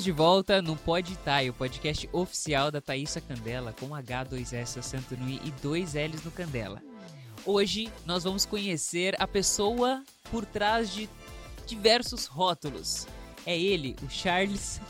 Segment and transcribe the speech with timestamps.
[0.00, 5.14] Estamos de volta no Pod Thai, o podcast oficial da Thaísa Candela, com H2S acento
[5.14, 6.82] no I e dois L's no Candela.
[7.44, 11.06] Hoje nós vamos conhecer a pessoa por trás de
[11.66, 13.06] diversos rótulos.
[13.44, 14.80] É ele, o Charles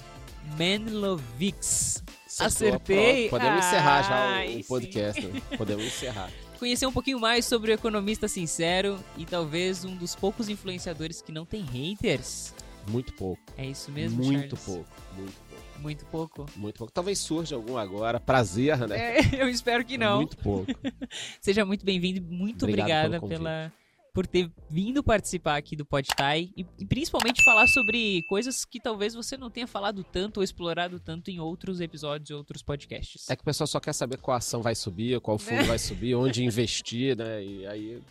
[0.57, 2.05] Menlovics.
[2.39, 3.29] Acertei!
[3.31, 5.29] Podemos encerrar já o, o podcast.
[5.59, 6.31] Podemos encerrar.
[6.57, 11.33] Conhecer um pouquinho mais sobre o economista sincero e talvez um dos poucos influenciadores que
[11.33, 12.55] não tem haters.
[12.91, 13.43] Muito pouco.
[13.57, 14.65] É isso mesmo, muito Charles?
[14.65, 14.91] pouco.
[15.17, 15.81] Muito pouco.
[15.81, 16.47] Muito pouco.
[16.57, 16.93] Muito pouco.
[16.93, 18.21] Talvez surja algum agora.
[18.21, 19.19] Prazer, né?
[19.19, 20.19] É, eu espero que não.
[20.19, 20.73] Muito pouco.
[21.41, 23.73] Seja muito bem-vindo e muito Obrigado obrigada pela
[24.13, 29.15] por ter vindo participar aqui do Podtai e, e principalmente falar sobre coisas que talvez
[29.15, 33.29] você não tenha falado tanto ou explorado tanto em outros episódios e outros podcasts.
[33.31, 36.15] É que o pessoal só quer saber qual ação vai subir, qual fundo vai subir,
[36.15, 37.43] onde investir, né?
[37.45, 38.03] E aí.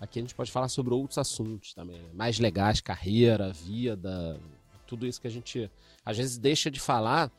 [0.00, 2.08] Aqui a gente pode falar sobre outros assuntos também, né?
[2.14, 4.40] mais legais, carreira, vida,
[4.86, 5.70] tudo isso que a gente
[6.04, 7.30] às vezes deixa de falar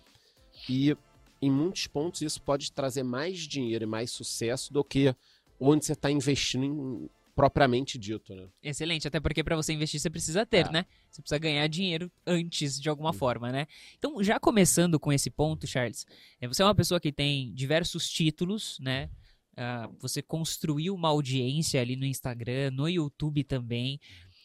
[0.69, 0.95] e
[1.41, 5.15] em muitos pontos isso pode trazer mais dinheiro e mais sucesso do que
[5.59, 8.49] onde você está investindo em- propriamente dito, né?
[8.61, 10.71] Excelente, até porque para você investir você precisa ter, É.
[10.73, 10.85] né?
[11.09, 13.13] Você precisa ganhar dinheiro antes de alguma Uhum.
[13.13, 13.65] forma, né?
[13.97, 16.05] Então, já começando com esse ponto, Charles,
[16.41, 19.09] é, você é uma pessoa que tem diversos títulos, né?
[19.57, 23.99] Ah, você construiu uma audiência ali no Instagram, no YouTube também.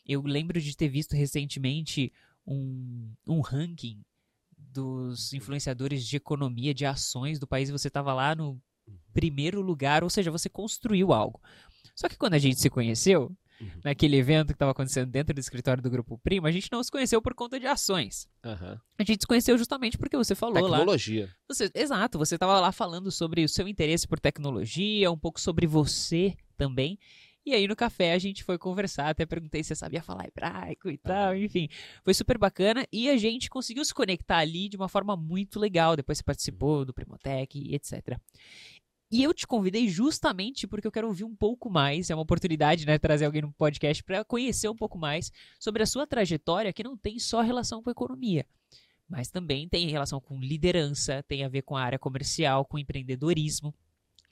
[0.06, 2.12] Eu lembro de ter visto recentemente
[2.47, 4.02] um, um ranking
[4.56, 8.60] dos influenciadores de economia, de ações do país, e você estava lá no
[9.12, 11.41] primeiro lugar, ou seja, você construiu algo.
[11.94, 13.69] Só que quando a gente se conheceu, Uhum.
[13.84, 16.91] naquele evento que estava acontecendo dentro do escritório do Grupo Primo, a gente não se
[16.91, 18.28] conheceu por conta de ações.
[18.44, 18.80] Aham.
[18.98, 20.78] A gente se conheceu justamente porque você falou lá.
[20.78, 21.30] Tecnologia.
[21.75, 26.36] Exato, você estava lá falando sobre o seu interesse por tecnologia, um pouco sobre você
[26.56, 26.98] também.
[27.47, 30.88] E aí no café a gente foi conversar, até perguntei se você sabia falar hebraico
[30.88, 31.69] e tal, enfim.
[32.02, 35.94] Foi super bacana e a gente conseguiu se conectar ali de uma forma muito legal.
[35.94, 38.19] Depois você participou do Primotec e etc.
[39.10, 42.87] E eu te convidei justamente porque eu quero ouvir um pouco mais, é uma oportunidade,
[42.87, 46.82] né, trazer alguém no podcast para conhecer um pouco mais sobre a sua trajetória que
[46.82, 48.47] não tem só relação com economia
[49.09, 53.75] mas também tem relação com liderança, tem a ver com a área comercial, com empreendedorismo.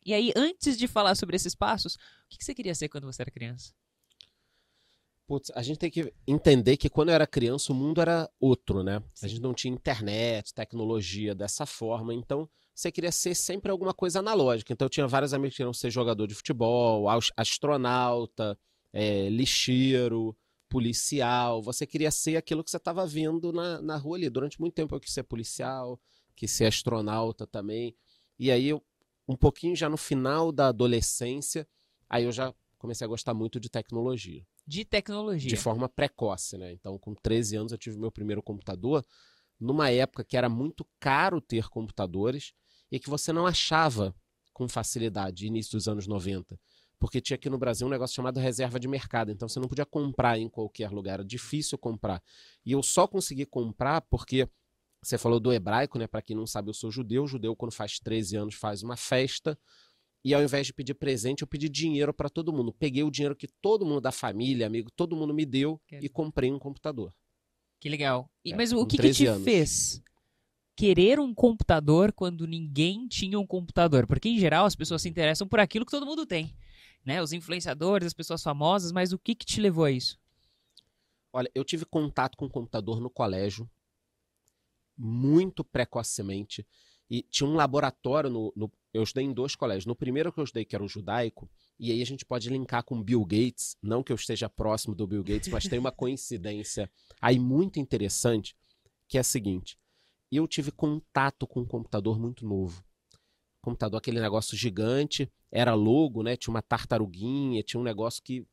[0.04, 3.04] E aí, antes de falar sobre esses passos, o que que você queria ser quando
[3.04, 3.72] você era criança?
[5.26, 8.82] Putz, a gente tem que entender que quando eu era criança o mundo era outro,
[8.82, 9.00] né?
[9.22, 14.18] A gente não tinha internet, tecnologia dessa forma, então você queria ser sempre alguma coisa
[14.20, 14.72] analógica.
[14.72, 17.06] Então eu tinha vários amigos que queriam ser jogador de futebol,
[17.36, 18.58] astronauta,
[18.92, 20.36] é, lixeiro,
[20.68, 21.62] policial.
[21.62, 24.30] Você queria ser aquilo que você estava vendo na, na rua ali.
[24.30, 26.00] Durante muito tempo eu quis ser policial,
[26.34, 27.94] quis ser astronauta também.
[28.38, 28.82] E aí, eu,
[29.28, 31.68] um pouquinho já no final da adolescência,
[32.08, 35.48] aí eu já comecei a gostar muito de tecnologia De tecnologia.
[35.48, 36.72] de forma precoce, né?
[36.72, 39.04] Então, com 13 anos, eu tive meu primeiro computador,
[39.60, 42.52] numa época que era muito caro ter computadores
[42.92, 44.14] e que você não achava
[44.52, 46.60] com facilidade, início dos anos 90.
[46.98, 49.84] Porque tinha aqui no Brasil um negócio chamado reserva de mercado, então você não podia
[49.86, 52.22] comprar em qualquer lugar, era difícil comprar.
[52.64, 54.46] E eu só consegui comprar porque
[55.02, 56.06] você falou do hebraico, né?
[56.06, 57.26] Para quem não sabe, eu sou judeu.
[57.26, 59.58] Judeu, quando faz 13 anos, faz uma festa.
[60.24, 62.72] E ao invés de pedir presente, eu pedi dinheiro para todo mundo.
[62.72, 66.04] Peguei o dinheiro que todo mundo da família, amigo, todo mundo me deu Quero.
[66.04, 67.12] e comprei um computador.
[67.80, 68.30] Que legal.
[68.44, 69.42] E- É, mas o que, que 13 te anos.
[69.44, 70.00] fez
[70.76, 74.06] querer um computador quando ninguém tinha um computador?
[74.06, 76.54] Porque, em geral, as pessoas se interessam por aquilo que todo mundo tem.
[77.04, 77.20] Né?
[77.22, 80.18] Os influenciadores, as pessoas famosas, mas o que, que te levou a isso?
[81.32, 83.68] Olha, eu tive contato com o computador no colégio
[84.96, 86.66] muito precocemente.
[87.10, 89.86] E tinha um laboratório no, no- Eu estudei em dois colégios.
[89.86, 92.84] No primeiro que eu estudei, que era o judaico, e aí a gente pode linkar
[92.84, 93.76] com Bill Gates.
[93.82, 96.90] Não que eu esteja próximo do Bill Gates, mas tem uma coincidência
[97.20, 98.54] aí muito interessante,
[99.08, 99.78] que é a seguinte:
[100.36, 102.84] eu tive contato com um computador muito novo.
[103.60, 106.36] Computador, aquele negócio gigante, era logo, né?
[106.36, 108.46] Tinha uma tartaruguinha, tinha um negócio que.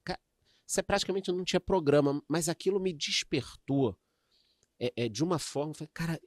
[0.66, 3.98] Você praticamente não tinha programa, mas aquilo me despertou
[4.80, 5.74] é, é, de uma forma.
[5.74, 6.22] Falei, cara,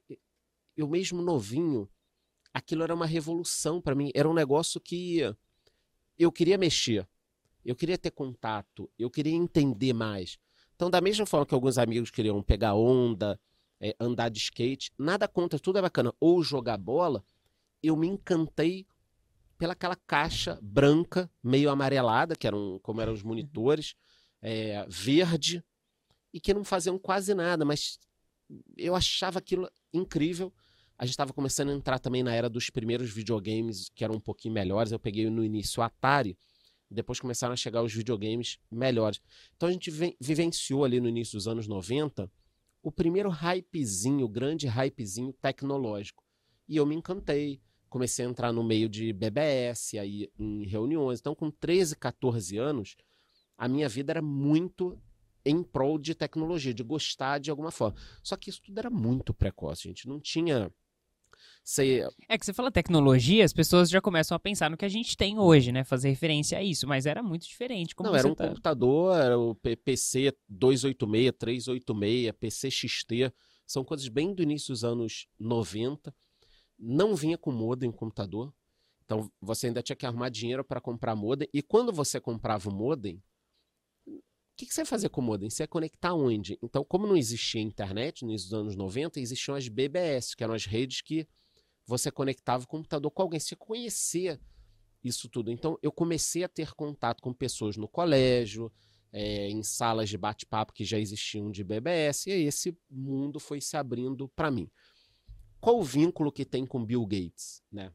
[0.77, 1.89] eu mesmo novinho,
[2.53, 4.11] aquilo era uma revolução para mim.
[4.15, 5.21] Era um negócio que
[6.19, 7.07] eu queria mexer,
[7.65, 10.39] eu queria ter contato, eu queria entender mais.
[10.75, 13.39] Então, da mesma forma que alguns amigos queriam pegar onda,
[13.83, 17.25] é, andar de skate, nada contra, tudo é bacana, ou jogar bola,
[17.83, 18.87] eu me encantei
[19.59, 23.97] pelaquela caixa branca, meio amarelada, que eram como eram os monitores,
[24.41, 25.63] é, verde,
[26.33, 27.99] e que não faziam quase nada, mas
[28.77, 30.53] eu achava aquilo incrível.
[30.97, 34.21] A gente estava começando a entrar também na era dos primeiros videogames que eram um
[34.21, 34.93] pouquinho melhores.
[34.93, 36.39] Eu peguei no início o Atari,
[36.91, 39.21] depois começaram a chegar os videogames melhores.
[39.57, 42.31] Então a gente vi- vivenciou ali no início dos anos 90
[42.83, 46.25] o primeiro hypezinho, grande hypezinho tecnológico.
[46.69, 47.61] E eu me encantei.
[47.89, 51.21] Comecei a entrar no meio de BBS, aí em reuniões.
[51.21, 52.97] Então, com 13, 14 anos,
[53.57, 54.99] a minha vida era muito
[55.45, 57.97] em prol de tecnologia, de gostar de alguma forma.
[58.23, 60.09] Só que isso tudo era muito precoce, gente.
[60.09, 60.73] Não tinha
[61.65, 62.07] você...
[62.29, 65.17] É que você fala tecnologia, as pessoas já começam a pensar no que a gente
[65.17, 65.85] tem hoje, né?
[65.85, 67.95] Fazer referência a isso, mas era muito diferente.
[67.95, 68.49] Como Não, era um tá...
[68.49, 73.33] computador, era o PC 286, 386, PC XT,
[73.67, 76.15] são coisas bem do início dos anos 90.
[76.79, 78.53] Não vinha com modem em computador,
[79.05, 82.75] então você ainda tinha que arrumar dinheiro para comprar modem, e quando você comprava o
[82.75, 83.23] modem,
[84.53, 85.49] o que, que, você ia fazer com o modem?
[85.49, 86.59] Você ia conectar onde?
[86.63, 91.01] Então, como não existia internet nos anos 90, existiam as BBS, que eram as redes
[91.01, 91.27] que
[91.87, 94.39] você conectava o computador com alguém, você conhecia
[95.03, 95.51] isso tudo.
[95.51, 98.71] Então, eu comecei a ter contato com pessoas no colégio,
[99.13, 103.77] é, em salas de bate-papo que já existiam de BBS, e esse mundo foi se
[103.77, 104.71] abrindo para mim.
[105.61, 107.93] Qual o vínculo que tem com Bill Gates, né?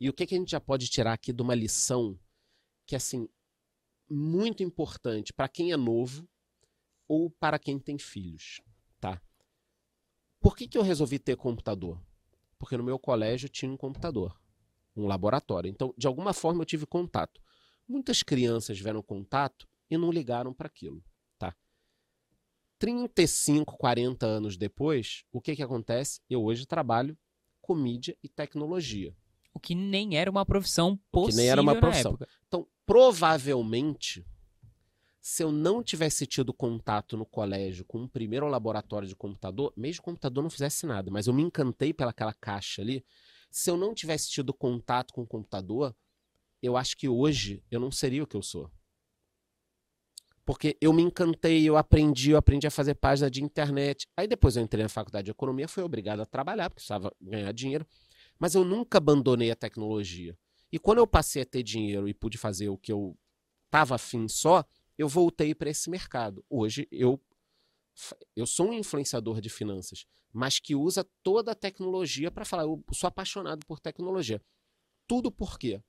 [0.00, 2.18] E o que, que a gente já pode tirar aqui de uma lição
[2.86, 3.28] que, assim,
[4.12, 6.28] muito importante para quem é novo
[7.08, 8.60] ou para quem tem filhos,
[9.00, 9.20] tá?
[10.40, 12.00] Por que, que eu resolvi ter computador?
[12.62, 14.40] porque no meu colégio tinha um computador,
[14.96, 15.68] um laboratório.
[15.68, 17.40] Então, de alguma forma, eu tive contato.
[17.88, 21.02] Muitas crianças tiveram contato e não ligaram para aquilo.
[21.36, 21.56] Tá?
[22.78, 26.20] 35, 40 anos depois, o que, que acontece?
[26.30, 27.18] Eu hoje trabalho
[27.60, 29.12] com mídia e tecnologia.
[29.52, 31.24] O que nem era uma profissão possível.
[31.24, 32.16] O que nem era uma profissão.
[32.46, 34.22] Então, provavelmente,
[35.18, 40.02] se eu não tivesse tido contato no colégio com um primeiro laboratório de computador, mesmo
[40.02, 43.02] o computador não fizesse nada, mas eu me encantei pelaquela caixa ali,
[43.50, 45.96] se eu não tivesse tido contato com o computador,
[46.62, 48.70] eu acho que hoje eu não seria o que eu sou.
[50.44, 54.06] Porque eu me encantei, eu aprendi, eu aprendi a fazer página de internet.
[54.14, 57.52] Aí depois eu entrei na faculdade de economia, fui obrigado a trabalhar, porque precisava ganhar
[57.52, 57.86] dinheiro.
[58.38, 60.36] Mas eu nunca abandonei a tecnologia.
[60.72, 63.16] E quando eu passei a ter dinheiro e pude fazer o que eu
[63.66, 64.64] estava afim só,
[64.96, 66.44] eu voltei para esse mercado.
[66.48, 67.20] Hoje eu
[68.34, 72.62] eu sou um influenciador de finanças, mas que usa toda a tecnologia para falar.
[72.62, 74.40] Eu sou apaixonado por tecnologia.
[75.06, 75.82] Tudo por quê?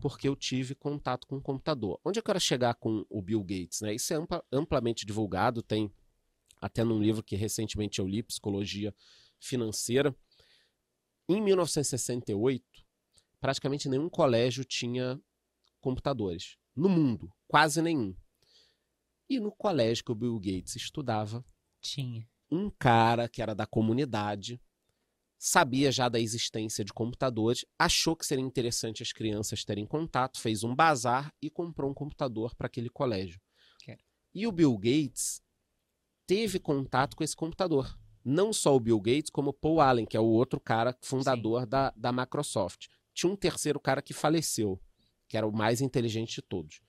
[0.00, 2.00] Porque eu tive contato com o computador.
[2.04, 3.80] Onde eu quero chegar com o Bill Gates?
[3.80, 3.94] Né?
[3.94, 5.92] Isso é ampla, amplamente divulgado, tem
[6.60, 8.94] até num livro que recentemente eu li, Psicologia
[9.40, 10.14] Financeira.
[11.28, 12.64] Em 1968,
[13.40, 15.20] praticamente nenhum colégio tinha
[15.80, 16.56] computadores.
[16.76, 18.14] No mundo, quase nenhum.
[19.28, 21.44] E no colégio que o Bill Gates estudava,
[21.80, 24.60] tinha um cara que era da comunidade,
[25.38, 30.62] sabia já da existência de computadores, achou que seria interessante as crianças terem contato, fez
[30.64, 33.40] um bazar e comprou um computador para aquele colégio.
[34.34, 35.40] E o Bill Gates
[36.26, 37.98] teve contato com esse computador.
[38.24, 41.66] Não só o Bill Gates, como o Paul Allen, que é o outro cara fundador
[41.66, 42.88] da, da Microsoft.
[43.14, 44.80] Tinha um terceiro cara que faleceu,
[45.28, 46.80] que era o mais inteligente de todos.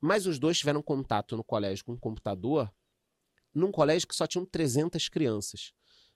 [0.00, 2.72] Mas os dois tiveram contato no colégio com um computador,
[3.54, 5.72] num colégio que só tinham 300 crianças.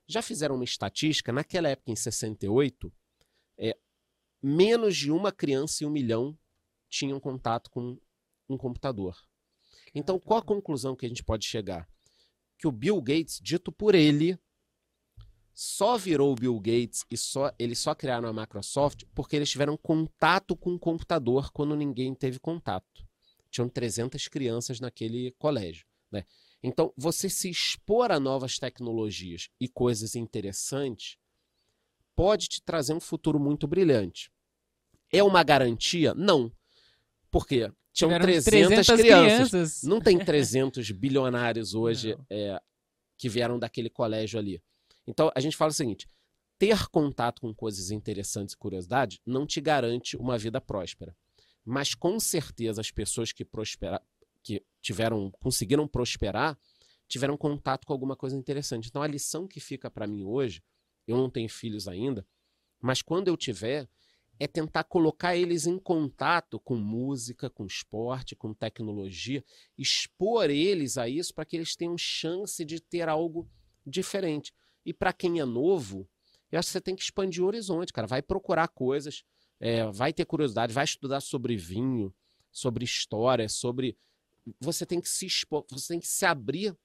[0.06, 2.92] Já fizeram uma estatística, naquela época, em 68,
[3.58, 3.76] é,
[4.42, 6.38] menos de uma criança em um milhão
[6.88, 7.98] tinham contato com
[8.48, 9.16] um computador.
[9.94, 11.88] Então, qual a conclusão que a gente pode chegar?
[12.58, 14.38] Que o Bill Gates, dito por ele,
[15.58, 19.76] só virou o Bill Gates e só eles só criaram a Microsoft porque eles tiveram
[19.76, 23.06] contato com o computador quando ninguém teve contato
[23.56, 25.86] tinham 300 crianças naquele colégio.
[26.10, 26.24] Né?
[26.62, 31.16] Então, você se expor a novas tecnologias e coisas interessantes
[32.14, 34.30] pode te trazer um futuro muito brilhante.
[35.12, 36.14] É uma garantia?
[36.14, 36.52] Não.
[37.30, 39.48] Porque tinham 300, 300 crianças.
[39.50, 39.82] crianças.
[39.82, 42.60] Não tem 300 bilionários hoje é,
[43.16, 44.62] que vieram daquele colégio ali.
[45.06, 46.08] Então, a gente fala o seguinte:
[46.58, 51.16] ter contato com coisas interessantes e curiosidade não te garante uma vida próspera
[51.66, 54.00] mas com certeza as pessoas que prospera,
[54.40, 56.56] que tiveram, conseguiram prosperar,
[57.08, 58.88] tiveram contato com alguma coisa interessante.
[58.88, 60.62] Então a lição que fica para mim hoje,
[61.08, 62.24] eu não tenho filhos ainda,
[62.80, 63.88] mas quando eu tiver,
[64.38, 69.42] é tentar colocar eles em contato com música, com esporte, com tecnologia,
[69.76, 73.50] expor eles a isso para que eles tenham chance de ter algo
[73.84, 74.54] diferente.
[74.86, 76.08] E para quem é novo,
[76.50, 78.06] eu acho que você tem que expandir o horizonte, cara.
[78.06, 79.24] Vai procurar coisas
[79.60, 82.14] é, vai ter curiosidade, vai estudar sobre vinho,
[82.50, 83.96] sobre história, sobre.
[84.60, 86.76] Você tem que se expor, você tem que se abrir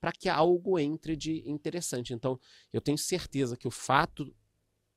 [0.00, 2.12] para que algo entre de interessante.
[2.12, 2.38] Então,
[2.72, 4.34] eu tenho certeza que o fato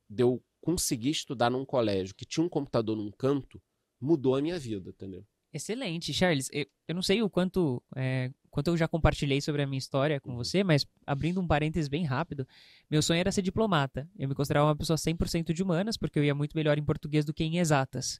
[0.09, 3.61] de eu conseguir estudar num colégio que tinha um computador num canto
[3.99, 5.25] mudou a minha vida, entendeu?
[5.53, 6.49] Excelente, Charles.
[6.51, 10.19] Eu, eu não sei o quanto é, quanto eu já compartilhei sobre a minha história
[10.19, 10.37] com Uhum.
[10.37, 12.47] você, mas abrindo um parênteses bem rápido,
[12.89, 14.09] meu sonho era ser diplomata.
[14.17, 17.25] Eu me considerava uma pessoa 100% de humanas, porque eu ia muito melhor em português
[17.25, 18.19] do que em exatas.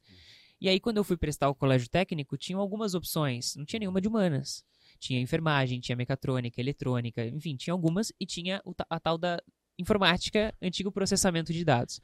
[0.60, 3.56] E aí, quando eu fui prestar o colégio técnico, tinham algumas opções.
[3.56, 4.62] Não tinha nenhuma de humanas.
[4.98, 9.42] Tinha enfermagem, tinha mecatrônica, eletrônica, enfim, tinha algumas e tinha a tal da
[9.78, 12.00] informática, antigo processamento de dados.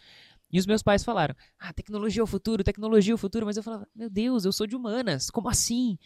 [0.51, 3.45] E os meus pais falaram: ah, tecnologia é o futuro, tecnologia é o futuro.
[3.45, 5.99] Mas eu falava: meu Deus, eu sou de humanas, como assim?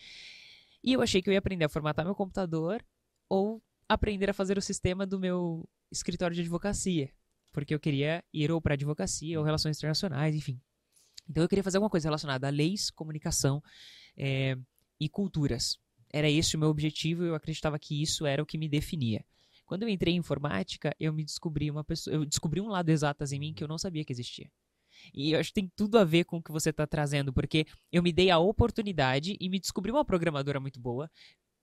[0.83, 2.85] E eu achei que eu ia aprender a formatar meu computador
[3.29, 7.13] ou aprender a fazer o sistema do meu escritório de advocacia.
[7.53, 10.61] Porque eu queria ir ou para advocacia ou relações internacionais, enfim.
[11.29, 13.63] Então eu queria fazer alguma coisa relacionada a leis, comunicação
[14.17, 14.57] eh,
[14.99, 15.79] e culturas.
[16.13, 19.25] Era esse o meu objetivo e eu acreditava que isso era o que me definia.
[19.65, 23.31] Quando eu entrei em informática, eu me descobri uma pessoa, eu descobri um lado exatas
[23.31, 24.51] em mim que eu não sabia que existia.
[25.15, 27.67] E eu acho que tem tudo a ver com o que você está trazendo, porque
[27.93, 31.11] eu me dei a oportunidade e me descobri uma programadora muito boa.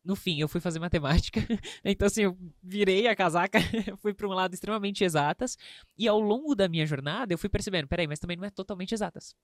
[0.03, 1.41] No fim, eu fui fazer matemática.
[1.83, 3.59] Então, assim, eu virei a casaca,
[4.01, 5.57] fui para um lado extremamente exatas.
[5.97, 8.93] E ao longo da minha jornada, eu fui percebendo: peraí, mas também não é totalmente
[8.93, 9.35] exatas.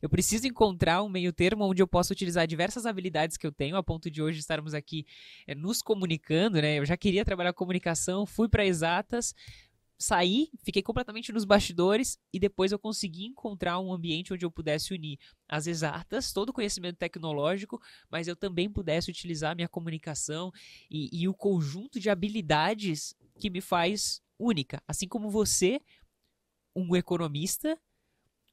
[0.00, 3.76] Eu preciso encontrar um meio termo onde eu possa utilizar diversas habilidades que eu tenho,
[3.76, 5.06] a ponto de hoje estarmos aqui
[5.46, 6.78] é, nos comunicando, né?
[6.78, 9.34] Eu já queria trabalhar com comunicação, fui para exatas,
[10.00, 14.94] saí, fiquei completamente nos bastidores e depois eu consegui encontrar um ambiente onde eu pudesse
[14.94, 17.78] unir as exatas, todo o conhecimento tecnológico,
[18.10, 20.50] mas eu também pudesse utilizar minha comunicação
[20.90, 24.82] e, e o conjunto de habilidades que me faz única.
[24.88, 25.82] Assim como você,
[26.74, 27.78] um economista,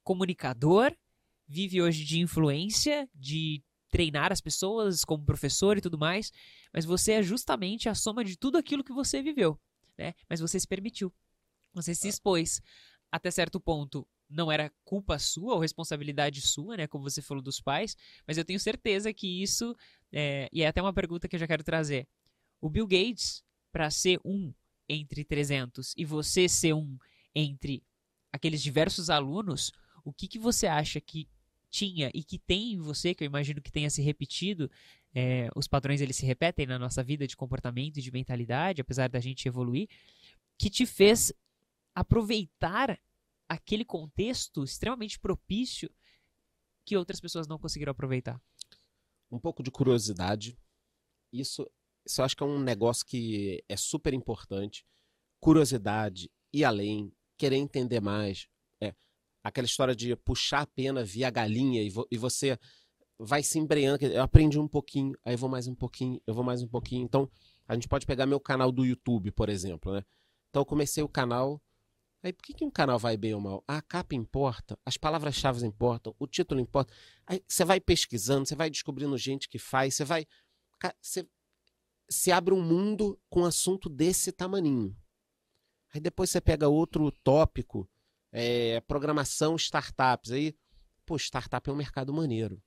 [0.04, 0.94] comunicador,
[1.46, 6.30] vive hoje de influência, de treinar as pessoas como professor e tudo mais,
[6.74, 9.58] mas você é justamente a soma de tudo aquilo que você viveu,
[9.96, 10.12] né?
[10.28, 11.10] Mas você se permitiu.
[11.82, 12.60] Você se expôs
[13.10, 14.06] até certo ponto.
[14.28, 16.86] Não era culpa sua ou responsabilidade sua, né?
[16.86, 19.74] Como você falou dos pais, mas eu tenho certeza que isso
[20.12, 22.06] é, e é até uma pergunta que eu já quero trazer.
[22.60, 23.42] O Bill Gates,
[23.72, 24.52] para ser um
[24.88, 26.98] entre 300 e você ser um
[27.34, 27.82] entre
[28.32, 29.72] aqueles diversos alunos,
[30.04, 31.28] o que, que você acha que
[31.70, 34.70] tinha e que tem em você, que eu imagino que tenha se repetido,
[35.14, 39.08] é, os padrões eles se repetem na nossa vida de comportamento e de mentalidade, apesar
[39.08, 39.88] da gente evoluir,
[40.58, 41.32] que te fez
[42.00, 43.00] aproveitar
[43.48, 45.90] aquele contexto extremamente propício
[46.86, 48.40] que outras pessoas não conseguiram aproveitar?
[49.30, 50.56] Um pouco de curiosidade.
[51.32, 51.68] Isso,
[52.06, 54.86] isso eu acho que é um negócio que é super importante.
[55.40, 58.48] Curiosidade, ir além, querer entender mais.
[58.80, 58.94] É,
[59.42, 62.58] aquela história de puxar a pena via galinha e, vo, e você
[63.18, 64.04] vai se embreando.
[64.06, 67.04] Eu aprendi um pouquinho, aí vou mais um pouquinho, eu vou mais um pouquinho.
[67.04, 67.28] Então,
[67.66, 70.04] a gente pode pegar meu canal do YouTube, por exemplo, né?
[70.48, 71.60] Então, eu comecei o canal.
[72.22, 73.62] Aí, por que, que um canal vai bem ou mal?
[73.66, 76.92] A capa importa, as palavras-chave importam, o título importa.
[77.26, 80.26] Aí você vai pesquisando, você vai descobrindo gente que faz, você vai.
[81.00, 81.28] Você
[82.10, 84.96] se abre um mundo com um assunto desse tamaninho.
[85.94, 87.88] Aí depois você pega outro tópico,
[88.32, 90.32] é, programação startups.
[90.32, 90.54] Aí,
[91.06, 92.60] pô, startup é um mercado maneiro.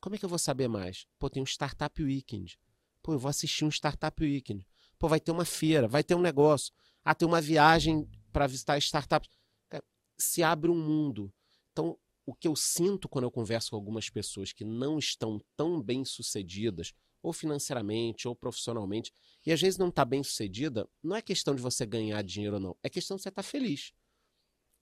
[0.00, 1.06] Como é que eu vou saber mais?
[1.18, 2.58] Pô, tem um Startup Weekend.
[3.02, 4.66] Pô, eu vou assistir um Startup Weekend.
[4.98, 6.72] Pô, vai ter uma feira, vai ter um negócio.
[7.04, 9.30] Ah, tem uma viagem para visitar startups.
[10.18, 11.32] Se abre um mundo.
[11.72, 15.80] Então, o que eu sinto quando eu converso com algumas pessoas que não estão tão
[15.80, 19.10] bem sucedidas, ou financeiramente, ou profissionalmente,
[19.46, 22.60] e às vezes não está bem sucedida, não é questão de você ganhar dinheiro ou
[22.60, 23.94] não, é questão de você estar tá feliz.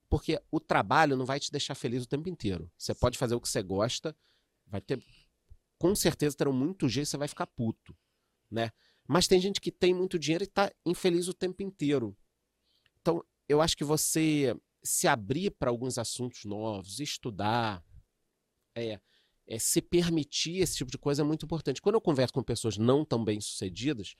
[0.08, 2.68] Porque o trabalho não vai te deixar feliz o tempo inteiro.
[2.76, 4.16] Você pode fazer o que você gosta,
[4.66, 5.00] vai ter.
[5.78, 7.96] Com certeza terão muito jeito, você vai ficar puto.
[8.50, 8.73] Né?
[9.06, 12.16] Mas tem gente que tem muito dinheiro e está infeliz o tempo inteiro.
[13.49, 17.83] Eu acho que você se abrir para alguns assuntos novos, estudar,
[18.77, 19.01] é,
[19.47, 21.81] é, se permitir esse tipo de coisa é muito importante.
[21.81, 24.15] Quando eu converso com pessoas não tão bem sucedidas,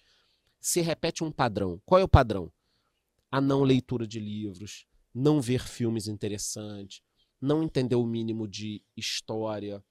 [0.61, 1.81] se repete um padrão.
[1.85, 2.53] Qual é o padrão?
[3.31, 7.03] A não leitura de livros, não ver filmes interessantes,
[7.41, 9.85] não entender o mínimo de história,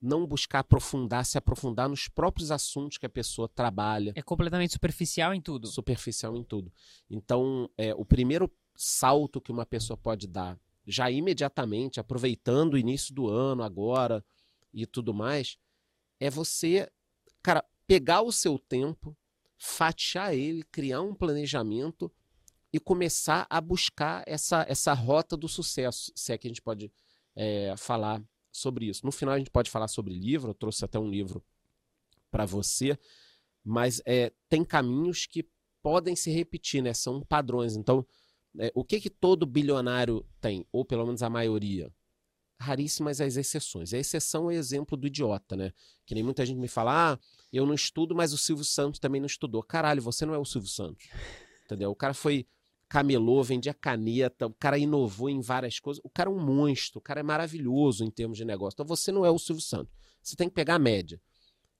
[0.00, 4.12] não buscar aprofundar, se aprofundar nos próprios assuntos que a pessoa trabalha.
[4.14, 5.68] É completamente superficial em tudo.
[5.68, 6.72] Superficial em tudo.
[7.08, 13.14] Então, é, o primeiro salto que uma pessoa pode dar, já imediatamente, aproveitando o início
[13.14, 14.24] do ano, agora
[14.72, 15.58] e tudo mais,
[16.18, 16.90] é você,
[17.42, 19.16] cara, pegar o seu tempo,
[19.58, 22.10] fatiar ele, criar um planejamento
[22.72, 26.92] e começar a buscar essa, essa rota do sucesso, se é que a gente pode
[27.34, 28.22] é, falar
[28.52, 29.04] sobre isso.
[29.04, 31.44] No final a gente pode falar sobre livro, eu trouxe até um livro
[32.30, 32.98] para você,
[33.64, 35.48] mas é, tem caminhos que
[35.82, 36.94] podem se repetir, né?
[36.94, 37.76] São padrões.
[37.76, 38.06] Então,
[38.58, 41.92] é, o que que todo bilionário tem, ou pelo menos a maioria?
[42.60, 43.94] raríssimas as exceções.
[43.94, 45.72] A exceção é o exemplo do idiota, né?
[46.04, 47.18] Que nem muita gente me fala, ah,
[47.50, 49.62] eu não estudo, mas o Silvio Santos também não estudou.
[49.62, 51.08] Caralho, você não é o Silvio Santos.
[51.64, 51.90] Entendeu?
[51.90, 52.46] O cara foi
[52.86, 56.02] camelô, vendia caneta, o cara inovou em várias coisas.
[56.04, 58.74] O cara é um monstro, o cara é maravilhoso em termos de negócio.
[58.74, 59.94] Então você não é o Silvio Santos.
[60.22, 61.18] Você tem que pegar a média.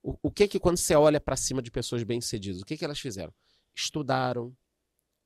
[0.01, 2.83] O, o que que quando você olha para cima de pessoas bem-sucedidas, o que que
[2.83, 3.31] elas fizeram?
[3.75, 4.51] Estudaram,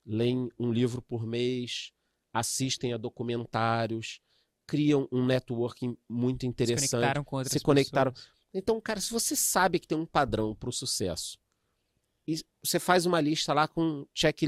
[0.06, 1.92] leem um livro por mês,
[2.32, 4.20] assistem a documentários,
[4.66, 8.12] criam um networking muito interessante, Se conectaram com outras se conectaram.
[8.12, 8.30] pessoas.
[8.54, 11.38] Então, cara, se você sabe que tem um padrão para o sucesso,
[12.26, 14.42] e você faz uma lista lá com check,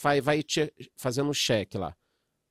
[0.00, 1.96] vai, vai che- fazendo um check lá.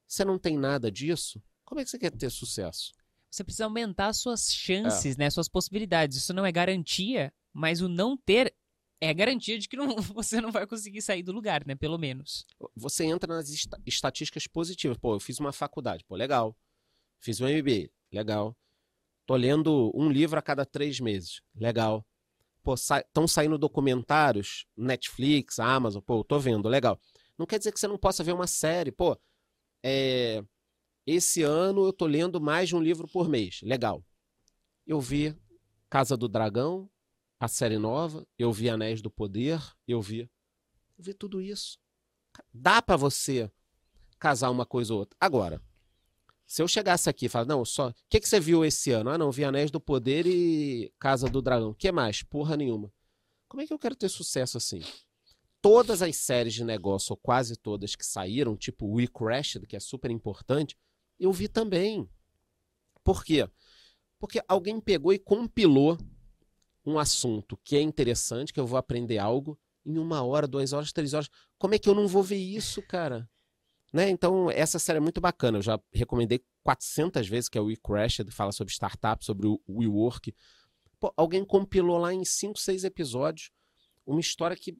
[0.08, 1.42] Você não tem nada disso?
[1.63, 2.94] Como é que você quer ter sucesso?
[3.30, 5.20] Você precisa aumentar suas chances, É.
[5.20, 5.30] né?
[5.30, 6.18] Suas possibilidades.
[6.18, 8.54] Isso não é garantia, mas o não ter
[9.00, 11.75] é garantia de que não- você não vai conseguir sair do lugar, né?
[11.75, 12.46] Pelo menos.
[12.75, 14.98] Você entra nas esta- estatísticas positivas.
[14.98, 16.56] Pô, eu fiz uma faculdade, pô, legal.
[17.20, 18.56] Fiz um MBA, legal.
[19.25, 22.06] Tô lendo um livro a cada três meses, legal.
[22.63, 27.00] Pô, estão saindo documentários, Netflix, Amazon, pô, tô vendo, legal.
[27.38, 29.18] Não quer dizer que você não possa ver uma série, pô.
[29.84, 30.44] É,
[31.06, 34.04] esse ano eu tô lendo mais de um livro por mês, legal.
[34.86, 35.36] Eu vi
[35.89, 36.89] Casa do Dragão,
[37.39, 40.29] a série nova, eu vi Anéis do Poder, eu vi,
[40.98, 41.79] eu vi tudo isso.
[42.53, 43.51] Dá pra você
[44.20, 45.15] casar uma coisa ou outra.
[45.20, 45.62] Agora,
[46.46, 47.89] se eu chegasse aqui e falar, não, só.
[47.89, 49.10] O que, que você viu esse ano?
[49.10, 51.72] Ah, não, vi Anéis do Poder e Casa do Dragão.
[51.72, 52.24] O que mais?
[52.24, 52.91] Porra nenhuma.
[53.48, 54.82] Como é que eu quero ter sucesso assim?
[55.62, 59.79] Todas as séries de negócio, ou quase todas que saíram, tipo We Crashed, que é
[59.79, 60.77] super importante,
[61.20, 62.10] eu vi também.
[63.03, 63.50] Por quê?
[64.20, 65.98] Porque alguém pegou e compilou
[66.88, 70.94] um assunto que é interessante, que eu vou aprender algo, em uma hora, duas horas,
[70.94, 71.29] três horas.
[71.60, 73.29] Como é que eu não vou ver isso, cara?
[73.91, 74.10] Né?
[74.10, 75.58] Então, essa série é muito bacana.
[75.58, 79.62] Eu já recomendei 400 vezes, que é o We Crashed, fala sobre startup, sobre o
[79.67, 80.34] WeWork.
[80.98, 83.51] Pô, alguém compilou lá em 5, 6 episódios
[84.06, 84.77] uma história que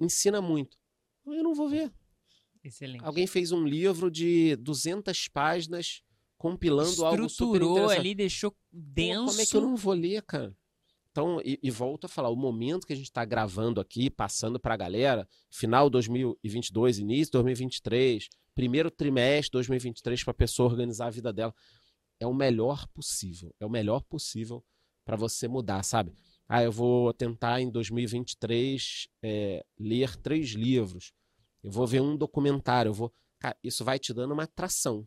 [0.00, 0.76] ensina muito.
[1.24, 1.92] Eu não vou ver.
[2.64, 3.04] Excelente.
[3.04, 6.02] Alguém fez um livro de 200 páginas
[6.36, 7.98] compilando algo super Estruturou interessante.
[8.00, 9.26] ali, deixou Pô, denso.
[9.26, 10.56] Como é que eu não vou ler, cara?
[11.14, 14.58] Então, e, e volto a falar, o momento que a gente está gravando aqui, passando
[14.58, 21.10] para a galera, final 2022, início 2023, primeiro trimestre 2023, para a pessoa organizar a
[21.10, 21.54] vida dela,
[22.18, 23.54] é o melhor possível.
[23.60, 24.64] É o melhor possível
[25.04, 26.12] para você mudar, sabe?
[26.48, 31.12] Ah, eu vou tentar em 2023 é, ler três livros.
[31.62, 32.88] Eu vou ver um documentário.
[32.88, 33.14] Eu vou.
[33.38, 35.06] Cara, isso vai te dando uma atração.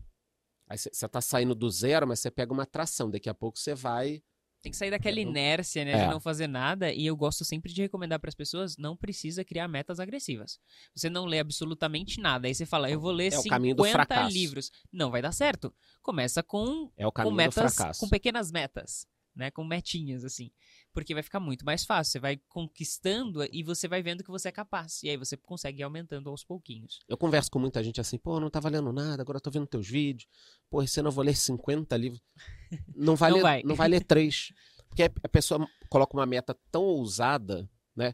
[0.70, 3.12] Aí você está saindo do zero, mas você pega uma atração.
[3.12, 4.24] Daqui a pouco você vai.
[4.62, 6.06] Tem que sair daquela não- inércia, né, É.
[6.06, 6.91] de não fazer nada.
[6.91, 10.60] E eu gosto sempre de recomendar para as pessoas, não precisa criar metas agressivas.
[10.96, 12.48] Você não lê absolutamente nada.
[12.48, 14.34] Aí você fala, eu vou ler É o caminho do 50 fracasso.
[14.34, 14.72] livros.
[14.91, 15.74] Não vai dar certo.
[16.02, 18.00] Começa com, É o com caminho do metas, fracasso.
[18.00, 20.50] com pequenas metas, né, com metinhas assim.
[20.91, 22.12] Porque vai ficar muito mais fácil.
[22.13, 25.04] Você vai conquistando e você vai vendo que você é capaz.
[25.04, 27.00] E aí você consegue ir aumentando aos pouquinhos.
[27.08, 29.67] Eu converso com muita gente assim, pô, não tava lendo nada, agora eu tô vendo
[29.67, 30.28] teus vídeos.
[30.69, 32.21] Pô, esse ano eu vou ler 50 livros.
[32.95, 33.63] Não vai, Não ler, vai.
[33.63, 34.52] não vai ler três.
[34.89, 38.13] Porque a pessoa coloca uma meta tão ousada, né?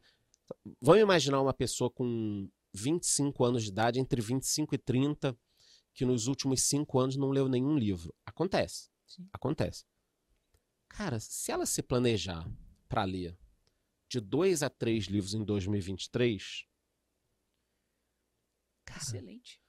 [0.82, 5.36] Vamos imaginar uma pessoa com 25 anos de idade, entre 25 e 30,
[5.94, 8.14] que nos últimos cinco anos não leu nenhum livro.
[8.26, 8.90] Acontece.
[9.08, 9.28] Sim.
[9.32, 9.86] Acontece.
[10.94, 12.48] Cara, se ela se planejar
[12.88, 13.36] para ler
[14.08, 16.68] de dois a três livros em 2023,
[18.86, 19.60] cara, Excelente.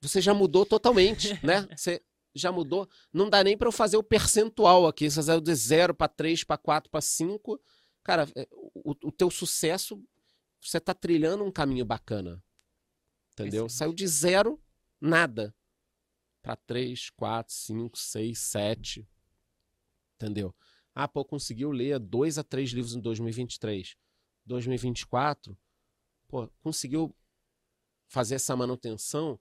[0.00, 1.68] você já mudou totalmente, né?
[1.76, 2.02] Você
[2.34, 2.88] já mudou.
[3.12, 5.10] Não dá nem para eu fazer o percentual aqui.
[5.10, 7.60] Você saiu de 0 para 3, para 4, para 5.
[8.02, 10.02] Cara, é, o, o teu sucesso,
[10.62, 12.42] você tá trilhando um caminho bacana.
[13.32, 13.66] Entendeu?
[13.66, 13.72] Excelente.
[13.74, 14.62] Saiu de zero,
[14.98, 15.54] nada.
[16.40, 19.08] Para 3, 4, 5, 6, 7.
[20.20, 20.54] Entendeu?
[20.94, 23.94] Ah, pô, conseguiu ler dois a três livros em 2023.
[24.44, 25.56] 2024,
[26.26, 27.14] pô, conseguiu
[28.08, 29.38] fazer essa manutenção,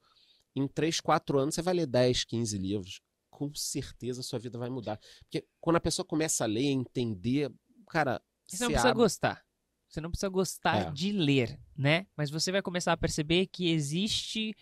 [0.55, 3.01] em 3, 4 anos você vai ler 10, 15 livros.
[3.29, 4.99] Com certeza a sua vida vai mudar.
[5.23, 7.51] Porque quando a pessoa começa a ler, entender,
[7.89, 9.45] cara, Você não precisa abre- gostar.
[9.87, 10.91] Você não precisa gostar É.
[10.91, 12.05] de ler, né?
[12.15, 14.55] Mas você vai começar a perceber que existe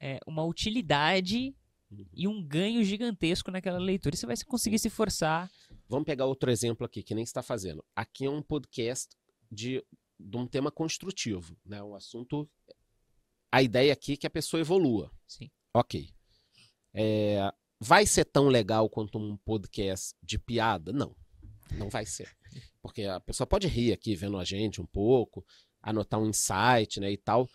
[0.00, 1.54] é, uma utilidade.
[2.12, 4.14] E um ganho gigantesco naquela leitura.
[4.14, 5.50] E você vai conseguir se forçar.
[5.88, 7.84] Vamos pegar outro exemplo aqui, que nem está fazendo.
[7.94, 9.16] Aqui é um podcast
[9.50, 9.84] de,
[10.18, 11.82] de um tema construtivo, né?
[11.82, 12.48] Um assunto.
[13.52, 15.10] A ideia aqui é que a pessoa evolua.
[15.26, 15.50] Sim.
[15.72, 16.10] Ok.
[16.92, 20.92] É, vai ser tão legal quanto um podcast de piada?
[20.92, 21.14] Não.
[21.72, 22.34] Não vai ser.
[22.82, 25.44] Porque a pessoa pode rir aqui vendo a gente um pouco,
[25.82, 27.48] anotar um insight, né, e tal.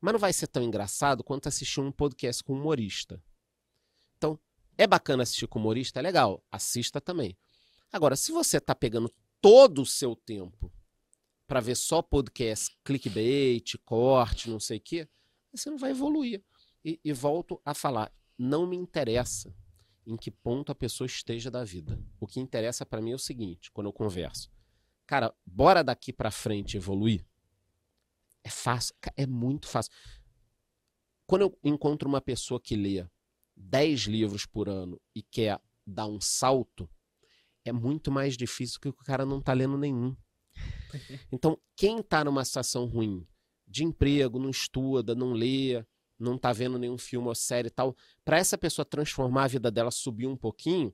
[0.00, 3.22] Mas não vai ser tão engraçado quanto assistir um podcast com um humorista.
[4.20, 4.38] Então,
[4.76, 5.98] É bacana assistir com humorista?
[5.98, 6.42] É legal.
[6.50, 7.36] Assista também.
[7.92, 10.72] Agora, se você está pegando todo o seu tempo
[11.46, 15.08] para ver só podcast, clickbait, corte, não sei o quê,
[15.52, 16.42] você não vai evoluir.
[16.82, 19.54] E, e volto a falar, não me interessa
[20.06, 21.98] em que ponto a pessoa esteja da vida.
[22.18, 24.50] O que interessa para mim é o seguinte, quando eu converso.
[25.06, 27.26] Cara, bora daqui para frente evoluir?
[28.42, 29.92] É fácil, é muito fácil.
[31.26, 33.06] Quando eu encontro uma pessoa que lê
[33.60, 36.88] 10 livros por ano e quer dar um salto,
[37.64, 40.16] é muito mais difícil que o cara não está lendo nenhum.
[41.30, 43.24] Então, quem está numa situação ruim
[43.66, 45.84] de emprego, não estuda, não lê,
[46.18, 49.70] não está vendo nenhum filme ou série e tal, para essa pessoa transformar a vida
[49.70, 50.92] dela, subir um pouquinho,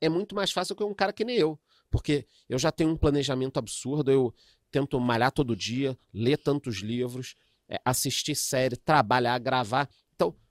[0.00, 1.58] é muito mais fácil que um cara que nem eu.
[1.90, 4.34] Porque eu já tenho um planejamento absurdo, eu
[4.70, 7.34] tento malhar todo dia, ler tantos livros,
[7.68, 9.88] é, assistir série, trabalhar, gravar.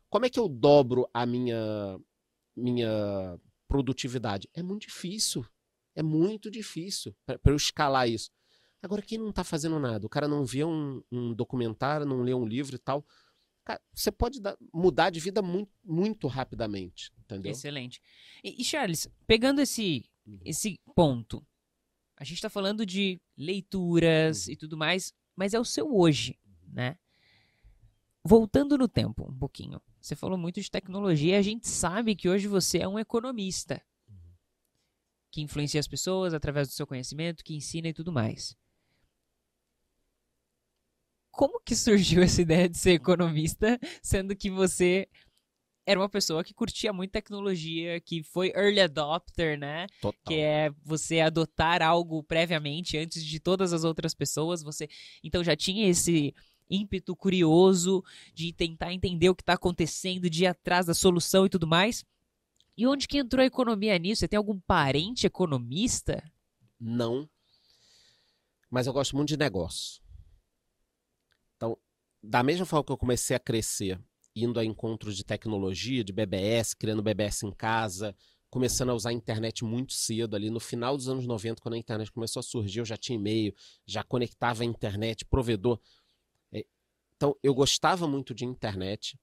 [0.10, 2.00] Como é que eu dobro a minha,
[2.56, 4.50] minha produtividade?
[4.54, 5.45] É muito difícil.
[5.95, 8.32] É muito difícil para eu escalar isso.
[8.82, 10.06] Agora, quem não está fazendo nada?
[10.06, 13.06] O cara não vê um, um, documentário, não lê um livro e tal.
[13.65, 17.52] Cara, você pode dar, mudar de vida muito, muito rapidamente, entendeu?
[17.52, 18.02] Excelente.
[18.43, 20.39] E, e Charles, pegando esse, uhum.
[20.45, 21.45] esse ponto,
[22.15, 24.54] a gente está falando de leituras uhum.
[24.54, 26.98] e tudo mais, mas é o seu hoje, né?
[28.24, 32.47] Voltando no tempo um pouquinho, você falou muito de tecnologia, a gente sabe que hoje
[32.47, 34.33] você é um economista uhum.
[35.31, 38.55] que influencia as pessoas através do seu conhecimento, que ensina e tudo mais.
[41.31, 45.07] Como que surgiu essa ideia de ser economista, sendo que você
[45.89, 49.88] era uma pessoa que curtia muito tecnologia, que foi early adopter, né?
[49.99, 50.21] Total.
[50.27, 54.62] Que é você adotar algo previamente antes de todas as outras pessoas.
[54.62, 54.88] Você
[55.23, 56.33] então já tinha esse
[56.69, 58.03] ímpeto curioso
[58.34, 62.05] de tentar entender o que está acontecendo, de ir atrás da solução e tudo mais.
[62.77, 64.21] E onde que entrou a economia nisso?
[64.21, 66.23] Você tem algum parente economista?
[66.79, 67.29] Não.
[68.69, 70.01] Mas eu gosto muito de negócio.
[71.58, 71.77] Então,
[72.23, 73.99] da mesma forma que eu comecei a crescer
[74.36, 78.15] indo a encontros de tecnologia, de BBS, criando BBS em casa,
[78.49, 81.77] começando a usar a internet muito cedo, ali no final dos anos 90, quando a
[81.77, 83.53] internet começou a surgir, eu já tinha e-mail,
[83.86, 85.79] já conectava a internet, provedor.
[87.19, 89.19] Então, eu gostava muito de internet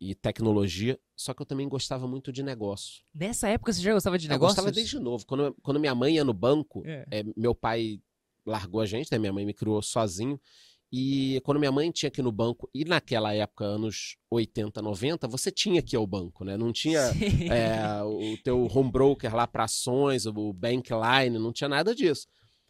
[0.00, 3.02] e tecnologia, só que eu também gostava muito de negócio.
[3.12, 4.52] Nessa época você já gostava de negócio?
[4.52, 5.26] Eu gostava desde novo.
[5.26, 7.04] Quando, quando minha mãe ia no banco, é.
[7.10, 8.00] É, meu pai
[8.46, 9.18] largou a gente, né?
[9.18, 10.40] minha mãe me criou sozinho.
[10.92, 15.26] E quando minha mãe tinha que ir no banco, e naquela época, anos 80, 90,
[15.26, 16.56] você tinha que ir ao banco, né?
[16.56, 17.00] Não tinha
[17.50, 22.28] é, o teu home broker lá para ações, o bankline, não tinha nada disso.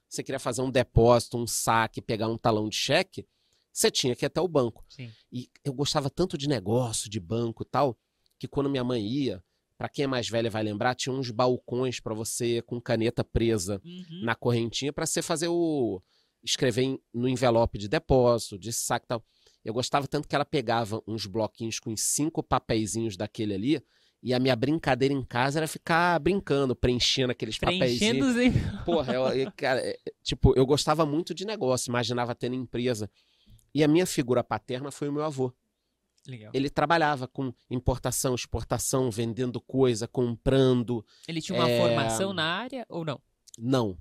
[0.09, 3.27] Você queria fazer um depósito, um saque, pegar um talão de cheque,
[3.73, 4.85] você tinha que ir até o banco.
[4.89, 5.11] Sim.
[5.33, 7.99] E eu gostava tanto de negócio, de banco e tal,
[8.39, 9.43] que quando minha mãe ia,
[9.79, 13.81] para quem é mais velha vai lembrar, tinha uns balcões para você com caneta presa
[13.85, 14.25] uhum.
[14.25, 16.03] na correntinha para você fazer o
[16.43, 19.25] escrever em, no envelope de depósito, de saco e tal.
[19.65, 23.83] Eu gostava tanto que ela pegava uns bloquinhos com cinco papeizinhos daquele ali,
[24.23, 28.85] e a minha brincadeira em casa era ficar brincando, preenchendo aqueles preenchendo papeizinhos.
[28.85, 33.11] Porra, eu, eu, cara, é, tipo, eu gostava muito de negócio, imaginava tendo empresa.
[33.75, 35.53] E a minha figura paterna foi o meu avô.
[36.27, 36.51] Legal.
[36.55, 41.05] Ele trabalhava com importação, exportação, vendendo coisa, comprando.
[41.27, 41.79] Ele tinha uma é...
[41.79, 43.21] formação na área ou não?
[43.59, 43.99] Não.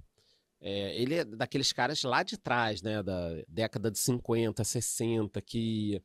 [0.61, 3.01] É, ele é daqueles caras lá de trás, né?
[3.01, 6.01] Da década de 50, 60, que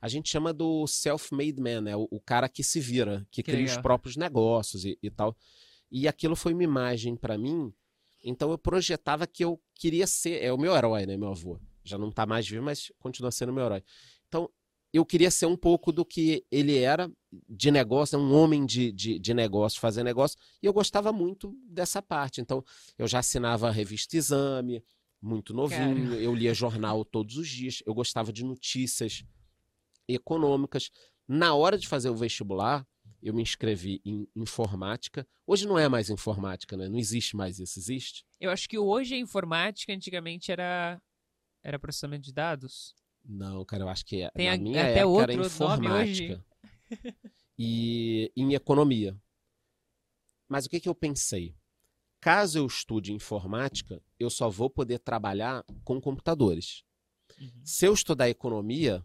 [0.00, 1.96] a gente chama do self-made man, né?
[1.96, 3.76] O, o, cara que se vira, que, que cria legal.
[3.76, 5.36] os próprios negócios e, e, tal.
[5.90, 7.72] E aquilo foi uma imagem para mim.
[8.24, 10.42] Então eu projetava que eu queria ser.
[10.42, 11.16] É o meu herói, né?
[11.16, 11.58] Meu avô.
[11.88, 13.82] Já não tá mais vivo, mas continua sendo meu herói.
[14.28, 14.50] Então
[14.92, 17.10] eu queria ser um pouco do que ele era
[17.48, 22.00] de negócio, um homem de, de, de negócio, fazer negócio, e eu gostava muito dessa
[22.00, 22.40] parte.
[22.40, 22.64] Então,
[22.96, 24.82] eu já assinava a revista Exame,
[25.20, 29.24] muito novinho, eu lia jornal todos os dias, eu gostava de notícias
[30.06, 30.90] econômicas.
[31.26, 32.86] Na hora de fazer o vestibular,
[33.22, 35.26] eu me inscrevi em informática.
[35.46, 36.88] Hoje não é mais informática, né?
[36.88, 38.24] Não existe mais isso, existe?
[38.40, 41.00] Eu acho que hoje a informática, antigamente, era,
[41.68, 42.94] era processamento de dados.
[43.24, 46.44] Não, cara, eu acho que é, Tem na a, minha até época outro era informática.
[47.58, 49.16] e em economia.
[50.48, 51.54] Mas o que, que eu pensei?
[52.20, 56.82] Caso eu estude informática, eu só vou poder trabalhar com computadores.
[57.38, 57.60] Uhum.
[57.62, 59.04] Se eu estudar economia,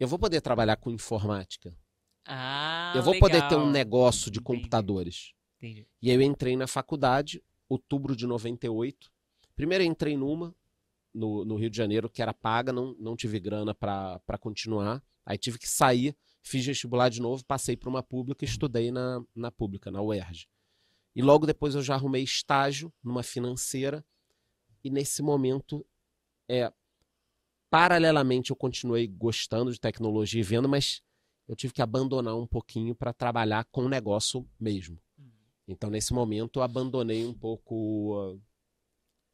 [0.00, 1.76] eu vou poder trabalhar com informática.
[2.24, 3.28] Ah, eu vou legal.
[3.28, 4.44] poder ter um negócio de Entendi.
[4.44, 5.34] computadores.
[5.58, 5.86] Entendi.
[6.00, 9.12] E aí eu entrei na faculdade, outubro de 98.
[9.54, 10.54] Primeiro eu entrei numa,
[11.14, 15.02] no, no Rio de Janeiro, que era paga, não, não tive grana para continuar.
[15.24, 19.24] Aí tive que sair Fiz vestibular de novo, passei para uma pública e estudei na,
[19.34, 20.48] na pública, na UERJ.
[21.14, 24.04] E logo depois eu já arrumei estágio numa financeira.
[24.82, 25.86] E nesse momento,
[26.48, 26.72] é,
[27.70, 31.00] paralelamente, eu continuei gostando de tecnologia e vendo, mas
[31.46, 34.98] eu tive que abandonar um pouquinho para trabalhar com o negócio mesmo.
[35.68, 38.42] Então, nesse momento, eu abandonei um pouco uh,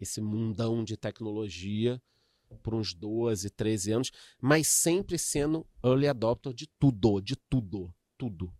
[0.01, 2.01] esse mundão de tecnologia
[2.63, 8.53] por uns 12, 13 anos, mas sempre sendo early adopter de tudo, de tudo, tudo.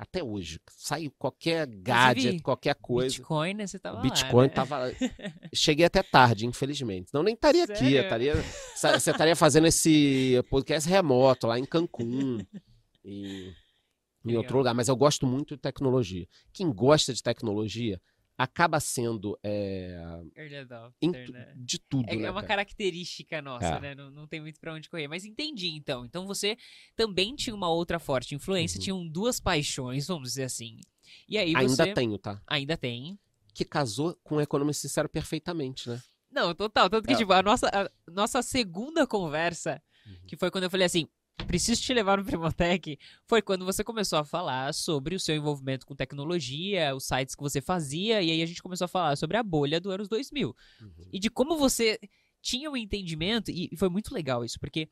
[0.00, 0.58] Até hoje.
[0.70, 3.16] Sai qualquer gadget, qualquer coisa.
[3.16, 3.66] Bitcoin, né?
[3.66, 4.48] Você tava Bitcoin lá, né?
[4.48, 4.92] tava.
[5.54, 7.10] Cheguei até tarde, infelizmente.
[7.12, 7.74] Não nem estaria aqui.
[7.74, 8.00] Sério?
[8.00, 8.34] Estaria...
[8.74, 12.38] Você estaria fazendo esse podcast remoto lá em Cancún.
[13.04, 13.54] em,
[14.24, 14.72] em outro lugar.
[14.72, 16.26] Mas eu gosto muito de tecnologia.
[16.50, 18.00] Quem gosta de tecnologia
[18.42, 20.00] acaba sendo é,
[20.34, 21.52] Early adopter, né?
[21.56, 22.08] de tudo.
[22.08, 22.64] É, né, é uma cara?
[22.64, 23.80] característica nossa, É.
[23.80, 23.94] né?
[23.94, 25.08] Não, não tem muito pra onde correr.
[25.08, 26.04] Mas entendi, então.
[26.06, 26.56] Então você
[26.96, 28.84] também tinha uma outra forte influência, Uhum.
[28.84, 30.80] tinham duas paixões, vamos dizer assim.
[31.28, 32.40] E aí Ainda você tenho, tá?
[32.46, 33.18] ainda tem.
[33.52, 36.00] Que casou com o Economia Sincero perfeitamente, né?
[36.30, 36.88] Não, total.
[36.88, 37.16] Tanto que, É.
[37.16, 40.16] tipo, a nossa, a nossa segunda conversa, Uhum.
[40.28, 41.06] que foi quando eu falei assim,
[41.46, 45.86] preciso te levar no Primotec, foi quando você começou a falar sobre o seu envolvimento
[45.86, 49.36] com tecnologia, os sites que você fazia, e aí a gente começou a falar sobre
[49.36, 50.48] a bolha do anos 2000.
[50.80, 50.90] Uhum.
[51.12, 51.98] E de como você
[52.42, 54.88] tinha um entendimento, e foi muito legal isso, porque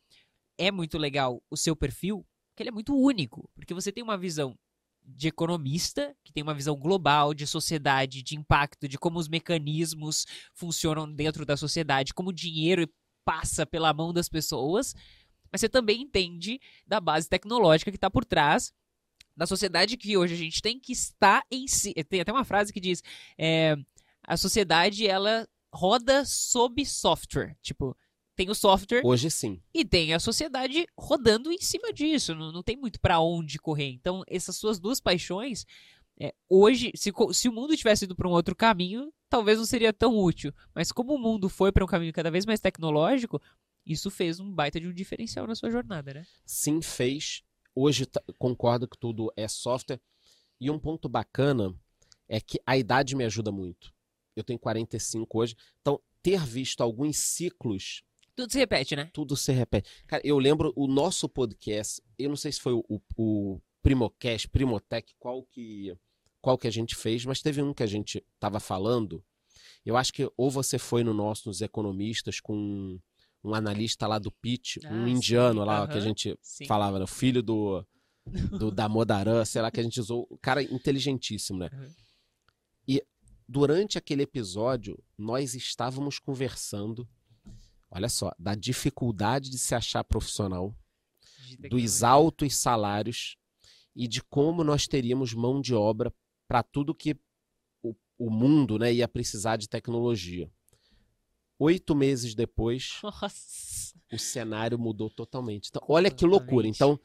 [0.58, 4.18] é muito legal o seu perfil, que ele é muito único, porque você tem uma
[4.18, 4.58] visão
[5.02, 10.26] de economista, que tem uma visão global de sociedade, de impacto, de como os mecanismos
[10.52, 12.86] funcionam dentro da sociedade, como o dinheiro
[13.24, 14.94] passa pela mão das pessoas,
[15.50, 18.72] mas você também entende da base tecnológica que está por trás
[19.36, 21.94] da sociedade que hoje a gente tem, que está em si.
[22.08, 23.02] Tem até uma frase que diz:
[23.38, 23.76] é,
[24.26, 27.56] a sociedade ela roda sob software.
[27.62, 27.96] Tipo,
[28.34, 29.60] tem o software Hoje sim.
[29.74, 32.34] e tem a sociedade rodando em cima disso.
[32.34, 33.90] Não, não tem muito pra onde correr.
[33.90, 35.64] Então, essas suas duas paixões,
[36.20, 39.92] é, hoje, se, se o mundo tivesse ido pra um outro caminho, talvez não seria
[39.92, 40.52] tão útil.
[40.74, 43.40] Mas como o mundo foi pra um caminho cada vez mais tecnológico,
[43.88, 46.26] isso fez um baita de um diferencial na sua jornada, né?
[46.44, 47.42] Sim, fez.
[47.74, 50.00] Hoje tá- concordo que tudo é software.
[50.60, 51.74] E um ponto bacana
[52.28, 53.94] é que a idade me ajuda muito.
[54.36, 55.56] Eu tenho 45 hoje.
[55.80, 58.02] Então, ter visto alguns ciclos,
[58.36, 59.10] Tudo se repete, né?
[59.12, 59.88] tudo se repete.
[60.06, 64.48] Cara, eu lembro o nosso podcast, eu não sei se foi o, o, o Primocast,
[64.48, 65.96] Primotech, qual que,
[66.40, 69.24] qual que a gente fez, mas teve um que a gente tava falando.
[69.84, 72.98] Eu acho que ou você foi no nosso, nos economistas, com
[73.42, 76.66] um analista lá do Pitch, Ah, um sim, indiano lá, que a gente Sim.
[76.66, 77.04] falava, né?
[77.04, 77.84] O filho do,
[78.58, 80.26] do Damodaran, sei lá, que a gente usou.
[80.30, 81.70] O cara inteligentíssimo, né?
[81.72, 81.90] Uhum.
[82.86, 83.02] E
[83.48, 87.08] durante aquele episódio, nós estávamos conversando,
[87.90, 90.74] olha só, da dificuldade de se achar profissional,
[91.70, 93.36] dos altos salários
[93.96, 96.12] e de como nós teríamos mão de obra
[96.46, 97.18] para tudo que
[97.82, 100.50] o, o mundo né, ia precisar de tecnologia.
[101.58, 103.94] Oito meses depois, Nossa.
[104.12, 105.68] o cenário mudou totalmente.
[105.68, 106.66] Então, olha que loucura.
[106.68, 106.98] Então,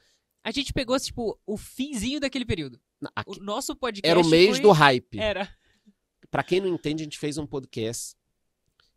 [0.43, 2.79] A gente pegou, tipo, o finzinho daquele período.
[3.01, 4.59] na- O aqui- nosso podcast era o mês foi...
[4.61, 5.17] do hype.
[5.19, 5.49] Era.
[6.29, 8.15] Para quem não entende, a gente fez um podcast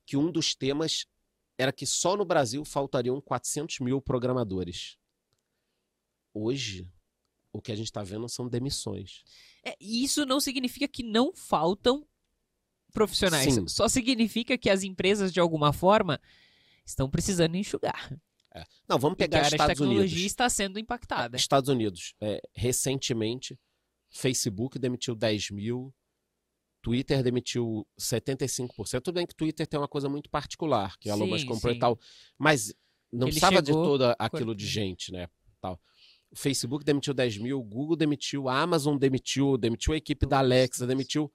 [0.04, 1.06] que um dos temas
[1.58, 4.96] era que só no Brasil faltariam 400 mil programadores.
[6.34, 6.86] Hoje,
[7.52, 9.22] o que a gente está vendo são demissões.
[9.64, 12.06] É, e isso não significa que não faltam
[12.96, 13.52] profissionais.
[13.52, 13.68] Sim.
[13.68, 16.18] Só significa que as empresas, de alguma forma,
[16.84, 18.10] estão precisando enxugar.
[18.88, 20.24] Não, vamos a pegar área de Estados tecnologia Unidos.
[20.24, 21.36] está sendo impactada.
[21.36, 23.58] Estados Unidos, é, recentemente,
[24.08, 25.94] Facebook demitiu 10 mil,
[26.80, 29.02] Twitter demitiu 75%.
[29.02, 31.76] Tudo bem que Twitter tem uma coisa muito particular, que a Musk comprou sim.
[31.76, 31.98] e tal,
[32.38, 32.72] mas
[33.12, 35.28] não Ele precisava de todo aquilo de gente, né?
[35.60, 35.78] Tal.
[36.30, 40.38] O Facebook demitiu 10 mil, o Google demitiu, a Amazon demitiu, demitiu a equipe da
[40.38, 41.30] Alexa, demitiu.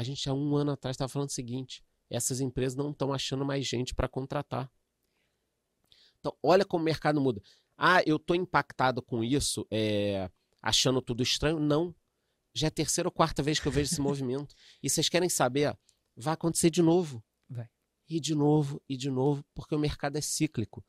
[0.00, 3.44] A gente há um ano atrás estava falando o seguinte: essas empresas não estão achando
[3.44, 4.72] mais gente para contratar.
[6.18, 7.42] Então, olha como o mercado muda.
[7.76, 10.30] Ah, eu tô impactado com isso, é,
[10.62, 11.60] achando tudo estranho.
[11.60, 11.94] Não.
[12.54, 14.54] Já é a terceira ou quarta vez que eu vejo esse movimento.
[14.82, 15.76] E vocês querem saber?
[16.16, 17.22] Vai acontecer de novo.
[17.46, 17.68] Vai.
[18.08, 20.82] E de novo, e de novo, porque o mercado é cíclico.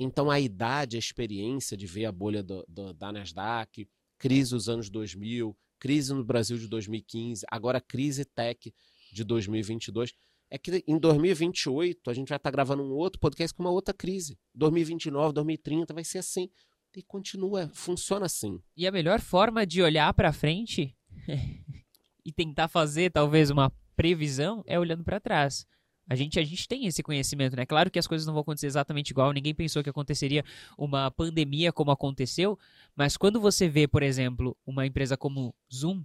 [0.00, 4.68] Então, a idade, a experiência de ver a bolha do- do- da Nasdaq, crise dos
[4.68, 8.72] anos 2000, crise no Brasil de 2015, agora crise tech
[9.12, 10.12] de 2022.
[10.50, 13.92] É que em 2028 a gente vai estar gravando um outro podcast com uma outra
[13.92, 14.38] crise.
[14.54, 16.48] 2029, 2030 vai ser assim.
[16.96, 18.60] E continua, funciona assim.
[18.76, 20.96] E a melhor forma de olhar pra frente
[22.24, 25.66] e tentar fazer talvez uma previsão é olhando pra trás.
[26.08, 27.66] A gente, a gente tem esse conhecimento, né?
[27.66, 30.42] Claro que as coisas não vão acontecer exatamente igual, ninguém pensou que aconteceria
[30.76, 32.58] uma pandemia como aconteceu,
[32.96, 36.02] mas quando você vê, por exemplo, uma empresa como Zoom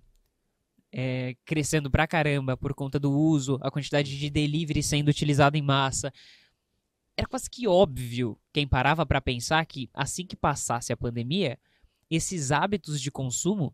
[0.91, 5.61] é, crescendo pra caramba por conta do uso, a quantidade de delivery sendo utilizada em
[5.61, 6.11] massa,
[7.15, 11.57] era quase que óbvio quem parava para pensar que assim que passasse a pandemia,
[12.09, 13.73] esses hábitos de consumo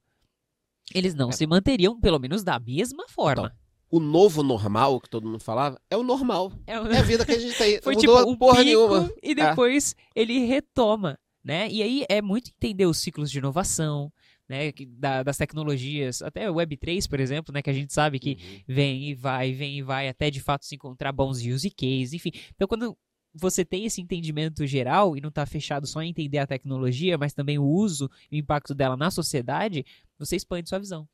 [0.94, 1.32] eles não É.
[1.32, 3.56] se manteriam, pelo menos da mesma forma.
[3.92, 6.52] O novo normal, que todo mundo falava, é o normal.
[6.68, 7.80] É, É a vida que a gente tem.
[7.84, 9.12] Foi não tipo mudou um porra nenhuma.
[9.24, 11.68] e depois ele retoma, né?
[11.72, 14.12] E aí é muito entender os ciclos de inovação,
[14.48, 14.72] né?
[14.90, 17.62] da- das tecnologias, até o Web3, por exemplo, né?
[17.62, 18.64] Que a gente sabe que Uhum.
[18.76, 22.32] vem e vai, vem e vai, até de fato se encontrar bons use cases, enfim.
[22.56, 22.96] Então, quando
[23.34, 27.32] você tem esse entendimento geral e não está fechado só em entender a tecnologia, mas
[27.34, 29.86] também o uso e o impacto dela na sociedade,
[30.18, 31.08] você expande sua visão.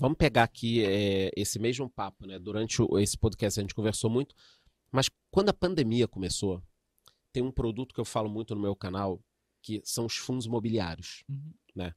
[0.00, 2.38] Vamos pegar aqui é, esse mesmo papo, né?
[2.38, 4.34] Durante o- esse podcast a gente conversou muito,
[4.90, 6.62] mas quando a pandemia começou,
[7.30, 9.22] tem um produto que eu falo muito no meu canal,
[9.62, 11.22] que são os fundos imobiliários.
[11.28, 11.92] Uhum.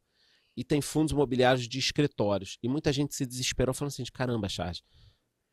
[0.55, 2.59] E tem fundos imobiliários de escritórios.
[2.61, 4.83] E muita gente se desesperou falando assim: caramba, Charles,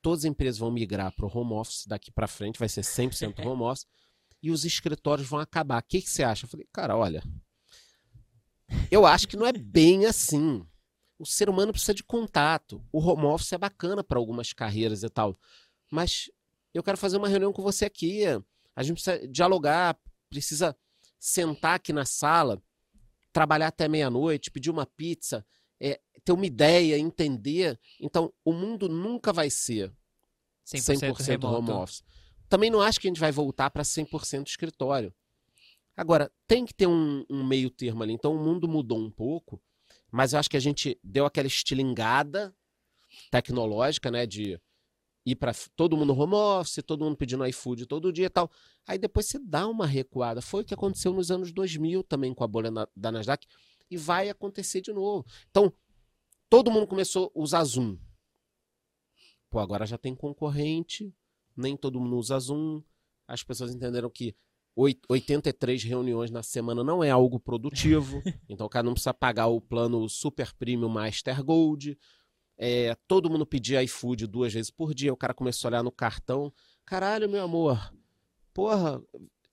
[0.03, 3.39] todas as empresas vão migrar para o home office daqui para frente, vai ser 100%
[3.47, 3.87] home office,
[4.43, 5.81] e os escritórios vão acabar.
[5.81, 6.47] O que, que você acha?
[6.47, 7.23] Eu falei, cara, olha,
[8.91, 10.67] eu acho que não é bem assim.
[11.21, 12.83] O ser humano precisa de contato.
[12.91, 15.39] O home office é bacana para algumas carreiras e tal.
[15.93, 16.31] Mas
[16.73, 18.23] eu quero fazer uma reunião com você aqui.
[18.75, 20.75] A gente precisa dialogar, precisa
[21.19, 22.63] sentar aqui na sala,
[23.35, 25.45] trabalhar até meia-noite, pedir uma pizza,
[25.79, 27.79] é, ter uma ideia, entender.
[28.01, 29.93] Então, o mundo nunca vai ser
[30.67, 31.47] 100%, 100%, remoto.
[31.55, 32.03] home office.
[32.49, 35.13] Também não acho que a gente vai voltar para 100% escritório.
[35.95, 38.15] Agora, tem que ter um, um meio termo ali.
[38.15, 39.61] Então, o mundo mudou um pouco,
[40.11, 42.55] mas eu acho que a gente deu aquela estilingada
[43.31, 44.61] tecnológica, né, de
[45.27, 48.51] ir para todo mundo home office, todo mundo pedindo iFood todo dia e tal.
[48.87, 50.41] Aí depois você dá uma recuada.
[50.41, 53.47] Foi o que aconteceu nos anos 2000 também com a bolha na- da Nasdaq
[53.91, 55.27] e vai acontecer de novo.
[55.51, 55.73] Então,
[56.49, 57.99] todo mundo começou a usar Zoom.
[59.51, 61.13] Pô, agora já tem concorrente,
[61.57, 62.83] nem todo mundo usa Zoom.
[63.27, 64.35] As pessoas entenderam que
[65.09, 68.23] 83 reuniões na semana não é algo produtivo.
[68.49, 71.99] então, o cara não precisa pagar o plano Super Premium Master Gold.
[72.57, 75.13] É, todo mundo pedia iFood duas vezes por dia.
[75.13, 76.53] O cara começou a olhar no cartão.
[76.85, 77.95] Caralho, meu amor.
[78.53, 79.03] Porra,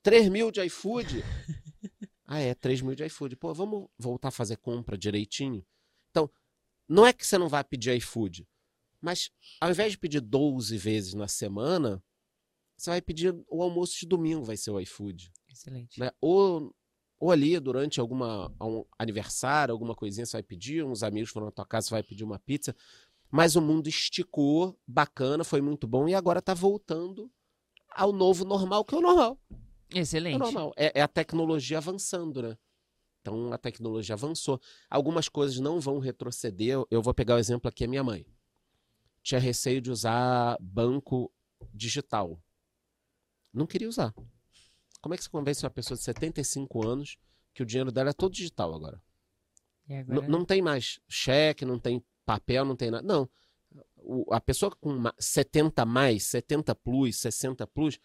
[0.04, 1.24] 3 mil de iFood?
[2.26, 3.36] ah, é, 3 mil de iFood.
[3.36, 5.66] Pô, vamos voltar a fazer compra direitinho?
[6.12, 6.30] Então,
[6.88, 8.48] não é que você não vai pedir iFood,
[9.02, 12.02] mas ao invés de pedir 12 vezes na semana,
[12.78, 15.32] você vai pedir o almoço de domingo, vai ser o iFood.
[15.50, 16.00] Excelente.
[16.00, 16.12] Né?
[16.22, 16.74] Ou,
[17.20, 21.52] ou ali, durante alguma um aniversário, alguma coisinha, você vai pedir, uns amigos foram na
[21.52, 22.76] tua casa, você vai pedir uma pizza.
[23.30, 27.30] Mas o mundo esticou, bacana, foi muito bom, e agora tá voltando
[27.90, 29.38] ao novo normal, que é o normal.
[29.94, 30.36] É Excelente.
[30.36, 30.72] o normal.
[30.78, 32.58] É, é a tecnologia avançando, né?
[33.22, 34.62] Então a tecnologia avançou.
[34.90, 36.68] Algumas coisas não vão retroceder.
[36.76, 38.26] Eu- Eu vou pegar o exemplo aqui, a minha mãe.
[39.24, 41.30] Tinha receio de usar banco
[41.74, 42.40] digital.
[43.58, 44.14] Não queria usar.
[45.02, 47.18] Como é que você convence uma pessoa de 75 anos
[47.54, 49.02] que o dinheiro dela é todo digital agora?
[49.90, 50.28] Agora?
[50.28, 53.06] Não tem mais cheque, não tem papel, não tem nada.
[53.06, 53.30] Não.
[53.98, 58.00] O- a pessoa com ma- 70 mais, 70 plus, 60 plus,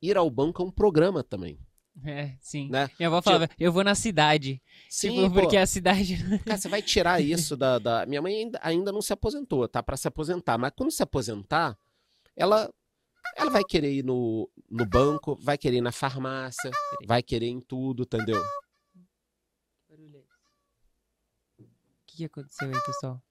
[0.00, 1.58] ir ao banco é um programa também.
[2.04, 2.68] É, sim.
[2.70, 2.90] Né?
[2.98, 4.60] Minha avó falava, eu vou na cidade.
[4.88, 6.16] Sim, tipo, porque a cidade.
[6.44, 9.82] Cara, você vai tirar isso da, da- Minha mãe ainda, ainda não se aposentou, tá
[9.82, 10.58] para se aposentar.
[10.58, 11.78] Mas quando se aposentar,
[12.36, 12.72] ela,
[13.36, 16.70] ela vai querer ir no, no banco, vai querer ir na farmácia,
[17.06, 18.42] vai querer em tudo, entendeu?
[21.58, 21.64] O
[22.06, 23.22] que que aconteceu aí, pessoal?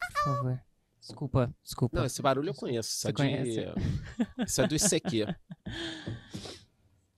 [0.00, 0.60] Por favor.
[1.00, 1.98] Desculpa, desculpa.
[1.98, 2.88] Não, esse barulho eu conheço.
[2.88, 3.64] Isso, Você é, de, conhece?
[4.44, 5.36] isso é do ICQ.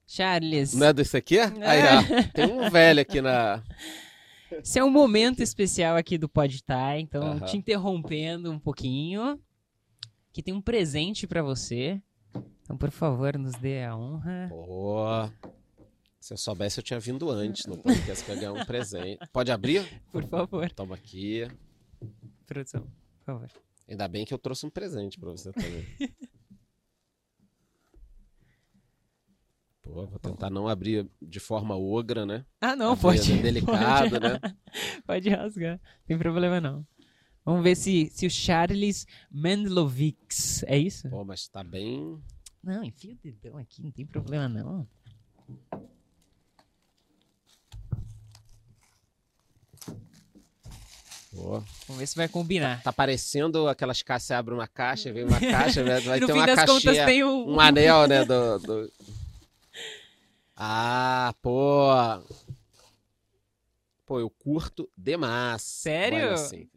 [0.07, 1.39] Charles, Não é do ICQ?
[1.39, 2.03] Aí, ó,
[2.35, 3.63] tem um velho aqui na.
[4.51, 7.47] esse é um momento especial aqui do Podtai, então Aham.
[7.47, 9.39] te interrompendo um pouquinho.
[10.39, 12.01] Que tem um presente pra você.
[12.63, 14.47] Então, por favor, nos dê a honra.
[14.49, 15.05] Pô.
[16.21, 19.19] Se eu soubesse, eu tinha vindo antes no podcast ia ganhar um presente.
[19.33, 20.01] Pode abrir?
[20.13, 21.43] Por favor, Toma aqui.
[22.47, 22.83] produção.
[22.83, 23.49] Por favor.
[23.89, 25.85] Ainda bem que eu trouxe um presente pra você também.
[29.83, 32.47] Pô, vou tentar não abrir de forma ogra, né?
[32.61, 33.43] Ah, não, Abrir pode.
[33.43, 34.41] delicado, pode, né?
[35.05, 35.81] Pode rasgar.
[35.83, 36.87] Não tem problema não.
[37.49, 40.63] Vamos ver se, se o Charles Mendlovics.
[40.65, 41.09] É isso?
[41.09, 42.23] Pô, mas tá bem.
[42.63, 44.87] Não, enfia o dedão aqui, não tem problema não.
[51.35, 52.83] Pô, Vamos ver se vai combinar.
[52.83, 56.45] tá parecendo aquelas caixas, você abre uma caixa, vem uma caixa, vai vai ter uma
[56.47, 57.55] contas caixinha, tem um...
[57.55, 58.93] um anel, né, do, do-
[60.55, 61.89] Ah, pô...
[64.05, 65.63] Pô, eu curto demais.
[65.63, 66.35] Sério?
[66.35, 66.69] Assim.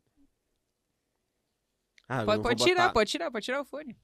[2.14, 3.98] Ah, Pode, pode tirar, botar- pode tirar, pode tirar o fone.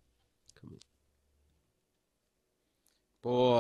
[3.22, 3.58] Pô,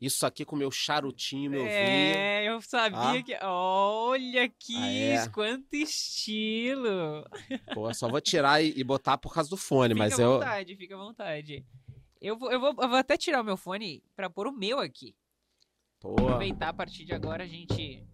[0.00, 1.74] isso aqui com meu charutinho, meu vinho.
[1.74, 3.22] É, eu sabia Ah.
[3.22, 3.36] que.
[3.42, 5.14] Olha que Ah, é?
[5.14, 7.24] isso, quanto estilo!
[7.72, 10.22] Pô, eu só vou tirar e, e botar por causa do fone, Fica mas à
[10.22, 10.32] eu...
[10.34, 11.64] vontade, fica à vontade.
[12.20, 14.80] Eu vou, eu, vou, eu vou até tirar o meu fone pra pôr o meu
[14.80, 15.14] aqui.
[16.00, 18.04] Pô, Aproveitar a partir de agora a gente.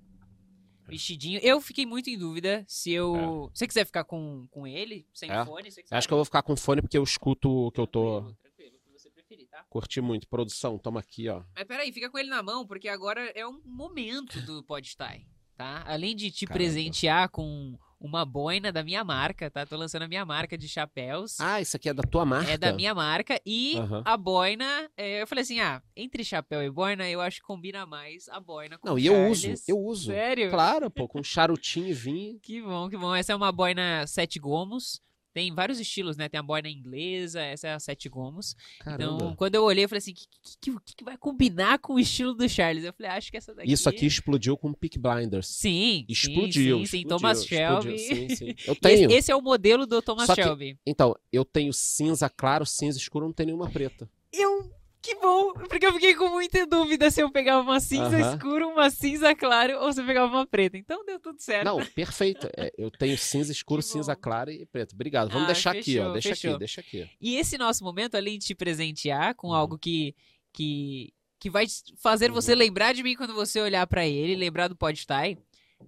[0.90, 1.40] Vestidinho.
[1.42, 3.50] Eu fiquei muito em dúvida se eu.
[3.54, 5.44] Se você quiser ficar com, com ele, sem É.
[5.44, 7.86] fone, você acho que eu vou ficar com fone porque eu escuto o que eu
[7.86, 8.20] tô...
[8.20, 9.64] Tranquilo, tranquilo, o que você preferir, tá?
[9.70, 10.28] Curti muito.
[10.28, 11.42] Produção, toma aqui, ó.
[11.54, 15.26] Mas peraí, fica com ele na mão, porque agora é um momento do Podstyle,
[15.56, 15.82] tá?
[15.86, 16.64] Além de te Caramba.
[16.64, 19.66] presentear com uma boina da minha marca, tá?
[19.66, 21.38] Tô lançando a minha marca de chapéus.
[21.38, 22.50] Ah, isso aqui é da tua marca?
[22.50, 23.38] É da minha marca.
[23.44, 24.02] E Aham.
[24.04, 27.84] a boina, é, eu falei assim: ah, entre chapéu e boina, eu acho que combina
[27.84, 30.10] mais a boina com Não, e eu uso, eu uso.
[30.12, 30.50] Sério?
[30.50, 32.40] Claro, pô, com charutinho e vinho.
[32.40, 33.14] Que bom, que bom.
[33.14, 35.02] Essa é uma boina sete gomos.
[35.32, 36.28] Tem vários estilos, né?
[36.28, 38.56] Tem a boina inglesa, essa é a sete gomos.
[38.80, 39.14] Caramba.
[39.14, 40.26] Então, quando eu olhei, eu falei assim: o que,
[40.60, 42.84] que, que, que vai combinar com o estilo do Charles?
[42.84, 43.70] Eu falei: acho que essa daqui.
[43.72, 45.46] Isso aqui explodiu com Peak Blinders.
[45.46, 46.78] Sim, Explodiu.
[46.78, 46.98] Sim, sim, sim.
[46.98, 47.96] explodiu, Thomas explodiu.
[47.96, 47.98] Shelby.
[47.98, 48.54] Sim, sim.
[48.66, 49.10] Eu E Esse, tenho.
[49.12, 50.76] esse é o modelo do Thomas Só Shelby.
[50.86, 54.08] Então, eu tenho cinza claro, cinza escuro, não tem nenhuma preta.
[54.32, 54.70] Eu.
[55.02, 58.90] Que bom, porque eu fiquei com muita dúvida se eu pegava uma cinza escura, uma
[58.90, 60.76] cinza claro ou se eu pegava uma preta.
[60.76, 61.64] Então deu tudo certo.
[61.64, 62.46] Não, perfeito.
[62.54, 64.92] É, eu tenho cinza escuro, cinza claro e preto.
[64.94, 65.28] Obrigado.
[65.30, 66.02] Vamos Ah, deixar aqui, ó.
[66.02, 66.50] fechou, Deixa fechou.
[66.50, 67.10] aqui, deixa aqui.
[67.18, 69.54] E esse nosso momento, além de te presentear com Uhum.
[69.54, 70.14] algo que,
[70.52, 71.64] que, que vai
[71.96, 72.34] fazer Uhum.
[72.34, 75.38] você lembrar de mim quando você olhar pra ele, lembrar do Podstyle,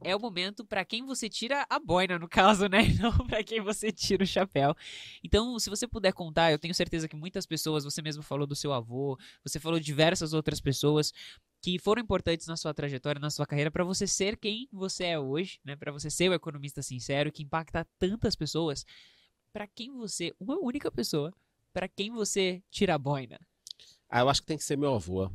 [0.00, 2.82] é o momento pra quem você tira a boina, no caso, né?
[3.00, 4.74] Não pra quem você tira o chapéu.
[5.22, 8.56] Então, se você puder contar, eu tenho certeza que muitas pessoas, você mesmo falou do
[8.56, 11.12] seu avô, você falou de diversas outras pessoas
[11.60, 15.18] que foram importantes na sua trajetória, na sua carreira, pra você ser quem você é
[15.18, 15.76] hoje, né?
[15.76, 18.84] Para você ser o economista sincero que impacta tantas pessoas.
[19.52, 21.32] Pra quem você, uma única pessoa,
[21.72, 23.38] pra quem você tira a boina.
[24.08, 25.30] Ah, eu acho que tem que ser meu avô.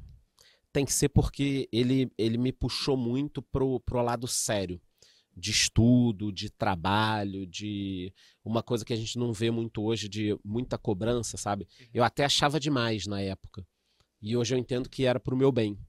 [0.77, 4.79] Tem que ser porque ele, ele me puxou muito pro, pro lado sério.
[5.35, 8.13] De estudo, de trabalho, de
[8.45, 11.67] uma coisa que a gente não vê muito hoje, de muita cobrança, sabe?
[11.91, 13.65] Eu até achava demais na época.
[14.21, 15.79] E hoje eu entendo que era pro meu bem.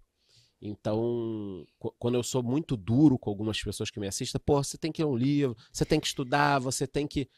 [0.62, 4.78] Então, qu- quando eu sou muito duro com algumas pessoas que me assistem, pô, você
[4.78, 7.28] tem que ler um livro, você tem que estudar, você tem que.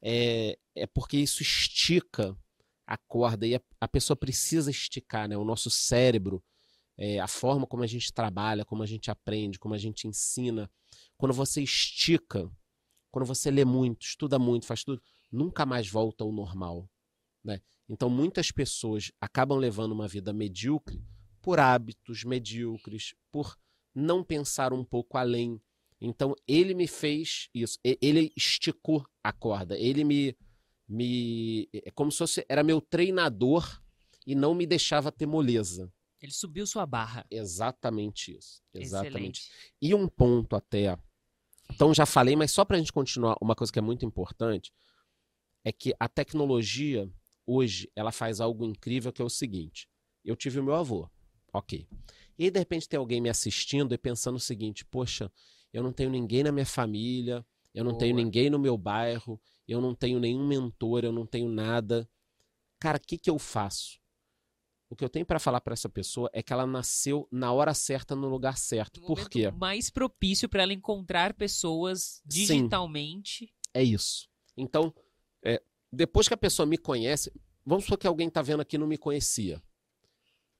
[0.00, 2.36] É, é porque isso estica
[2.86, 5.36] a corda e a, a pessoa precisa esticar, né?
[5.36, 6.42] O nosso cérebro,
[7.00, 10.70] é, a forma como a gente trabalha, como a gente aprende, como a gente ensina.
[11.16, 12.46] Quando você estica,
[13.10, 16.86] quando você lê muito, estuda muito, faz tudo, nunca mais volta ao normal,
[17.42, 17.62] né?
[17.88, 21.02] Então muitas pessoas acabam levando uma vida medíocre
[21.40, 23.56] por hábitos medíocres, por
[23.94, 25.58] não pensar um pouco além.
[26.02, 30.36] Então ele me fez isso, ele esticou a corda, ele me
[30.86, 33.80] me é como se fosse era meu treinador
[34.26, 35.90] e não me deixava ter moleza.
[36.20, 37.26] Ele subiu sua barra.
[37.30, 38.62] Exatamente isso.
[38.74, 39.40] Exatamente.
[39.40, 39.50] Excelente.
[39.80, 40.98] E um ponto até.
[41.72, 44.72] Então já falei, mas só para a gente continuar, uma coisa que é muito importante
[45.64, 47.10] é que a tecnologia
[47.46, 49.88] hoje ela faz algo incrível que é o seguinte:
[50.24, 51.08] eu tive o meu avô,
[51.52, 51.86] ok.
[52.38, 55.30] E aí, de repente tem alguém me assistindo e pensando o seguinte: poxa,
[55.72, 57.44] eu não tenho ninguém na minha família,
[57.74, 58.24] eu não tenho Boa.
[58.24, 62.08] ninguém no meu bairro, eu não tenho nenhum mentor, eu não tenho nada.
[62.78, 63.99] Cara, o que, que eu faço?
[64.90, 67.72] O que eu tenho para falar para essa pessoa é que ela nasceu na hora
[67.72, 69.00] certa, no lugar certo.
[69.00, 69.48] No Por quê?
[69.52, 72.22] mais propício pra ela encontrar pessoas Sim.
[72.26, 73.54] digitalmente.
[73.72, 74.28] É isso.
[74.56, 74.92] Então,
[75.44, 75.62] é,
[75.92, 77.32] depois que a pessoa me conhece,
[77.64, 79.62] vamos supor que alguém está vendo aqui e não me conhecia.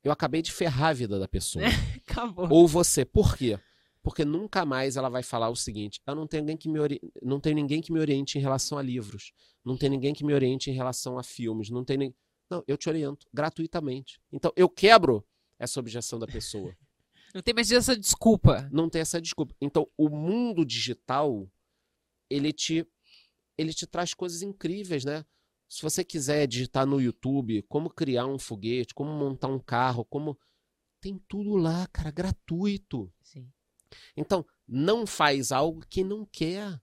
[0.03, 1.65] Eu acabei de ferrar a vida da pessoa.
[2.07, 2.49] Acabou.
[2.51, 3.05] Ou você.
[3.05, 3.59] Por quê?
[4.03, 7.01] Porque nunca mais ela vai falar o seguinte: eu não tenho ninguém que me ori...
[7.23, 9.33] não tenho ninguém que me oriente em relação a livros,
[9.65, 12.15] não tem ninguém que me oriente em relação a filmes, não tem nem...
[12.51, 14.21] Não, eu te oriento gratuitamente.
[14.33, 15.25] Então eu quebro
[15.59, 16.75] essa objeção da pessoa.
[17.33, 18.69] Não tem mais essa desculpa.
[18.73, 19.55] não tem essa desculpa.
[19.61, 21.49] Então, o mundo digital,
[22.29, 22.85] ele te,
[23.57, 25.25] ele te traz coisas incríveis, né?
[25.69, 30.37] Se você quiser digitar no YouTube como criar um foguete, como montar um carro, como.
[31.01, 33.13] Tem tudo lá, cara, gratuito.
[33.23, 33.49] Sim.
[34.17, 36.83] Então, não faz algo que não quer.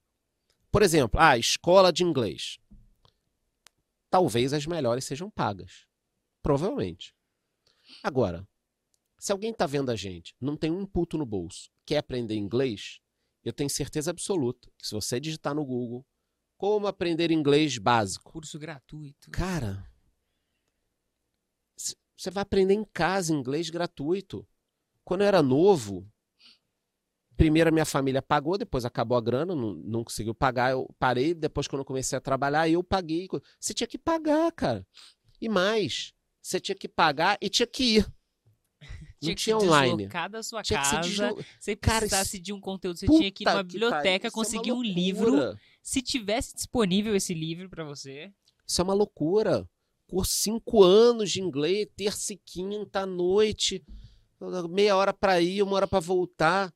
[0.71, 2.57] Por exemplo, ah, escola de inglês.
[4.09, 5.85] Talvez as melhores sejam pagas.
[6.41, 7.13] Provavelmente.
[8.03, 8.47] Agora,
[9.17, 12.99] se alguém está vendo a gente, não tem um puto no bolso, quer aprender inglês,
[13.43, 16.05] eu tenho certeza absoluta que se você digitar no Google
[16.57, 19.29] como aprender inglês básico, Curso gratuito.
[19.31, 19.89] cara,
[22.17, 24.47] você vai aprender em casa inglês gratuito.
[25.03, 26.11] Quando eu era novo,
[27.37, 31.33] primeiro a minha família pagou, depois acabou a grana, não, não conseguiu pagar, eu parei,
[31.33, 33.27] depois quando eu comecei a trabalhar, eu paguei.
[33.59, 34.85] Você tinha que pagar, cara.
[35.39, 38.07] E mais, você tinha que pagar e tinha que ir.
[39.19, 40.07] Não que tinha online.
[40.29, 41.09] da sua Tinha que se casa.
[41.09, 41.45] deslo...
[41.81, 44.83] Cara, precisasse isso- de um conteúdo, você tinha que ir numa biblioteca, é conseguir um
[44.83, 45.57] livro.
[45.81, 48.31] Se tivesse disponível esse livro pra você,
[48.67, 49.67] Isso é uma loucura.
[50.07, 53.83] Curso cinco anos de inglês, terça e quinta à noite,
[54.69, 56.71] meia hora para ir, uma hora para voltar.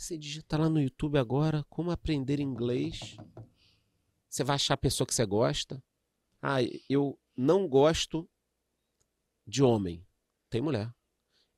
[0.00, 3.18] Você digita lá no YouTube agora como aprender inglês.
[4.30, 5.84] Você vai achar a pessoa que você gosta.
[6.40, 8.26] Ah, eu não gosto
[9.46, 10.02] de homem.
[10.48, 10.90] Tem mulher.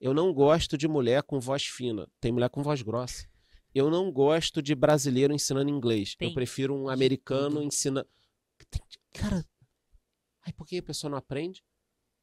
[0.00, 2.10] Eu não gosto de mulher com voz fina.
[2.18, 3.30] Tem mulher com voz grossa.
[3.72, 6.16] Eu não gosto de brasileiro ensinando inglês.
[6.16, 8.08] Tem eu prefiro um americano ensinando.
[9.14, 9.48] Cara,
[10.40, 11.64] aí por que a pessoa não aprende?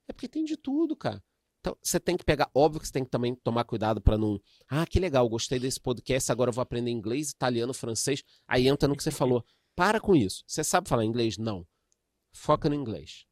[0.06, 1.24] É porque tem de tudo, cara.
[1.70, 4.42] Então, você tem que pegar, óbvio que você tem que também tomar cuidado para não,
[4.68, 8.24] ah, que legal, gostei desse podcast, agora eu vou aprender inglês, italiano, francês.
[8.48, 9.46] Aí entra no que você falou.
[9.76, 10.44] Para com isso.
[10.48, 11.38] Você sabe falar inglês?
[11.38, 11.66] Não.
[12.32, 13.26] Foca no inglês.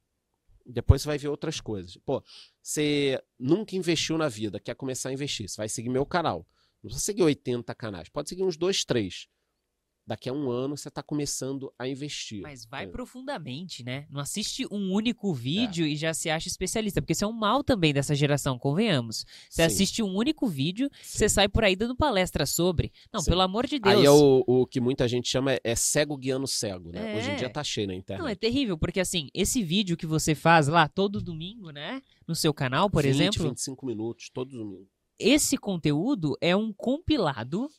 [0.66, 1.98] Depois você vai ver outras coisas.
[2.06, 2.24] Pô,
[2.62, 5.50] você nunca investiu na vida, quer começar a investir.
[5.50, 6.48] Você vai seguir meu canal.
[6.84, 8.10] Não precisa seguir 80 canais.
[8.10, 9.28] Pode seguir uns dois, três.
[10.08, 12.42] Daqui a um ano você está começando a investir.
[12.42, 12.88] mas vai É.
[12.88, 14.08] profundamente, né?
[14.10, 15.90] Não assiste um único vídeo É.
[15.90, 19.26] e já se acha especialista, porque isso é um mal também dessa geração, convenhamos.
[19.50, 21.18] Você Sim, assiste um único vídeo, sim.
[21.18, 22.92] você sai por aí dando palestra sobre.
[23.12, 23.32] Não, Sim.
[23.32, 23.98] pelo amor de Deus.
[23.98, 27.16] Aí é o, o que muita gente chama é, é cego guiando cego, né?
[27.16, 27.18] É.
[27.18, 28.24] Hoje em dia tá cheio na internet.
[28.24, 32.02] Não, é terrível, porque assim, esse vídeo que você faz lá todo domingo, né?
[32.26, 34.88] No seu canal, por 20, exemplo, 25 minutos, todo domingo.
[35.20, 37.70] esse conteúdo é um compilado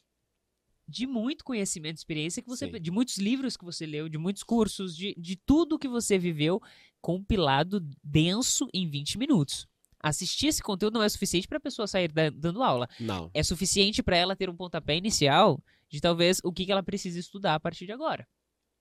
[0.88, 2.80] de muito conhecimento e experiência que você Sim.
[2.80, 6.62] de muitos livros que você leu, de muitos cursos, de, de tudo que você viveu,
[7.00, 9.66] compilado denso em 20 minutos.
[10.00, 12.88] Assistir esse conteúdo não é suficiente para a pessoa sair da- dando aula.
[12.98, 13.30] Não.
[13.34, 17.18] É suficiente para ela ter um pontapé inicial de talvez o que, que ela precisa
[17.18, 18.26] estudar a partir de agora.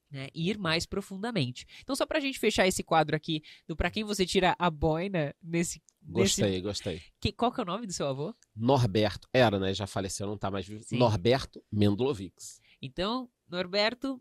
[0.10, 0.30] Né?
[0.34, 1.66] Ir mais profundamente.
[1.82, 5.36] Então, só pra gente fechar esse quadro aqui do pra quem você tira a boina
[5.44, 5.82] nesse.
[6.02, 7.02] nesse Gostei, gostei.
[7.20, 8.34] que, qual que é o nome do seu avô?
[8.56, 9.74] Norberto, era, né?
[9.74, 10.82] Já faleceu, não tá mais vivo.
[10.84, 10.98] Sim.
[10.98, 12.62] Norberto Mendlovics.
[12.82, 14.18] Então, Norberto.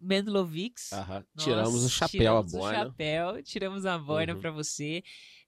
[0.92, 1.24] Aham.
[1.34, 2.78] nós Tiramos o chapéu, tiramos a o boina.
[2.84, 4.40] chapéu, tiramos a boina Uhum.
[4.40, 5.04] pra você.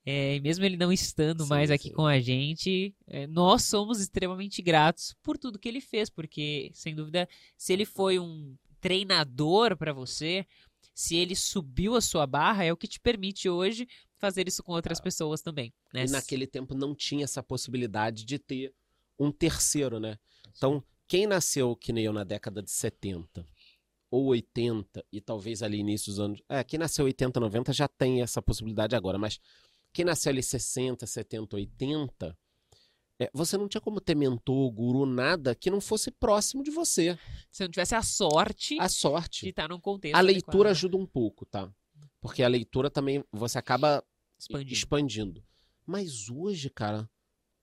[0.06, 1.94] É, mesmo ele não estando Sim, mais aqui sim.
[1.94, 6.94] com a gente, é, nós somos extremamente gratos por tudo que ele fez, porque, sem
[6.94, 10.46] dúvida, se ele foi um treinador pra você,
[10.94, 14.72] se ele subiu a sua barra, é o que te permite hoje fazer isso com
[14.72, 15.72] outras pessoas também.
[15.94, 16.04] Né?
[16.04, 18.74] E naquele tempo não tinha essa possibilidade de ter
[19.18, 20.18] um terceiro, né?
[20.56, 23.46] Então, quem nasceu que nem eu na década de 70
[24.10, 28.22] ou 80 e talvez ali início dos anos, é, quem nasceu 80, 90 já tem
[28.22, 29.38] essa possibilidade agora, mas
[29.92, 32.38] quem nasceu ali 60, 70, 80,
[33.20, 37.18] é, você não tinha como ter mentor, guru, nada que não fosse próximo de você.
[37.50, 39.42] Se não tivesse a sorte A sorte.
[39.44, 41.72] de estar num contexto A leitura adequado, ajuda um pouco, tá?
[42.20, 44.04] Porque a leitura também você acaba
[44.38, 44.72] expandir.
[44.72, 45.44] expandindo.
[45.84, 47.08] Mas hoje, cara,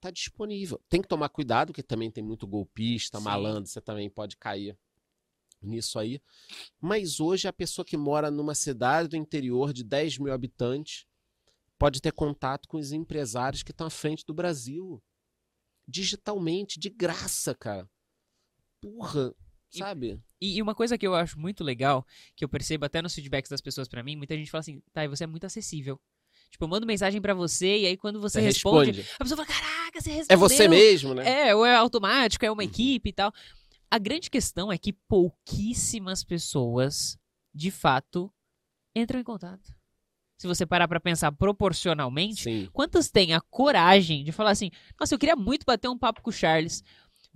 [0.00, 0.80] tá disponível.
[0.88, 3.24] Tem que tomar cuidado, que também tem muito golpista, Sim.
[3.24, 4.76] malandro, você também pode cair
[5.62, 6.20] nisso aí.
[6.80, 11.06] Mas hoje a pessoa que mora numa cidade do interior de 10 mil habitantes
[11.78, 15.02] pode ter contato com os empresários que estão à frente do Brasil.
[15.86, 17.88] Digitalmente, de graça, cara.
[18.80, 19.32] Porra,
[19.70, 20.20] sabe?
[20.40, 23.48] E, e uma coisa que eu acho muito legal, que eu percebo até nos feedbacks
[23.50, 26.00] das pessoas pra mim, muita gente fala assim, tá, e você é muito acessível.
[26.50, 29.14] Tipo, eu mando mensagem pra você e aí quando você, Você responde, responde.
[29.18, 30.34] a pessoa fala, caraca, você respondeu.
[30.34, 31.48] É você mesmo, né?
[31.48, 32.68] É, ou é automático, é uma Uhum.
[32.68, 33.32] equipe e tal.
[33.90, 37.18] A grande questão é que pouquíssimas pessoas,
[37.54, 38.32] de fato,
[38.94, 39.74] entram em contato.
[40.38, 42.68] Se você parar pra pensar proporcionalmente, Sim.
[42.72, 44.70] quantas têm a coragem de falar assim:
[45.00, 46.82] Nossa, eu queria muito bater um papo com o Charles.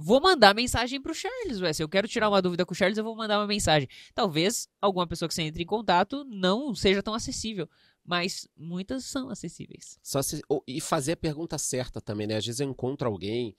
[0.03, 1.73] Vou mandar mensagem pro Charles, ué.
[1.75, 3.87] Se eu quero tirar uma dúvida com o Charles, eu vou mandar uma mensagem.
[4.15, 7.69] Talvez alguma pessoa que você entre em contato não seja tão acessível.
[8.03, 9.99] Mas muitas são acessíveis.
[10.03, 12.37] Se- e fazer a pergunta certa também, né?
[12.37, 13.55] Às vezes eu encontro alguém,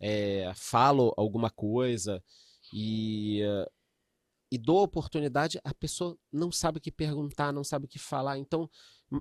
[0.00, 2.22] é, falo alguma coisa
[2.72, 3.70] e, eh,
[4.52, 8.36] e dou oportunidade, a pessoa não sabe o que perguntar, não sabe o que falar.
[8.36, 8.68] Então,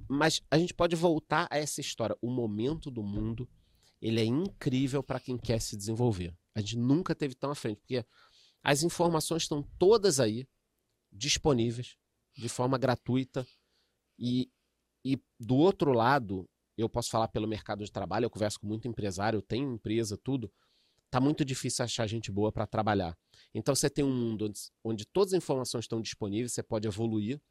[0.10, 2.18] mas a gente pode voltar a essa história.
[2.22, 3.48] O momento do mundo,
[4.02, 6.36] ele é incrível para quem quer se desenvolver.
[6.54, 8.06] A gente nunca teve tão à frente, porque
[8.62, 10.46] as informações estão todas aí,
[11.10, 11.96] disponíveis,
[12.36, 13.48] de forma gratuita.
[14.20, 14.52] E,
[15.02, 16.46] e do outro lado,
[16.78, 20.18] eu posso falar pelo mercado de trabalho, eu converso com muito empresário, eu tenho empresa,
[20.18, 20.52] tudo.
[21.10, 23.18] Tá muito difícil achar gente boa para trabalhar.
[23.54, 27.42] Então você tem um mundo onde, onde todas as informações estão disponíveis, você pode evoluir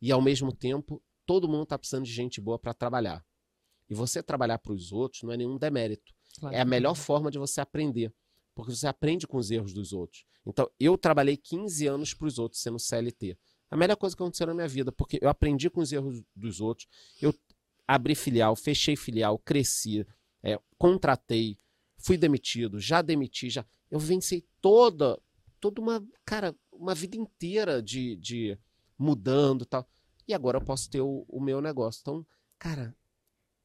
[0.00, 3.24] e ao mesmo tempo todo mundo está precisando de gente boa para trabalhar.
[3.88, 6.14] E você trabalhar para os outros não é nenhum demérito.
[6.38, 6.54] Claro.
[6.54, 8.12] É a melhor forma de você aprender,
[8.54, 10.24] porque você aprende com os erros dos outros.
[10.46, 13.36] Então, eu trabalhei 15 anos para os outros sendo CLT.
[13.70, 16.60] A melhor coisa que aconteceu na minha vida, porque eu aprendi com os erros dos
[16.60, 16.88] outros.
[17.20, 17.34] Eu
[17.86, 20.06] abri filial, fechei filial, cresci,
[20.42, 21.58] é, contratei,
[21.98, 23.64] fui demitido, já demiti, já.
[23.90, 25.20] Eu venci toda,
[25.60, 28.58] toda uma, cara, uma vida inteira de, de
[28.98, 29.88] mudando e tal.
[30.26, 32.00] E agora eu posso ter o, o meu negócio.
[32.00, 32.26] Então,
[32.58, 32.96] cara,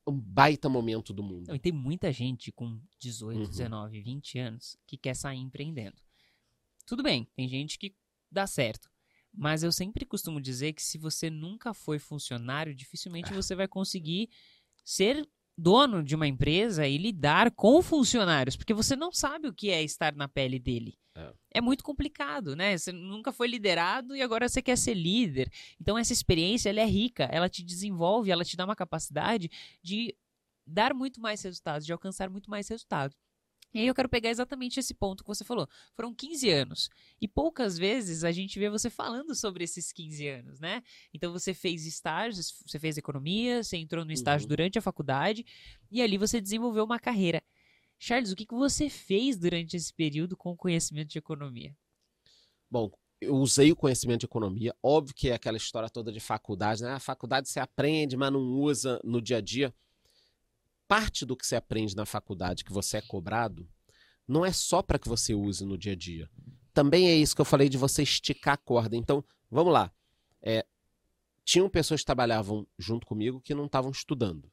[0.08, 1.48] um baita momento do mundo.
[1.48, 3.50] Não, e tem muita gente com 18, Uhum.
[3.50, 5.98] 19, 20 anos que quer sair empreendendo.
[6.86, 7.96] Tudo bem, tem gente que
[8.32, 8.89] dá certo.
[9.34, 13.36] Mas eu sempre costumo dizer que se você nunca foi funcionário, dificilmente É.
[13.36, 14.30] você vai conseguir
[14.84, 15.28] ser
[15.58, 19.82] dono de uma empresa e lidar com funcionários, porque você não sabe o que é
[19.82, 20.97] estar na pele dele.
[21.16, 21.34] É.
[21.56, 22.78] É muito complicado, né?
[22.78, 25.49] Você nunca foi liderado e agora você quer ser líder.
[25.80, 29.49] Então essa experiência ela é rica, ela te desenvolve, ela te dá uma capacidade
[29.82, 30.14] de
[30.68, 33.16] dar muito mais resultados, de alcançar muito mais resultados.
[33.76, 35.68] E aí eu quero pegar exatamente esse ponto que você falou.
[35.94, 36.90] Foram 15 anos.
[37.20, 40.82] E poucas vezes a gente vê você falando sobre esses 15 anos, né?
[41.14, 44.50] Então você fez estágios, você fez economia, você entrou no estágio Uhum.
[44.50, 45.46] durante a faculdade
[45.92, 47.44] e ali você desenvolveu uma carreira.
[48.00, 51.76] Charles, o que, que você fez durante esse período com o conhecimento de economia?
[52.72, 54.74] Bom, eu usei o conhecimento de economia.
[54.82, 56.94] Óbvio que é aquela história toda de faculdade, né?
[56.94, 59.74] A faculdade você aprende, mas não usa no dia a dia.
[60.88, 63.68] Parte do que você aprende na faculdade, que você é cobrado,
[64.28, 66.30] não é só para que você use no dia a dia.
[66.74, 68.96] Também é isso que eu falei de você esticar a corda.
[68.96, 69.92] Então, vamos lá.
[70.42, 70.66] É,
[71.44, 74.52] tinham pessoas que trabalhavam junto comigo que não estavam estudando.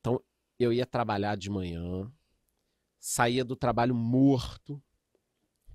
[0.00, 0.20] Então,
[0.58, 2.10] eu ia trabalhar de manhã,
[2.98, 4.82] saía do trabalho morto,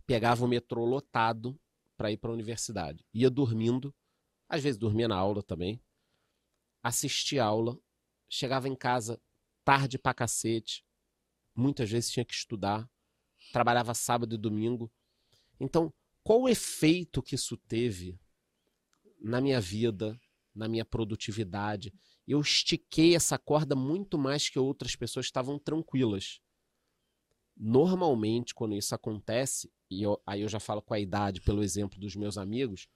[0.05, 1.59] pegava o metrô lotado
[1.95, 3.05] para ir para a universidade.
[3.13, 3.93] Ia dormindo,
[4.49, 5.81] às vezes dormia na aula também,
[6.81, 7.77] assistia aula,
[8.33, 9.21] chegava em casa
[9.63, 10.83] tarde pra cacete,
[11.55, 12.89] muitas vezes tinha que estudar,
[13.51, 14.91] trabalhava sábado e domingo.
[15.59, 18.19] Então, qual o efeito que isso teve
[19.21, 20.19] na minha vida,
[20.53, 21.93] na minha produtividade?
[22.27, 26.41] Eu estiquei essa corda muito mais que outras pessoas estavam tranquilas.
[27.55, 31.99] Normalmente, quando isso acontece, e eu- aí eu já falo com a idade, pelo exemplo
[31.99, 32.87] dos meus amigos,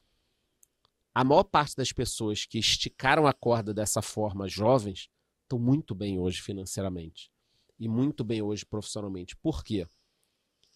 [1.14, 5.10] a maior parte das pessoas que esticaram a corda dessa forma, jovens,
[5.48, 7.32] estão muito bem hoje financeiramente.
[7.80, 9.36] E muito bem hoje profissionalmente.
[9.38, 9.88] Por quê?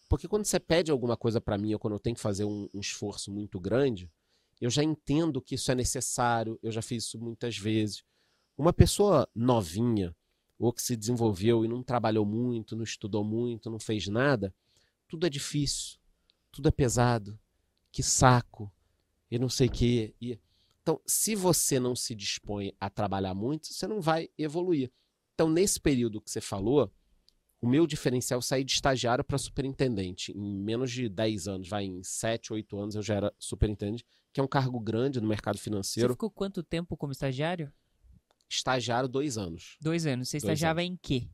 [0.08, 2.68] Porque quando você pede alguma coisa para mim, ou quando eu tenho que fazer um,
[2.72, 4.10] um esforço muito grande,
[4.60, 8.04] eu já entendo que isso é necessário, eu já fiz isso muitas vezes.
[8.56, 10.14] Uma pessoa novinha,
[10.58, 14.54] ou que se desenvolveu e não trabalhou muito, não estudou muito, não fez nada,
[15.08, 15.98] tudo é difícil,
[16.52, 17.38] tudo é pesado,
[17.90, 18.72] que saco,
[19.30, 20.14] e não sei o quê.
[20.20, 20.38] E...
[20.82, 24.90] Então, se você não se dispõe a trabalhar muito, você não vai evoluir.
[25.34, 26.92] Então, nesse período que você falou,
[27.60, 30.32] o meu diferencial é sair de estagiário para superintendente.
[30.32, 34.40] Em menos de 10 anos, vai em 7, 8 anos eu já era superintendente, que
[34.40, 36.14] é um cargo grande no mercado Você financeiro.
[36.14, 37.72] ficou quanto tempo como estagiário?
[38.50, 39.76] Estagiário, dois anos.
[39.80, 40.28] Dois anos.
[40.28, 41.28] Você Dois estagiava em quê?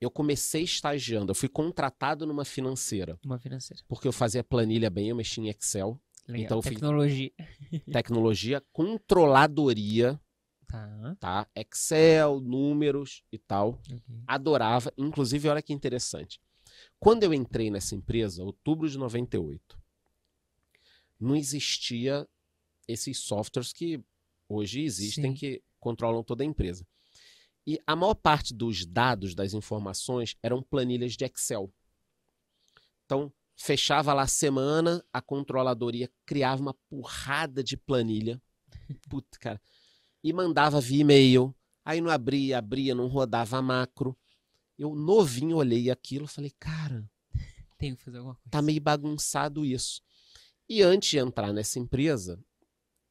[0.00, 3.82] Eu comecei estagiando, eu fui contratado numa financeira, Uma financeira.
[3.88, 6.44] porque eu fazia planilha bem, eu mexia em Excel, Legal.
[6.44, 7.30] Então Tecnologia.
[7.92, 10.20] tecnologia, controladoria,
[10.66, 11.16] Tá.
[11.20, 11.46] tá?
[11.54, 13.80] Excel, números e tal.
[13.86, 14.00] ok.
[14.26, 16.40] Adorava, inclusive, olha que interessante.
[16.98, 19.78] Quando eu entrei nessa empresa, outubro de 98,
[21.20, 22.26] não existia
[22.88, 24.02] esses softwares que
[24.48, 25.34] hoje existem Sim.
[25.34, 26.84] que controlam toda a empresa.
[27.66, 31.72] E a maior parte dos dados, das informações, eram planilhas de Excel.
[33.04, 38.40] Então, fechava lá a semana, a controladoria criava uma porrada de planilha.
[39.08, 39.60] Puta, cara.
[40.22, 41.54] E mandava via e-mail.
[41.84, 44.16] Aí não abria, abria, não rodava macro.
[44.78, 47.08] Eu novinho olhei aquilo e falei, cara,
[47.78, 48.50] Tenho que fazer alguma coisa.
[48.50, 50.02] tá meio bagunçado isso.
[50.68, 52.42] E antes de entrar nessa empresa,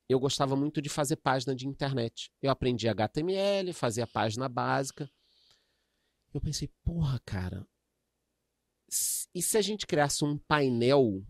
[0.10, 2.32] eu gostava muito de fazer página de internet.
[2.42, 5.10] Eu aprendi HTML, fazia página básica.
[6.34, 7.68] Eu pensei, porra, cara,
[9.34, 11.24] e se a gente criasse um painel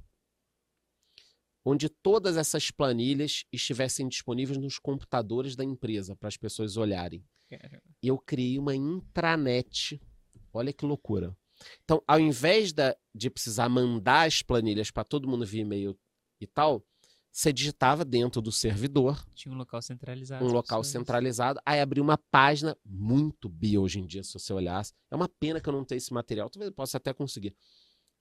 [1.65, 7.23] onde todas essas planilhas estivessem disponíveis nos computadores da empresa para as pessoas olharem?
[8.01, 10.01] Eu criei uma intranet.
[10.51, 11.35] Olha que loucura.
[11.83, 15.97] Então, ao invés da- de precisar mandar as planilhas para todo mundo via e-mail
[16.41, 16.83] e tal,
[17.31, 20.43] você digitava dentro do servidor, Tinha um local centralizado.
[20.43, 24.51] um local pessoas- centralizado, aí abriu uma página muito bi hoje em dia, se você
[24.51, 24.93] olhasse.
[25.09, 27.55] É uma pena que eu não tenha esse material, talvez eu possa até conseguir.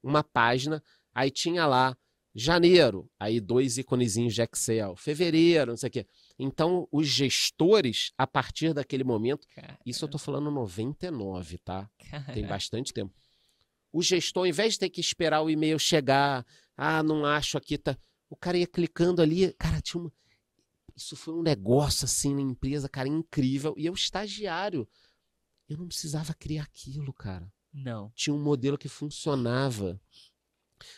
[0.02, 0.82] Uma página
[1.14, 1.96] Aí tinha lá
[2.34, 6.06] janeiro, aí dois íconezinhos de Excel, fevereiro, não sei o quê.
[6.38, 11.90] Então, os gestores, a partir daquele momento, Cara, isso eu tô falando 99, tá?
[12.10, 12.32] cara.
[12.32, 13.14] Tem bastante tempo.
[13.92, 17.76] O gestor, ao invés de ter que esperar o e-mail chegar, ah, não acho aqui,
[17.76, 17.98] tá.
[18.30, 20.12] O cara ia clicando ali, cara, tinha uma.
[20.96, 23.74] Isso foi um negócio assim na empresa, cara, incrível.
[23.76, 24.88] E eu, estagiário,
[25.68, 27.52] eu não precisava criar aquilo, cara.
[27.72, 28.12] Não.
[28.14, 30.00] Tinha um modelo que funcionava.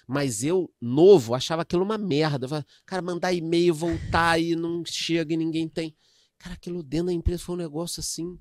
[0.07, 2.47] Mas eu, novo, achava aquilo uma merda.
[2.87, 5.97] Cara, mandar e-mail, voltar e não chega e ninguém tem.
[6.39, 8.39] Cara, aquilo dentro da empresa foi um negócio assim,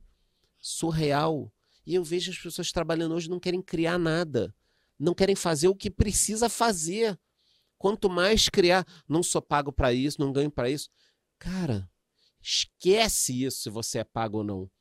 [0.59, 1.51] surreal.
[1.85, 4.55] E eu vejo as pessoas trabalhando hoje não querem criar nada.
[4.97, 7.19] Não querem fazer o que precisa fazer.
[7.77, 10.89] Quanto mais criar, não sou pago para isso, não ganho para isso.
[11.37, 11.89] Cara,
[12.41, 14.71] esquece isso se você é pago ou não.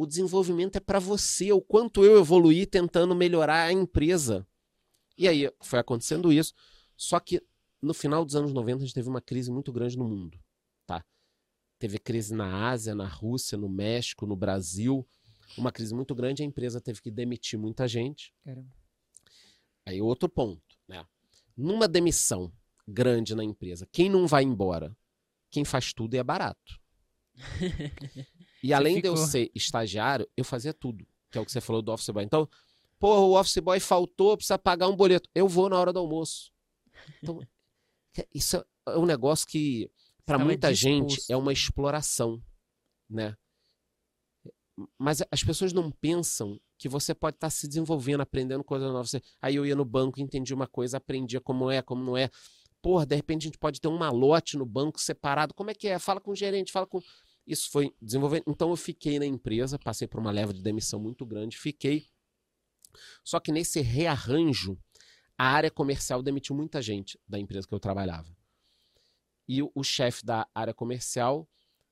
[0.00, 4.46] O desenvolvimento é para você, o quanto eu evoluí tentando melhorar a empresa.
[5.14, 6.54] E aí foi acontecendo isso.
[6.96, 7.44] Só que
[7.82, 10.40] no final dos anos 90 a gente teve uma crise muito grande no mundo,
[10.86, 11.04] tá?
[11.78, 15.06] Teve crise na Ásia, na Rússia, no México, no Brasil,
[15.54, 18.32] uma crise muito grande, a empresa teve que demitir muita gente.
[18.42, 18.74] Caramba.
[19.84, 21.04] Aí outro ponto, né?
[21.54, 22.50] Numa demissão
[22.88, 24.96] grande na empresa, quem não vai embora?
[25.50, 26.80] Quem faz tudo e é barato.
[28.62, 29.28] E além de eu ficou.
[29.28, 32.22] ser estagiário, eu fazia tudo, que é o que você falou do office boy.
[32.24, 32.48] Então,
[32.98, 35.28] pô, o office boy faltou, precisa pagar um boleto.
[35.34, 36.52] Eu vou na hora do almoço.
[37.22, 37.38] Então,
[38.14, 38.56] que- isso
[38.86, 39.90] é um negócio que
[40.26, 41.30] para muita gente disposto.
[41.30, 42.42] é uma exploração,
[43.08, 43.34] né?
[44.98, 49.14] Mas as pessoas não pensam que você pode estar se desenvolvendo, aprendendo coisas novas.
[49.42, 52.30] Aí eu ia no banco, entendia uma coisa, aprendia como é, como não é.
[52.80, 55.52] Porra, de repente a gente pode ter um malote no banco separado.
[55.52, 55.98] Como é que é?
[55.98, 57.02] Fala com o gerente, fala com.
[57.50, 58.44] Isso foi desenvolvendo.
[58.46, 62.06] Então eu fiquei na empresa, passei por uma leva de demissão muito grande, fiquei.
[63.24, 64.78] Só que nesse rearranjo,
[65.36, 68.32] a área comercial demitiu muita gente da empresa que eu trabalhava.
[69.48, 71.48] E o, o chefe da área comercial,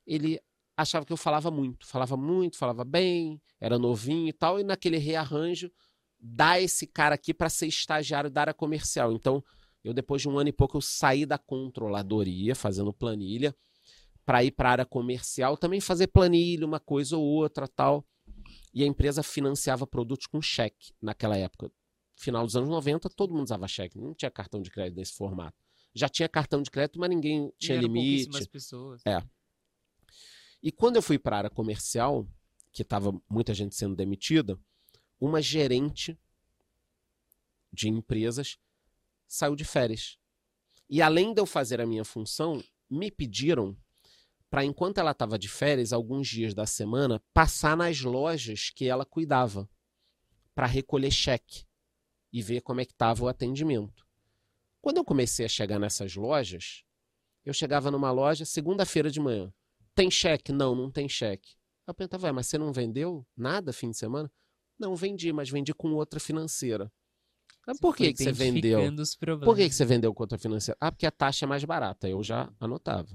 [0.07, 0.41] ele
[0.77, 4.97] achava que eu falava muito, falava muito, falava bem, era novinho e tal, e naquele
[4.97, 5.73] rearranjo
[6.21, 9.13] dá esse cara aqui para ser estagiário da área comercial.
[9.13, 9.43] Então,
[9.83, 13.53] eu depois de um ano e pouco eu saí da controladoria, fazendo planilha,
[14.29, 18.07] para ir para a área comercial, também fazer planilha, uma coisa ou outra, tal.
[18.75, 21.73] E a empresa financiava produtos com cheque naquela época.
[22.15, 25.57] Final dos anos 90, todo mundo usava cheque, não tinha cartão de crédito nesse formato.
[25.95, 28.47] Já tinha cartão de crédito, mas ninguém tinha limite.
[28.51, 29.01] pessoas.
[29.07, 29.23] É.
[30.63, 32.29] E quando eu fui para a área comercial,
[32.71, 34.61] que estava muita gente sendo demitida,
[35.19, 36.19] uma gerente
[37.73, 38.59] de empresas
[39.27, 40.19] saiu de férias.
[40.87, 43.75] E além de eu fazer a minha função, me pediram
[44.51, 49.05] para, enquanto ela estava de férias, alguns dias da semana, passar nas lojas que ela
[49.05, 49.69] cuidava
[50.55, 51.65] para recolher cheque
[52.33, 54.07] e ver como é que estava o atendimento.
[54.81, 56.85] Quando eu comecei a chegar nessas lojas,
[57.45, 59.53] eu chegava numa loja segunda-feira de manhã.
[59.95, 60.53] Tem cheque?
[60.53, 61.57] Não, não tem cheque.
[61.87, 64.31] Eu perguntava, "Ué, mas você não vendeu nada fim de semana?
[64.79, 66.93] Não, vendi, mas vendi com outra financeira.
[67.67, 68.79] Mas por que, que você vendeu?
[69.45, 70.77] Por que, que você vendeu com outra financeira?
[70.81, 72.09] Ah, porque a taxa é mais barata.
[72.09, 73.09] Eu já anotava.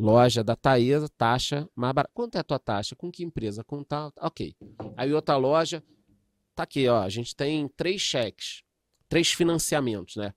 [0.00, 2.12] Loja da Taesa, taxa mais barata.
[2.14, 2.94] Quanto é a tua taxa?
[2.94, 3.64] Com que empresa?
[3.64, 4.12] Com tal?
[4.20, 4.54] Ok.
[4.96, 5.82] Aí outra loja,
[6.54, 7.02] tá aqui, ó.
[7.02, 8.62] A gente tem três cheques,
[9.08, 10.32] três financiamentos, né?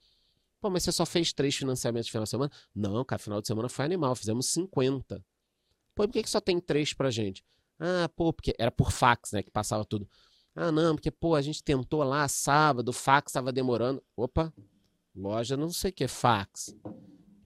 [0.59, 2.51] Pô, mas você só fez três financiamentos no final de semana?
[2.73, 5.23] Não, cara, final de semana foi animal, fizemos 50.
[5.93, 7.45] Pô, por que, que só tem três pra gente?
[7.79, 10.09] Ah, pô, porque era por fax, né, que passava tudo.
[10.55, 14.03] Ah, não, porque, pô, a gente tentou lá sábado, o fax tava demorando.
[14.15, 14.51] Opa,
[15.15, 16.75] loja não sei o que, fax.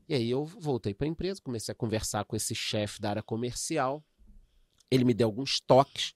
[0.08, 3.24] E aí eu voltei para a empresa, comecei a conversar com esse chefe da área
[3.24, 4.04] comercial.
[4.90, 6.14] Ele me deu alguns toques.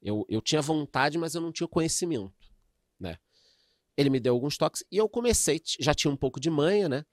[0.00, 2.32] Eu, eu tinha vontade, mas eu não tinha conhecimento,
[2.98, 3.18] né?
[3.96, 7.04] Ele me deu alguns toques e eu comecei, já tinha um pouco de manha, né?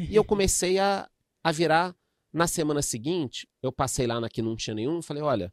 [0.00, 1.08] E eu comecei a,
[1.42, 1.94] a virar.
[2.32, 5.50] Na semana seguinte, eu passei lá na que não tinha nenhum, falei, olha,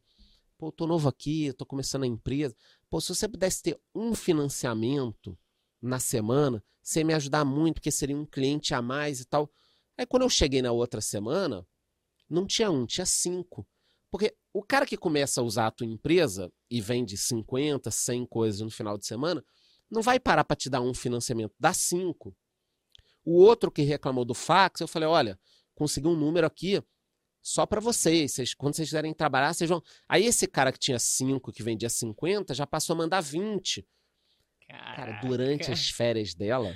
[0.58, 2.54] pô, eu tô novo aqui, eu tô começando a empresa.
[2.90, 5.38] Pô, se você pudesse ter um financiamento
[5.80, 9.50] na semana, você ia me ajudar muito, porque seria um cliente a mais e tal.
[9.96, 11.66] Aí quando eu cheguei na outra semana,
[12.28, 13.66] não tinha um, tinha cinco.
[14.10, 18.60] Porque o cara que começa a usar a tua empresa e vende 50, 100 coisas
[18.60, 19.44] no final de semana,
[19.90, 22.36] não vai parar para te dar um financiamento, dá cinco.
[23.24, 25.38] O outro que reclamou do fax, eu falei, olha,
[25.74, 26.82] consegui um número aqui
[27.42, 28.32] só para vocês.
[28.32, 28.54] vocês.
[28.54, 29.82] Quando vocês quiserem trabalhar, vocês vão.
[30.08, 33.86] Aí esse cara que tinha cinco, que vendia 50, já passou a mandar 20.
[34.66, 35.26] Cara, Caraca.
[35.26, 36.74] durante as férias dela,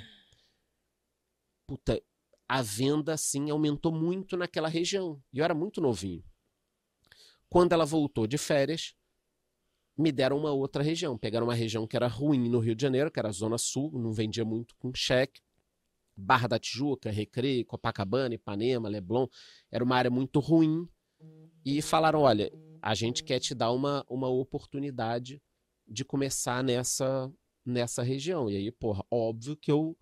[1.67, 2.01] puta,
[2.49, 5.21] a venda assim aumentou muito naquela região.
[5.31, 6.23] E eu era muito novinho.
[7.47, 8.95] Quando ela voltou de férias,
[9.95, 11.15] me deram uma outra região.
[11.15, 13.91] Pegaram uma região que era ruim no Rio de Janeiro, que era a Zona Sul,
[13.91, 15.41] não vendia muito com cheque.
[16.17, 19.27] Barra da Tijuca, Recreio, Copacabana, Ipanema, Leblon.
[19.71, 20.89] Era uma área muito ruim.
[21.63, 25.39] E falaram: olha, a gente quer te dar uma, uma oportunidade
[25.87, 27.31] de começar nessa,
[27.63, 28.49] nessa região.
[28.49, 29.95] E aí, porra, óbvio que eu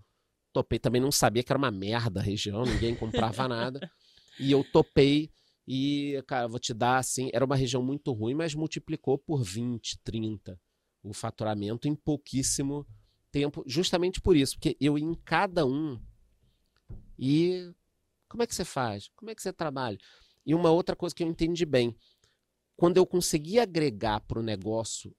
[0.58, 0.80] topei.
[0.80, 3.90] Também não sabia que era uma merda a região, ninguém comprava nada.
[4.40, 5.30] E eu topei.
[5.68, 10.00] E, cara, vou te dar assim: era uma região muito ruim, mas multiplicou por 20,
[10.04, 10.60] 30
[11.04, 12.86] o faturamento em pouquíssimo
[13.32, 16.02] tempo, justamente por isso, porque eu em cada um.
[17.18, 17.72] E
[18.28, 19.10] como é que você faz?
[19.16, 19.98] Como é que você trabalha?
[20.46, 21.96] E uma outra coisa que eu entendi bem,
[22.76, 25.16] quando eu conseguia agregar para o negócio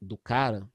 [0.00, 0.68] do cara,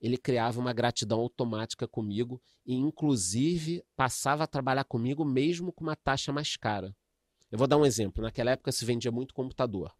[0.00, 5.96] ele criava uma gratidão automática comigo e, inclusive, passava a trabalhar comigo mesmo com uma
[5.96, 6.94] taxa mais cara.
[7.50, 8.22] Eu vou dar um exemplo.
[8.22, 9.94] Naquela época se vendia muito computador.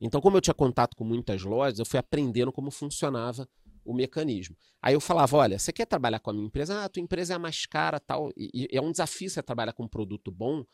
[0.00, 3.48] Então, como eu tinha contato com muitas lojas, eu fui aprendendo como funcionava
[3.84, 4.56] o mecanismo.
[4.80, 6.80] Aí eu falava, olha, você quer trabalhar com a minha empresa?
[6.80, 8.30] Ah, a tua empresa é a mais cara, tal.
[8.36, 10.64] E, e é um desafio você trabalhar com um produto bom,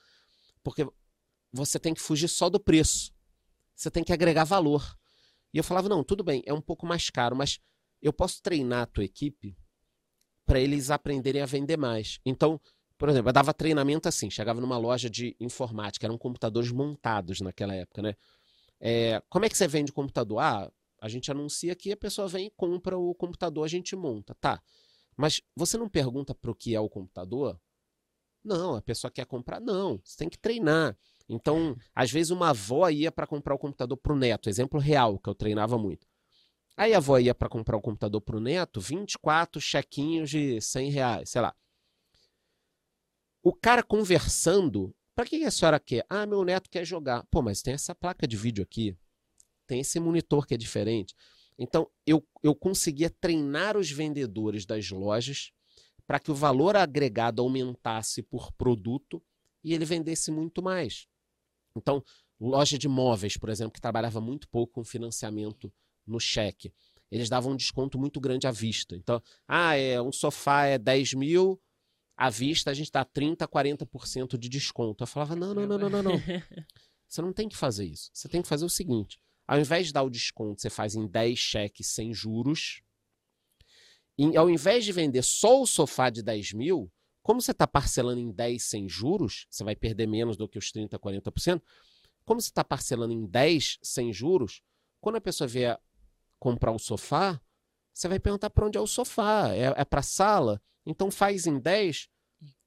[0.63, 0.87] porque
[1.53, 3.15] você tem que fugir só do preço.
[3.75, 4.99] Você tem que agregar valor.
[5.53, 7.61] E eu falava, não, tudo bem, é um pouco mais caro, mas
[8.01, 9.57] eu posso treinar a tua equipe
[10.47, 12.21] para eles aprenderem a vender mais.
[12.25, 12.61] Então,
[12.99, 17.75] por exemplo, eu dava treinamento assim, chegava numa loja de informática, eram computadores montados naquela
[17.75, 18.15] época, né?
[18.81, 20.41] É, como é que você vende computador?
[20.41, 20.71] Ah,
[21.01, 24.35] a gente anuncia que a pessoa vem e compra o computador, a gente monta.
[24.41, 24.63] Tá.
[25.17, 27.61] Mas você não pergunta para o que é o computador?
[28.45, 29.61] Não, a pessoa quer comprar.
[29.61, 30.97] Não, você tem que treinar.
[31.29, 35.19] Então, às vezes, uma avó ia para comprar o computador para o neto, exemplo real,
[35.19, 36.07] que eu treinava muito.
[36.77, 40.91] Aí a avó ia para comprar o computador para o neto, 24 chequinhos de 100
[40.91, 41.55] reais, sei lá.
[43.43, 46.05] O cara conversando, para que a senhora quer?
[46.09, 47.25] Ah, meu neto quer jogar.
[47.31, 48.97] Pô, mas tem essa placa de vídeo aqui,
[49.67, 51.15] tem esse monitor que é diferente.
[51.57, 55.53] Então, eu, eu conseguia treinar os vendedores das lojas
[56.07, 59.23] para que o valor agregado aumentasse por produto
[59.63, 61.07] e ele vendesse muito mais.
[61.77, 62.03] Então,
[62.41, 65.73] loja de móveis, por exemplo, que trabalhava muito pouco com financiamento
[66.07, 66.73] no cheque,
[67.11, 68.97] eles davam um desconto muito grande à vista.
[68.97, 71.61] Então, ah, é, um sofá é 10 mil,
[72.17, 75.03] à vista a gente dá 30%, 40% de desconto.
[75.03, 76.13] Eu falava, não, não, não, não, não, não.
[77.09, 78.11] Você não tem que fazer isso.
[78.13, 81.07] Você tem que fazer o seguinte: ao invés de dar o desconto, você faz em
[81.07, 82.83] 10 cheques sem juros.
[84.19, 86.91] E ao invés de vender só o sofá de 10 mil,
[87.23, 90.73] como você está parcelando em 10 sem juros, você vai perder menos do que os
[90.73, 91.63] 30%, 40%.
[92.25, 94.63] Como você está parcelando em 10 sem juros,
[95.01, 95.79] quando a pessoa vier
[96.45, 97.41] comprar o sofá,
[97.91, 99.49] você vai perguntar para onde é o sofá.
[99.55, 100.61] É, é para a sala?
[100.85, 102.11] Então faz em 10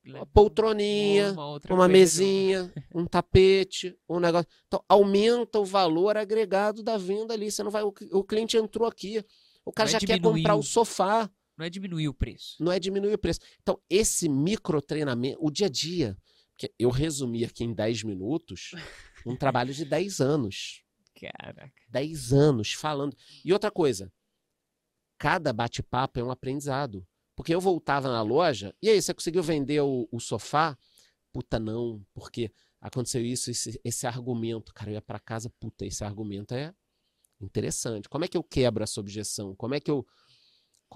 [0.04, 4.48] uma poltroninha, uma, uma mesinha, um tapete, um negócio.
[4.66, 7.52] Então aumenta o valor agregado da venda ali.
[7.52, 7.84] Você não vai.
[7.84, 9.24] O, o cliente entrou aqui.
[9.64, 11.30] O cara já quer comprar o sofá.
[11.56, 12.56] Não é diminuir o preço.
[12.60, 13.42] Não é diminuir o preço.
[13.62, 16.18] Então, esse micro treinamento, o dia a dia,
[16.58, 18.72] que eu resumi aqui em 10 minutos,
[19.26, 20.84] um trabalho de 10 anos.
[21.20, 21.72] Caraca.
[21.90, 23.16] 10 anos falando.
[23.44, 24.12] E outra coisa,
[25.18, 27.06] cada bate-papo é um aprendizado.
[27.36, 30.76] Porque eu voltava na loja, e aí, você conseguiu vender o, o sofá?
[31.32, 32.52] Puta, não, porque
[32.82, 34.74] aconteceu isso, esse, esse argumento.
[34.74, 36.74] Cara, eu ia para casa, puta, esse argumento é
[37.40, 38.10] interessante.
[38.10, 39.56] Como é que eu quebro essa objeção?
[39.56, 40.06] Como é que eu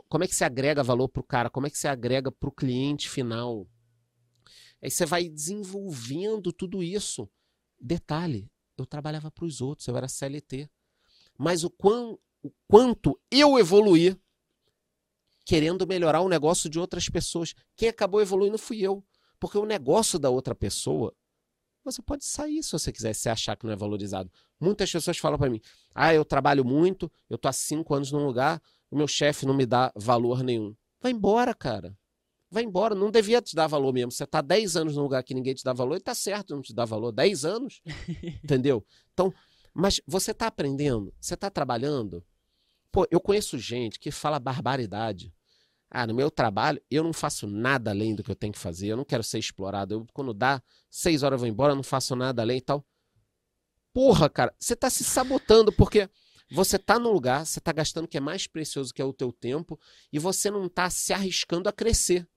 [0.07, 1.49] como é que se agrega valor para o cara?
[1.49, 3.67] Como é que se agrega para o cliente final?
[4.81, 7.29] Aí você vai desenvolvendo tudo isso.
[7.79, 8.49] Detalhe,
[8.81, 10.69] eu trabalhava para os outros, eu era CLT.
[11.37, 14.17] Mas o, quão, o quanto eu evoluí
[15.45, 17.53] querendo melhorar o negócio de outras pessoas.
[17.75, 19.03] Quem acabou evoluindo fui eu.
[19.39, 21.13] Porque o negócio da outra pessoa,
[21.83, 24.31] você pode sair se você quiser, se achar que não é valorizado.
[24.59, 25.59] Muitas pessoas falam para mim:
[25.95, 29.53] ah, eu trabalho muito, eu tô há cinco anos num lugar, o meu chefe não
[29.53, 30.75] me dá valor nenhum.
[31.01, 31.97] Vai embora, cara.
[32.51, 32.93] Vai embora.
[32.93, 34.11] Não devia te dar valor mesmo.
[34.11, 36.61] Você está 10 anos num lugar que ninguém te dá valor e tá certo não
[36.61, 37.13] te dar valor.
[37.13, 37.81] 10 anos.
[38.43, 38.85] entendeu?
[39.13, 39.33] Então,
[39.73, 41.13] mas você está aprendendo?
[41.19, 42.23] Você está trabalhando?
[42.91, 45.33] Pô, eu conheço gente que fala barbaridade.
[45.89, 48.87] Ah, no meu trabalho, eu não faço nada além do que eu tenho que fazer.
[48.87, 49.93] Eu não quero ser explorado.
[49.93, 52.85] Eu, quando dá seis horas eu vou embora, eu não faço nada além e tal.
[53.93, 56.09] Porra, cara, você está se sabotando porque
[56.49, 59.13] você está no lugar, você está gastando o que é mais precioso, que é o
[59.13, 59.79] teu tempo,
[60.11, 62.27] e você não está se arriscando a crescer.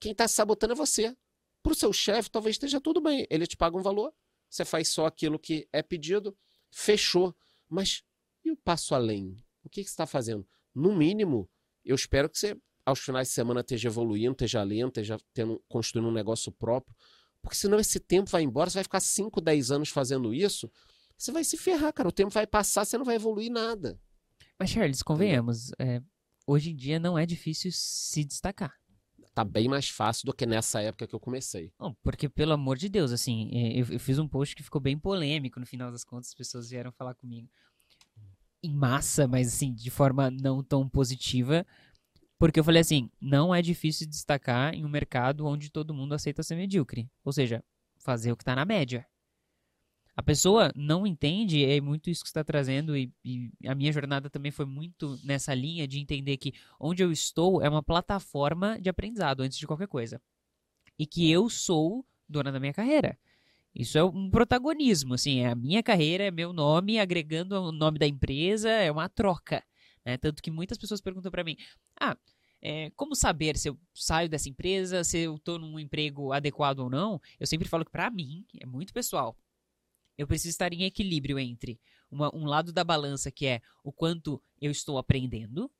[0.00, 1.16] Quem está sabotando é você.
[1.62, 3.26] Para o seu chefe, talvez esteja tudo bem.
[3.30, 4.12] Ele te paga um valor,
[4.48, 6.36] você faz só aquilo que é pedido,
[6.70, 7.34] fechou.
[7.68, 8.02] Mas
[8.44, 9.44] e o passo além?
[9.64, 10.46] O que, que você está fazendo?
[10.74, 11.50] No mínimo,
[11.84, 16.08] eu espero que você, aos finais de semana, esteja evoluindo, esteja lento, esteja tendo, construindo
[16.08, 16.94] um negócio próprio.
[17.42, 20.70] Porque senão esse tempo vai embora, você vai ficar 5, 10 anos fazendo isso
[21.18, 22.08] você vai se ferrar, cara.
[22.08, 24.00] O tempo vai passar, você não vai evoluir nada.
[24.58, 26.00] Mas, Charles, convenhamos, é,
[26.46, 28.72] hoje em dia não é difícil se destacar.
[29.38, 31.72] Tá bem mais fácil do que nessa época que eu comecei.
[31.78, 34.80] Não, porque, pelo amor de Deus, assim, é, eu, eu fiz um post que ficou
[34.80, 37.48] bem polêmico no final das contas, as pessoas vieram falar comigo
[38.60, 41.64] em massa, mas assim, de forma não tão positiva,
[42.36, 46.42] porque eu falei assim, não é difícil destacar em um mercado onde todo mundo aceita
[46.42, 47.08] ser medíocre.
[47.24, 47.62] Ou seja,
[47.98, 49.06] fazer o que está na média.
[50.18, 53.92] A pessoa não entende, é muito isso que você está trazendo, e, e, a minha
[53.92, 58.80] jornada também foi muito nessa linha de entender que onde eu estou é uma plataforma
[58.80, 60.20] de aprendizado antes de qualquer coisa.
[60.98, 63.16] E que eu sou dona da minha carreira.
[63.72, 67.96] Isso é um protagonismo, assim, é a minha carreira, é meu nome, agregando o nome
[67.96, 69.62] da empresa, é uma troca.
[70.04, 70.16] Né?
[70.16, 71.56] Tanto que muitas pessoas perguntam para mim:
[72.00, 72.16] ah,
[72.60, 76.90] é, como saber se eu saio dessa empresa, se eu estou num emprego adequado ou
[76.90, 77.20] não?
[77.38, 79.36] Eu sempre falo que para mim é muito pessoal.
[80.18, 84.42] Eu preciso estar em equilíbrio entre uma, um lado da balança que é o quanto
[84.60, 85.70] eu estou aprendendo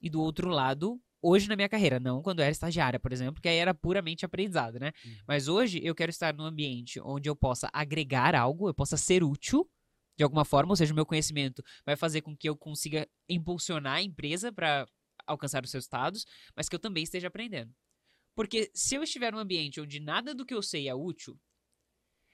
[0.00, 3.40] e do outro lado hoje na minha carreira, não quando eu era estagiária, por exemplo,
[3.40, 4.92] que aí era puramente aprendizado, né?
[5.04, 5.16] Uhum.
[5.26, 9.22] Mas hoje eu quero estar num ambiente onde eu possa agregar algo, eu possa ser
[9.22, 9.68] útil
[10.16, 13.94] de alguma forma, ou seja, o meu conhecimento vai fazer com que eu consiga impulsionar
[13.94, 14.84] a empresa para
[15.24, 16.26] alcançar os seus estados,
[16.56, 17.72] mas que eu também esteja aprendendo.
[18.34, 21.38] Porque se eu estiver num ambiente onde nada do que eu sei é útil,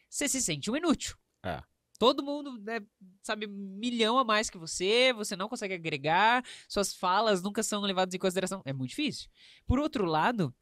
[0.09, 1.17] você se sente um inútil.
[1.45, 1.63] É.
[1.99, 2.81] Todo mundo né,
[3.23, 8.15] sabe milhão a mais que você, você não consegue agregar, suas falas nunca são levadas
[8.15, 8.63] em consideração.
[8.65, 9.31] É muito difícil.
[9.67, 10.53] Por outro lado,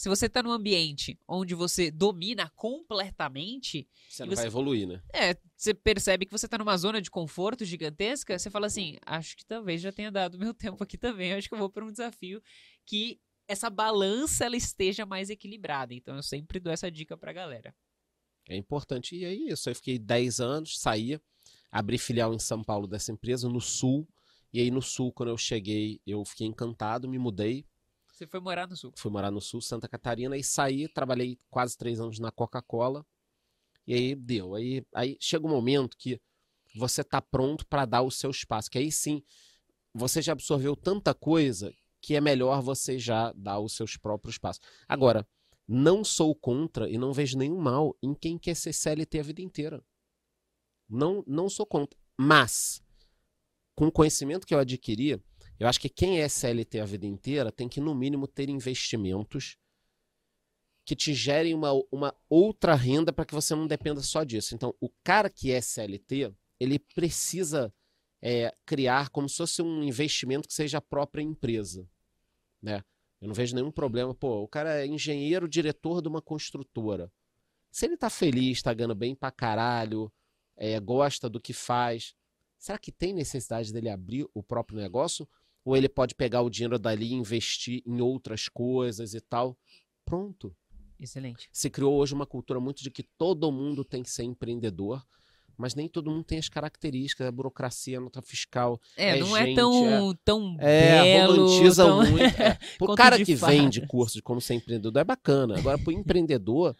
[0.00, 3.86] se você está num ambiente onde você domina completamente.
[4.08, 5.02] Você não você, vai evoluir, né?
[5.12, 9.36] É, você percebe que você está numa zona de conforto gigantesca, você fala assim: acho
[9.36, 11.90] que talvez já tenha dado meu tempo aqui também, acho que eu vou para um
[11.90, 12.42] desafio
[12.86, 15.92] que essa balança ela esteja mais equilibrada.
[15.92, 17.74] Então eu sempre dou essa dica para a galera.
[18.50, 19.16] É importante.
[19.16, 19.70] E aí, isso.
[19.70, 21.22] Eu fiquei 10 anos, saía,
[21.70, 24.06] abri filial em São Paulo dessa empresa, no Sul.
[24.52, 27.64] E aí, no Sul, quando eu cheguei, eu fiquei encantado, me mudei.
[28.12, 28.92] Você foi morar no Sul?
[28.96, 33.06] Fui morar no Sul, Santa Catarina, e saí, trabalhei quase três anos na Coca-Cola.
[33.86, 34.56] E aí deu.
[34.56, 36.20] Aí, aí chega um momento que
[36.74, 38.68] você tá pronto para dar o seu espaço.
[38.68, 39.22] Que aí sim,
[39.94, 44.62] você já absorveu tanta coisa que é melhor você já dar os seus próprios passos.
[44.88, 45.26] Agora,
[45.72, 49.40] não sou contra e não vejo nenhum mal em quem quer ser CLT a vida
[49.40, 49.84] inteira.
[50.88, 51.96] Não, não sou contra.
[52.18, 52.82] Mas,
[53.76, 55.22] com o conhecimento que eu adquiri,
[55.60, 59.56] eu acho que quem é CLT a vida inteira tem que, no mínimo, ter investimentos
[60.84, 64.56] que te gerem uma, uma outra renda para que você não dependa só disso.
[64.56, 67.72] Então, o cara que é CLT, ele precisa
[68.20, 71.88] é, criar como se fosse um investimento que seja a própria empresa.
[72.60, 72.82] Né?
[73.20, 74.14] Eu não vejo nenhum problema.
[74.14, 77.12] Pô, o cara é engenheiro, diretor de uma construtora.
[77.70, 80.12] Se ele tá feliz, tá ganhando bem pra caralho,
[80.56, 82.14] é, gosta do que faz,
[82.58, 85.28] será que tem necessidade dele abrir o próprio negócio?
[85.64, 89.56] Ou ele pode pegar o dinheiro dali e investir em outras coisas e tal?
[90.04, 90.56] Pronto.
[90.98, 91.48] Excelente.
[91.52, 95.06] Se criou hoje uma cultura muito de que todo mundo tem que ser empreendedor
[95.60, 98.80] mas nem todo mundo tem as características, a burocracia, a nota fiscal.
[98.96, 101.46] É, é não gente, é tão, é, tão é, belo.
[101.46, 101.96] romantiza tão...
[101.98, 102.42] muito.
[102.42, 102.58] É.
[102.78, 105.58] Pro cara que vende curso de como ser empreendedor é bacana.
[105.58, 106.74] Agora, pro empreendedor,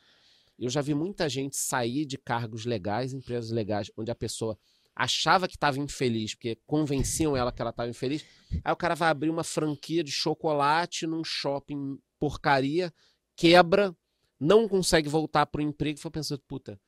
[0.58, 4.58] eu já vi muita gente sair de cargos legais, empresas legais, onde a pessoa
[4.96, 8.24] achava que estava infeliz, porque convenciam ela que ela estava infeliz.
[8.64, 12.92] Aí o cara vai abrir uma franquia de chocolate num shopping porcaria,
[13.36, 13.94] quebra,
[14.38, 16.80] não consegue voltar pro emprego e foi pensando, puta,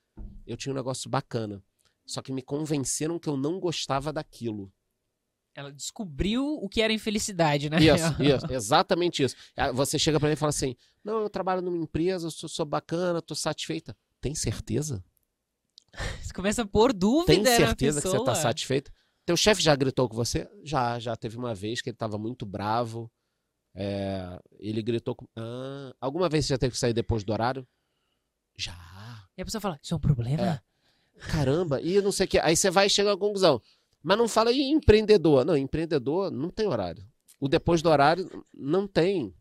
[0.47, 1.63] eu tinha um negócio bacana
[2.07, 4.73] só que me convenceram que eu não gostava daquilo.
[5.55, 7.77] Ela descobriu o que era infelicidade, né?
[7.77, 9.37] Isso, isso, exatamente isso.
[9.55, 10.75] É, você chega para mim e fala assim:
[11.05, 13.97] Não, eu trabalho numa empresa, eu sou, sou bacana, tô satisfeita.
[14.21, 15.05] Tem certeza?
[16.23, 17.35] Você começa a pôr dúvida.
[17.35, 18.91] Tem certeza que você tá satisfeito?
[19.27, 20.49] Teu chefe já gritou com você?
[20.65, 23.13] Já, já teve uma vez que ele tava muito bravo.
[23.75, 25.27] É, ele gritou com.
[25.37, 27.67] Ah, alguma vez você já teve que sair depois do horário?
[28.57, 28.75] Já.
[29.37, 30.43] E a pessoa fala: Isso é um problema?
[30.43, 30.61] É.
[31.29, 32.39] Caramba, e não sei o que.
[32.39, 33.61] Aí você vai chegar à conclusão.
[34.03, 35.45] Mas não fala em empreendedor.
[35.45, 37.05] Não, empreendedor não tem horário.
[37.39, 39.35] O depois do horário não tem.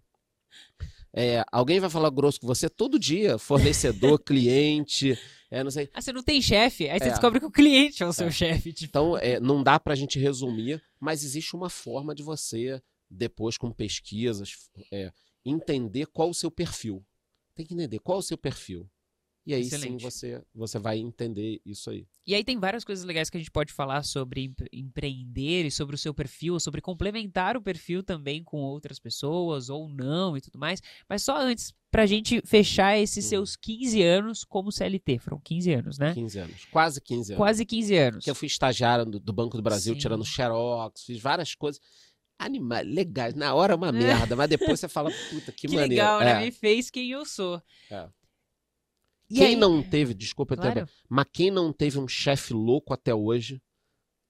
[1.14, 5.18] É, alguém vai falar grosso com você todo dia, fornecedor, cliente,
[5.50, 5.90] é, não sei.
[5.94, 7.10] Ah, você não tem chefe, aí você é.
[7.10, 8.32] descobre que o cliente é o seu é.
[8.32, 8.72] chefe.
[8.72, 8.86] Tipo.
[8.90, 13.70] Então, é, não dá pra gente resumir, mas existe uma forma de você, depois com
[13.70, 15.12] pesquisas, é,
[15.46, 17.06] entender qual o seu perfil.
[17.54, 18.90] Tem que entender qual o seu perfil.
[19.46, 20.02] E aí Excelente.
[20.04, 22.06] sim você, você vai entender isso aí.
[22.28, 25.96] E aí tem várias coisas legais que a gente pode falar sobre empreender e sobre
[25.96, 30.60] o seu perfil, sobre complementar o perfil também com outras pessoas ou não e tudo
[30.60, 30.80] mais.
[31.10, 33.30] Mas só antes, pra gente fechar esses hum.
[33.30, 35.18] seus 15 anos como CLT.
[35.18, 36.14] Foram 15 anos, né?
[36.14, 36.66] 15 anos.
[36.72, 37.38] Quase 15 anos.
[37.38, 38.24] Quase 15 anos.
[38.24, 40.00] Que eu fui estagiário do, do Banco do Brasil, sim.
[40.00, 41.82] tirando xerox, fiz várias coisas.
[42.38, 43.34] animais, legais.
[43.36, 45.90] Na hora é uma merda, mas depois você fala, puta, que, Que maneiro.
[45.90, 46.26] legal, É.
[46.36, 46.46] né?
[46.46, 47.62] Me fez quem eu sou.
[47.90, 48.08] É.
[49.32, 50.90] E Quem aí- não teve, desculpa, até, Claro.
[51.08, 53.62] mas quem não teve um chefe louco até hoje,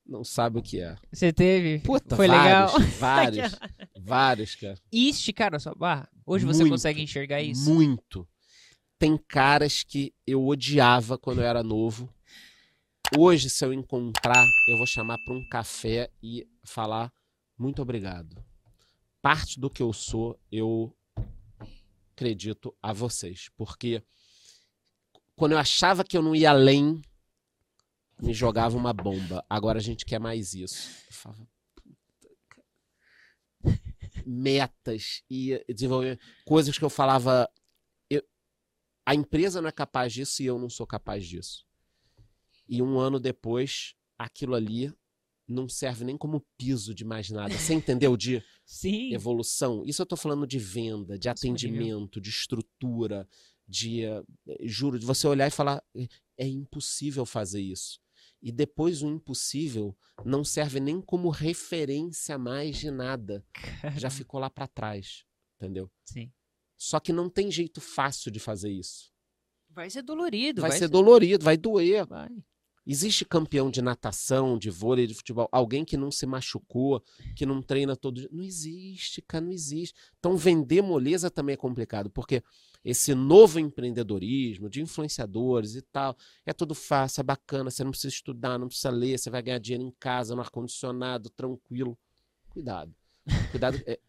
[0.06, 0.96] não sabe o que é.
[1.12, 1.80] Você teve?
[1.80, 2.90] Puta, Foi vários, legal.
[3.00, 3.60] vários,
[4.00, 4.78] vários, cara.
[4.92, 6.08] E esticaram a sua barra?
[6.26, 7.74] Hoje você Muito, consegue enxergar isso?
[7.74, 8.28] Muito.
[9.00, 12.14] Tem caras que eu odiava quando eu era novo.
[13.18, 17.12] Hoje, se eu encontrar, eu vou chamar para um café e falar
[17.58, 18.38] muito obrigado.
[19.22, 20.96] Parte do que eu sou, eu
[22.14, 23.50] acredito a vocês.
[23.58, 24.04] Porque
[25.42, 27.02] quando eu achava que eu não ia além,
[28.22, 29.44] me jogava uma bomba.
[29.50, 30.88] Agora a gente quer mais isso.
[31.08, 33.84] Eu falava, "Puta, cara."
[34.24, 37.50] metas e desenvolver coisas que eu falava.
[38.08, 38.24] eu-
[39.04, 41.66] a empresa não é capaz disso e eu não sou capaz disso.
[42.70, 44.94] E um ano depois, aquilo ali
[45.48, 47.58] não serve nem como piso de mais nada.
[47.58, 49.12] Você entendeu de Sim.
[49.12, 49.84] evolução?
[49.88, 51.56] Isso eu tô falando de venda, de Disponível.
[51.80, 53.28] atendimento, de estrutura,
[53.68, 54.04] de.
[54.04, 54.24] eh,
[54.62, 55.84] juro, de você olhar e falar:
[56.38, 58.00] é impossível fazer isso.
[58.42, 59.96] E depois o impossível
[60.26, 63.46] não serve nem como referência mais de nada.
[63.98, 65.24] Já ficou lá para trás,
[65.58, 65.92] entendeu?
[66.06, 66.32] Sim.
[66.76, 69.12] Só que não tem jeito fácil de fazer isso.
[69.70, 70.62] Vai ser dolorido.
[70.62, 72.06] Vai, ser dolorido, vai doer.
[72.08, 72.30] Vai.
[72.86, 77.04] Existe campeão de natação, de vôlei, de futebol, alguém que não se machucou,
[77.36, 78.30] que não treina todo dia.
[78.32, 79.94] Não existe, cara, não existe.
[80.20, 82.42] Então vender moleza também é complicado, porque
[82.84, 88.14] esse novo empreendedorismo de influenciadores e tal, é tudo fácil, é bacana, você não precisa
[88.14, 91.96] estudar, não precisa ler, você vai ganhar dinheiro em casa, no ar-condicionado, tranquilo.
[92.50, 92.94] Cuidado.
[93.52, 93.80] Cuidado.
[93.86, 94.00] é-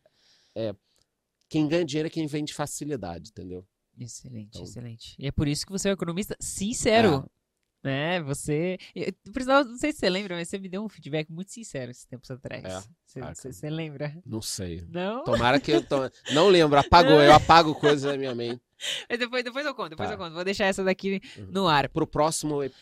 [0.55, 0.75] é,
[1.49, 3.67] quem ganha dinheiro é quem vende facilidade, entendeu?
[3.99, 5.15] Excelente, Então- excelente.
[5.19, 7.31] E é por isso que você é um economista sincero.
[7.85, 8.21] Né?
[8.23, 8.79] Você.
[8.95, 11.91] eu- sinal, não sei se você lembra, mas você me deu um feedback muito sincero
[11.91, 12.65] esses tempos atrás.
[12.65, 12.81] É.
[13.05, 14.17] Você, Ah, você- você lembra?
[14.25, 14.87] Não sei.
[14.89, 15.25] Não?
[15.25, 15.83] Tomara que eu.
[15.83, 16.11] To...
[16.33, 18.63] Não lembro, apagou, eu apago coisas da minha mente.
[19.11, 20.15] Mas depois, depois eu conto, depois Tá.
[20.15, 20.33] eu conto.
[20.35, 21.49] Vou deixar essa daqui Uhum.
[21.51, 21.89] no ar.
[21.89, 22.73] Pro próximo ep-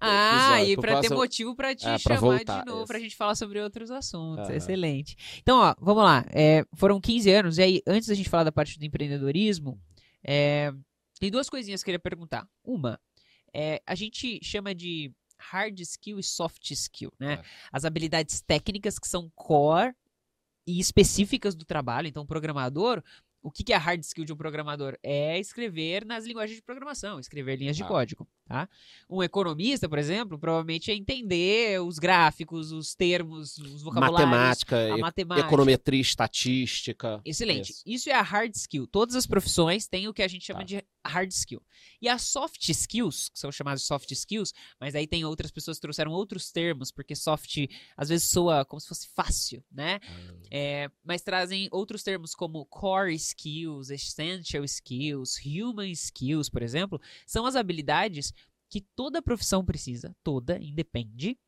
[0.00, 2.78] Ah, episódio, e pro pra ter próximo- motivo pra te É, chamar voltar, de novo,
[2.80, 2.86] isso.
[2.88, 4.48] pra gente falar sobre outros assuntos.
[4.48, 4.56] Aham.
[4.56, 5.16] Excelente.
[5.42, 6.24] Então, ó, vamos lá.
[6.32, 9.78] É, foram 15 anos, e aí, antes da gente falar da parte do empreendedorismo,
[10.26, 10.72] é,
[11.20, 12.46] tem duas coisinhas que eu queria perguntar.
[12.64, 12.98] Uma,
[13.54, 17.34] é, a gente chama de hard skill e soft skill, né?
[17.34, 17.44] É.
[17.72, 19.94] As habilidades técnicas que são core
[20.66, 22.06] e específicas do trabalho.
[22.08, 23.02] Então, o programador,
[23.42, 24.98] o que que é a hard skill de um programador?
[25.02, 27.88] É escrever nas linguagens de programação, escrever linhas de Ah.
[27.88, 28.68] código, tá?
[29.08, 34.98] Um economista, por exemplo, provavelmente é entender os gráficos, os termos, os vocabulários, matemática, a
[34.98, 35.46] matemática.
[35.46, 37.20] econometria, estatística.
[37.24, 37.70] Excelente.
[37.70, 37.82] Isso.
[37.86, 38.10] Isso.
[38.10, 38.88] é a hard skill.
[38.88, 40.64] Todas as profissões têm o que a gente chama Tá.
[40.64, 41.62] de hard skill.
[42.02, 45.76] E as soft skills, que são chamadas de soft skills, mas aí tem outras pessoas
[45.76, 47.56] que trouxeram outros termos, porque soft
[47.96, 50.00] às vezes soa como se fosse fácil, né?
[50.50, 57.46] É, mas trazem outros termos como core skills, essential skills, human skills, por exemplo, são
[57.46, 58.32] as habilidades
[58.70, 61.38] que toda profissão precisa, toda, independe,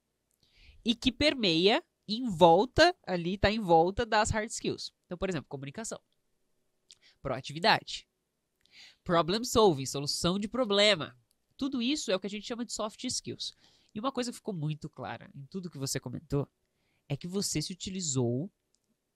[0.85, 4.93] e que permeia em volta, ali tá em volta das hard skills.
[5.07, 6.01] Então, por exemplo, comunicação,
[7.23, 8.09] proatividade,
[9.05, 11.17] problem solving, solução de problema.
[11.57, 13.55] Tudo isso é o que a gente chama de soft skills.
[13.95, 16.49] E uma coisa que ficou muito clara em tudo que você comentou
[17.09, 18.51] é que você se utilizou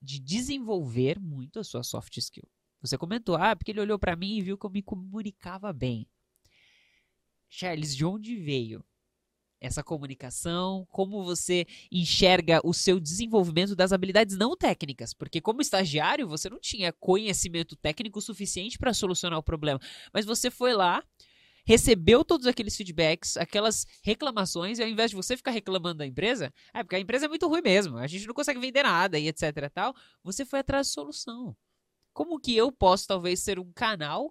[0.01, 2.49] de desenvolver muito a sua soft skill.
[2.81, 6.07] Você comentou, ah, porque ele olhou pra mim e viu que eu me comunicava bem.
[7.59, 8.85] Charles, de onde veio
[9.59, 10.87] essa comunicação?
[10.91, 15.15] Como você enxerga o seu desenvolvimento das habilidades não técnicas?
[15.15, 19.81] Porque como estagiário, você não tinha conhecimento técnico suficiente para solucionar o problema,
[20.13, 21.03] mas você foi lá,
[21.65, 26.53] recebeu todos aqueles feedbacks, aquelas reclamações, e ao invés de você ficar reclamando da empresa,
[26.75, 29.29] é porque a empresa é muito ruim mesmo, a gente não consegue vender nada e
[29.29, 31.57] etc tal, você foi atrás de solução.
[32.13, 34.31] Como que eu posso talvez ser um canal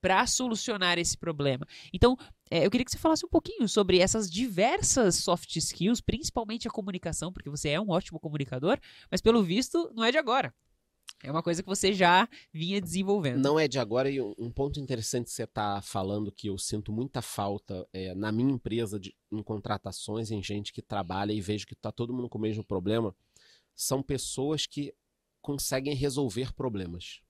[0.00, 1.66] para solucionar esse problema?
[1.92, 2.16] Então,
[2.50, 6.70] é, eu queria que você falasse um pouquinho sobre essas diversas soft skills, principalmente a
[6.70, 8.78] comunicação, porque você é um ótimo comunicador,
[9.10, 10.54] mas pelo visto não é de agora.
[11.22, 13.40] É uma coisa que você já vinha desenvolvendo.
[13.40, 16.92] Não é de agora, e um ponto interessante que você está falando que eu sinto
[16.92, 21.66] muita falta é, na minha empresa, de, em contratações, em gente que trabalha e vejo
[21.66, 23.14] que está todo mundo com o mesmo problema,
[23.74, 24.94] são pessoas que
[25.40, 27.20] conseguem resolver problemas.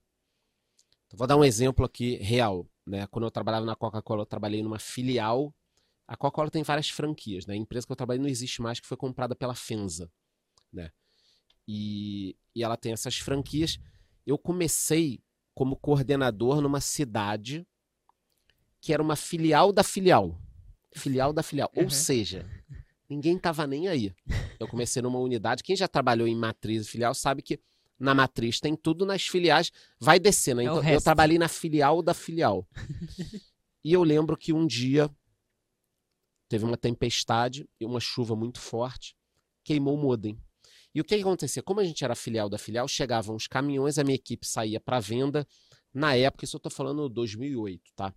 [1.07, 2.67] Então, vou dar um exemplo aqui real.
[2.89, 3.05] Né?
[3.07, 5.53] Quando eu trabalhava na Coca-Cola, eu trabalhei numa filial.
[6.07, 7.45] A Coca-Cola tem várias franquias.
[7.45, 7.53] Né?
[7.53, 10.11] A empresa que eu trabalhei não existe mais, que foi comprada pela Fenza.
[10.73, 10.91] Né?
[11.67, 13.77] E, e ela tem essas franquias.
[14.25, 15.21] Eu comecei
[15.53, 17.67] como coordenador numa cidade
[18.81, 20.41] que era uma filial da filial.
[20.95, 21.69] Filial da filial.
[21.75, 21.83] Uhum.
[21.83, 22.49] Ou seja,
[23.09, 24.13] Ninguém tava nem aí.
[24.59, 25.63] Eu comecei numa unidade.
[25.63, 27.59] Quem já trabalhou em matriz e filial sabe que
[27.99, 30.63] na matriz tem tudo, nas filiais vai descer, né?
[30.63, 32.67] É Então, eu trabalhei na filial da filial.
[33.83, 35.09] e eu lembro que um dia
[36.47, 39.15] teve uma tempestade e uma chuva muito forte,
[39.63, 40.39] queimou o modem.
[40.95, 41.61] E o que, que acontecia?
[41.61, 44.99] Como a gente era filial da filial, chegavam os caminhões, a minha equipe saía para
[44.99, 45.47] venda.
[45.93, 48.13] Na época, isso eu tô falando 2008, tá?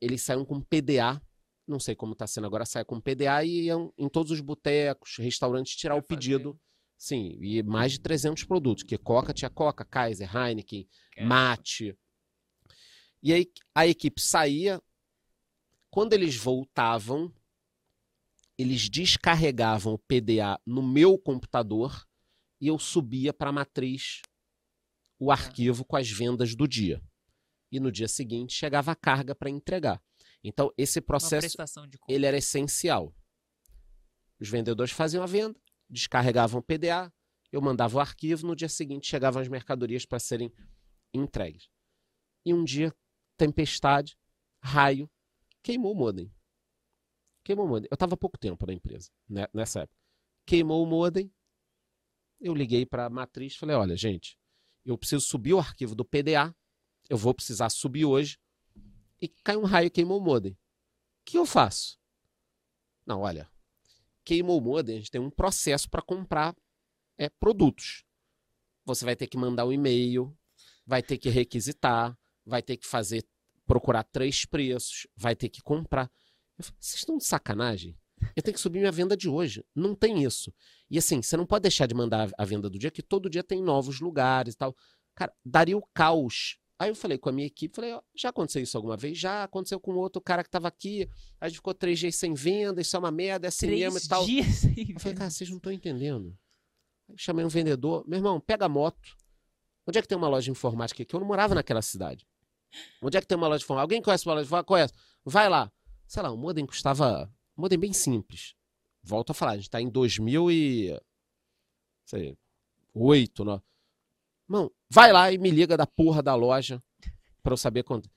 [0.00, 1.20] Eles saíam com PDA,
[1.66, 5.16] não sei como tá sendo agora, saia com PDA e iam em todos os botecos,
[5.18, 6.58] restaurantes tirar o pedido.
[6.98, 10.88] Sim, e mais de 300 produtos, que Coca tinha Coca, Kaiser, Heineken,
[11.20, 11.96] mate.
[13.22, 14.82] E aí a equipe saía.
[15.90, 17.32] Quando eles voltavam,
[18.58, 22.06] eles descarregavam o PDA no meu computador
[22.60, 24.20] e eu subia para a matriz
[25.18, 27.00] o arquivo com as vendas do dia.
[27.70, 30.02] E no dia seguinte chegava a carga para entregar.
[30.42, 31.56] Então esse processo
[32.08, 33.14] ele era essencial.
[34.40, 35.58] Os vendedores faziam a venda,
[35.88, 37.12] descarregavam PDA,
[37.50, 40.52] eu mandava o arquivo, no dia seguinte chegavam as mercadorias para serem
[41.12, 41.68] entregues.
[42.44, 42.94] E um dia,
[43.36, 44.16] tempestade,
[44.62, 45.10] raio,
[45.62, 46.32] queimou o modem.
[47.42, 47.88] Queimou o modem.
[47.90, 49.98] Eu estava pouco tempo na empresa, né, nessa época.
[50.46, 51.32] Queimou o modem,
[52.40, 54.38] eu liguei para a matriz falei, olha, gente,
[54.84, 56.54] eu preciso subir o arquivo do PDA,
[57.08, 58.38] eu vou precisar subir hoje,
[59.20, 60.52] e caiu um raio queimou o modem.
[60.52, 60.58] O
[61.24, 61.98] que eu faço?
[63.04, 63.50] Não, olha,
[64.28, 66.54] queimou o modem, a gente tem um processo para comprar
[67.16, 68.04] é, produtos.
[68.84, 70.36] Você vai ter que mandar um e-mail,
[70.86, 72.14] vai ter que requisitar,
[72.44, 73.26] vai ter que fazer,
[73.66, 76.10] procurar três preços, vai ter que comprar.
[76.58, 77.96] Eu falei, vocês estão de sacanagem?
[78.36, 79.64] Eu tenho que subir minha venda de hoje.
[79.74, 80.52] Não tem isso.
[80.90, 83.42] E assim, você não pode deixar de mandar a venda do dia, que todo dia
[83.42, 84.76] tem novos lugares e tal.
[85.14, 86.58] Cara, daria o caos.
[86.78, 89.18] Aí eu falei com a minha equipe, falei, ó, já aconteceu isso alguma vez?
[89.18, 91.08] Já aconteceu com outro cara que tava aqui,
[91.40, 94.24] a gente ficou três dias sem venda, isso é uma merda, é mesmo e tal.
[94.24, 95.14] dias sem Eu falei, venda.
[95.14, 96.38] cara, vocês não estão entendendo.
[97.08, 99.16] Aí eu chamei um vendedor, meu irmão, pega a moto.
[99.86, 101.14] Onde é que tem uma loja de informática aqui?
[101.14, 102.24] Eu não morava naquela cidade.
[103.02, 103.84] Onde é que tem uma loja de informática?
[103.84, 104.68] Alguém conhece uma loja de informática?
[104.68, 104.92] Conhece.
[105.24, 105.72] Vai lá.
[106.06, 107.32] Sei lá, o modem custava.
[107.56, 108.54] Um modem bem simples.
[109.02, 111.00] Volto a falar, a gente tá em 2000 e.
[112.04, 112.36] Sei,
[112.94, 113.62] 8, 9.
[114.48, 116.82] Irmão, vai lá e me liga da porra da loja
[117.42, 118.10] pra eu saber quanto.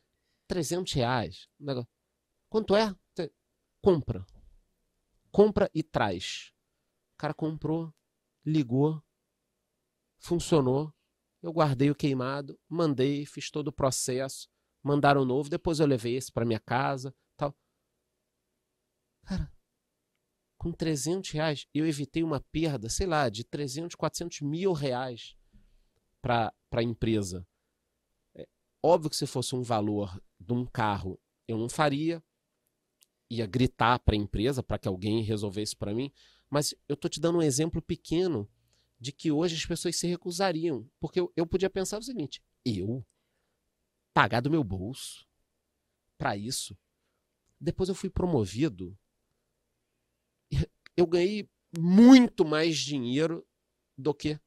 [0.47, 1.49] 300 reais.
[2.49, 2.95] Quanto é?
[3.81, 4.25] Compra.
[5.31, 6.53] Compra e traz.
[7.13, 7.93] O cara comprou,
[8.45, 9.03] ligou,
[10.19, 10.93] funcionou.
[11.41, 14.47] Eu guardei o queimado, mandei, fiz todo o processo,
[14.83, 17.57] mandaram novo, depois eu levei esse para minha casa, tal.
[19.25, 19.51] Cara,
[20.55, 25.35] com 300 reais, eu evitei uma perda, sei lá, de 300, 400 mil reais
[26.21, 27.45] para a empresa.
[28.35, 28.47] É,
[28.83, 32.23] óbvio que se fosse um valor de um carro, eu não faria,
[33.29, 36.11] ia gritar para a empresa para que alguém resolvesse para mim,
[36.49, 38.49] mas eu tô te dando um exemplo pequeno
[38.99, 43.05] de que hoje as pessoas se recusariam, porque eu, eu podia pensar o seguinte: eu
[44.13, 45.25] pagar do meu bolso
[46.17, 46.77] para isso.
[47.59, 48.97] Depois eu fui promovido,
[50.97, 53.45] eu ganhei muito mais dinheiro
[53.97, 54.39] do que.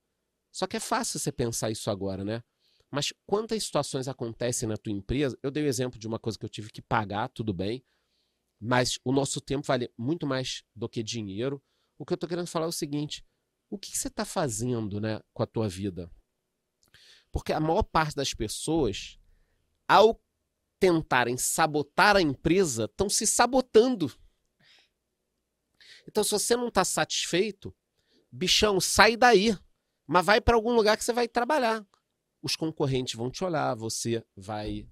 [0.55, 2.41] Só que é fácil você pensar isso agora, né?
[2.89, 5.37] Mas quantas situações acontecem na tua empresa?
[5.43, 7.85] Eu dei o exemplo de uma coisa que eu tive que pagar, tudo bem,
[8.61, 11.61] mas o nosso tempo vale muito mais do que dinheiro.
[11.99, 13.27] O que eu tô querendo falar é o seguinte:
[13.69, 16.09] o que, que você está fazendo né, com a tua vida?
[17.33, 19.19] Porque a maior parte das pessoas,
[19.89, 20.23] ao
[20.79, 24.09] tentarem sabotar a empresa, estão se sabotando.
[26.07, 27.75] Então, se você não está satisfeito,
[28.31, 29.59] bichão, sai daí.
[30.07, 31.85] Mas vai para algum lugar que você vai trabalhar.
[32.43, 34.87] Os concorrentes vão te olhar, você vai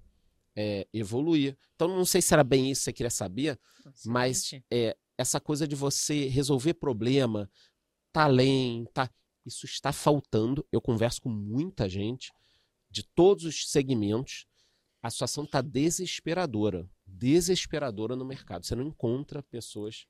[0.55, 1.57] é, evoluir.
[1.75, 3.59] Então, não sei se era bem isso que você queria saber,
[4.05, 7.49] mas Seguinte, é, essa coisa de você resolver problema,
[8.11, 9.09] talento, tá,
[9.45, 10.65] isso está faltando.
[10.71, 12.31] Eu converso com muita gente
[12.89, 14.45] de todos os segmentos.
[15.01, 18.65] A situação está desesperadora, desesperadora no mercado.
[18.65, 20.07] Você não encontra pessoas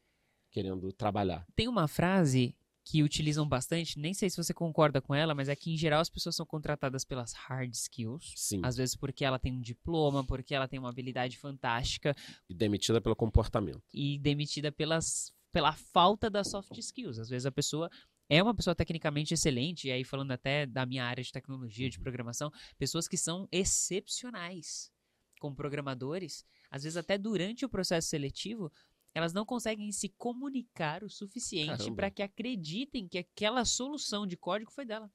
[0.51, 1.45] querendo trabalhar.
[1.55, 5.55] Tem uma frase que utilizam bastante, nem sei se você concorda com ela, mas é
[5.55, 8.33] que em geral as pessoas são contratadas pelas hard skills.
[8.35, 8.59] Sim.
[8.63, 12.13] Às vezes porque ela tem um diploma, porque ela tem uma habilidade fantástica
[12.49, 13.81] E demitida pelo comportamento.
[13.93, 17.19] e demitida pelas, pela falta das soft skills.
[17.19, 17.89] Às vezes a pessoa
[18.29, 21.99] é uma pessoa tecnicamente excelente, e aí falando até da minha área de tecnologia, de
[21.99, 24.91] programação, pessoas que são excepcionais
[25.39, 28.71] como programadores, às vezes até durante o processo seletivo,
[29.13, 34.71] elas não conseguem se comunicar o suficiente para que acreditem que aquela solução de código
[34.71, 35.11] foi dela.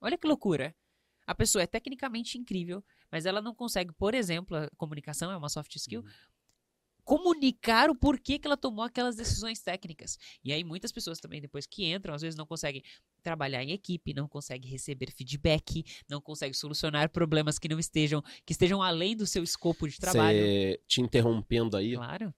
[0.00, 0.74] Olha que loucura.
[1.26, 5.48] A pessoa é tecnicamente incrível, mas ela não consegue, por exemplo, a comunicação é uma
[5.48, 6.04] soft skill,
[7.04, 10.16] comunicar o porquê que ela tomou aquelas decisões técnicas.
[10.44, 12.82] E aí muitas pessoas também depois que entram, às vezes não conseguem
[13.22, 18.52] trabalhar em equipe, não conseguem receber feedback, não conseguem solucionar problemas que não estejam que
[18.52, 20.38] estejam além do seu escopo de trabalho.
[20.38, 22.34] Cê, te interrompendo aí, Claro.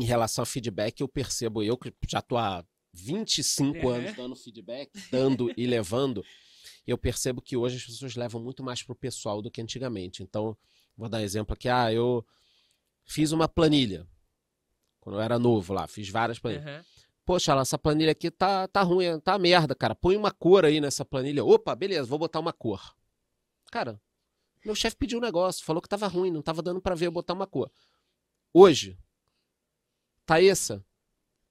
[0.00, 3.94] Em relação a feedback, eu percebo, eu que já tô há 25 Uhum.
[3.94, 6.24] anos dando feedback, dando e levando,
[6.86, 10.22] eu percebo que hoje as pessoas levam muito mais pro pessoal do que antigamente.
[10.22, 10.56] Então,
[10.96, 12.24] vou dar um exemplo aqui, ah, eu
[13.04, 14.06] fiz uma planilha,
[15.00, 16.66] quando eu era novo lá, fiz várias planilhas.
[16.66, 16.84] Aham.
[17.24, 19.96] Poxa, essa planilha aqui tá, tá ruim, tá merda, cara.
[19.96, 21.44] Põe uma cor aí nessa planilha.
[21.44, 22.94] Opa, beleza, vou botar uma cor.
[23.72, 24.00] Cara,
[24.64, 27.10] meu chefe pediu um negócio, falou que tava ruim, não tava dando pra ver eu
[27.10, 27.68] botar uma cor.
[28.54, 28.96] Hoje,
[30.26, 30.84] Thaísa,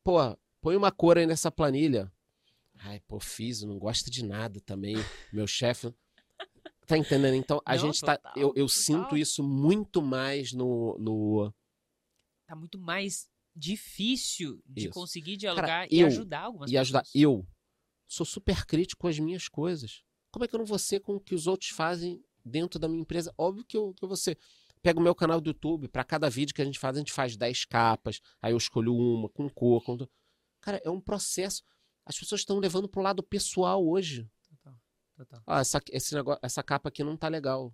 [0.04, 0.18] pô,
[0.62, 2.12] põe uma cor aí nessa planilha.
[2.80, 4.96] Ai, pô, fiz, não gosta de nada também.
[5.32, 5.94] Meu chefe.
[6.86, 7.34] Tá entendendo?
[7.36, 8.18] Então, a Não, gente tá.
[8.18, 8.70] total, Eu, eu total.
[8.70, 10.98] sinto isso muito mais no.
[11.00, 11.54] no
[12.46, 14.90] Tá muito mais difícil de Isso.
[14.94, 17.00] conseguir dialogar e eu- ajudar algumas e ajudar.
[17.04, 17.16] pessoas.
[17.24, 17.48] Eu
[18.08, 20.04] sou super crítico com as minhas coisas.
[20.32, 22.88] Como é que eu não vou ser com o que os outros fazem dentro da
[22.90, 23.34] minha empresa?
[23.38, 24.38] Óbvio que eu, que eu vou ser.
[24.86, 27.12] Pego o meu canal do YouTube, para cada vídeo que a gente faz, a gente
[27.12, 29.84] faz 10 capas, aí eu escolho uma com cor.
[29.84, 29.98] Com...
[30.62, 31.64] Cara, é um processo.
[32.06, 34.30] As pessoas estão levando pro lado pessoal hoje.
[34.48, 34.80] Total,
[35.18, 35.42] total.
[35.48, 37.74] Ah, essa, esse negócio, essa capa aqui não tá legal.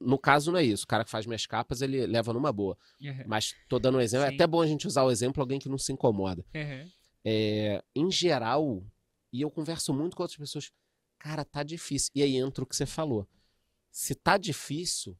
[0.00, 0.84] No caso, não é isso.
[0.84, 2.78] O cara que faz minhas capas, ele leva numa boa.
[3.02, 3.24] Aham.
[3.26, 4.26] Mas tô dando um exemplo.
[4.26, 4.36] É Sim.
[4.36, 6.88] até bom a gente usar o exemplo alguém que não se incomoda Aham.
[7.24, 8.86] é, em geral,
[9.32, 10.70] e eu converso muito com outras pessoas,
[11.18, 12.12] cara, tá difícil.
[12.14, 13.26] E aí entra o que você falou.
[13.90, 15.18] Se tá difícil,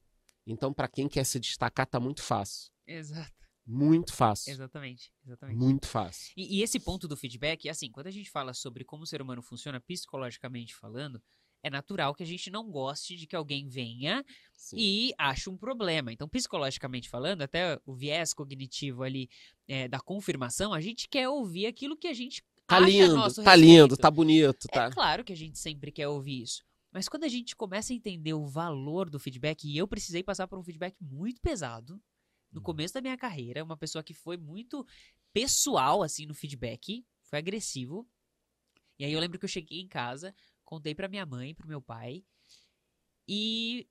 [0.52, 2.70] então para quem quer se destacar tá muito fácil.
[2.86, 3.32] Exato,
[3.66, 4.50] Muito fácil.
[4.52, 5.58] exatamente, exatamente.
[5.58, 6.32] Muito fácil.
[6.36, 9.20] E, e esse ponto do feedback, assim, quando a gente fala sobre como o ser
[9.20, 11.20] humano funciona psicologicamente falando,
[11.62, 14.76] é natural que a gente não goste de que alguém venha Sim.
[14.78, 16.12] e ache um problema.
[16.12, 19.28] Então, psicologicamente falando, até o viés cognitivo ali
[19.66, 23.80] é, da confirmação, a gente quer ouvir aquilo que a gente Tá lindo, tá lindo,
[23.94, 23.96] respeito.
[24.02, 24.90] tá bonito, É tá.
[24.90, 26.62] claro que a gente sempre quer ouvir isso.
[26.90, 30.46] Mas quando a gente começa a entender o valor do feedback, e eu precisei passar
[30.48, 32.02] por um feedback muito pesado
[32.50, 32.64] no Uhum.
[32.64, 34.86] começo da minha carreira, uma pessoa que foi muito
[35.32, 38.08] pessoal, assim, no feedback, foi agressivo.
[38.98, 40.34] E aí eu lembro que eu cheguei em casa,
[40.64, 42.24] contei pra minha mãe, pro meu pai,
[43.28, 43.86] e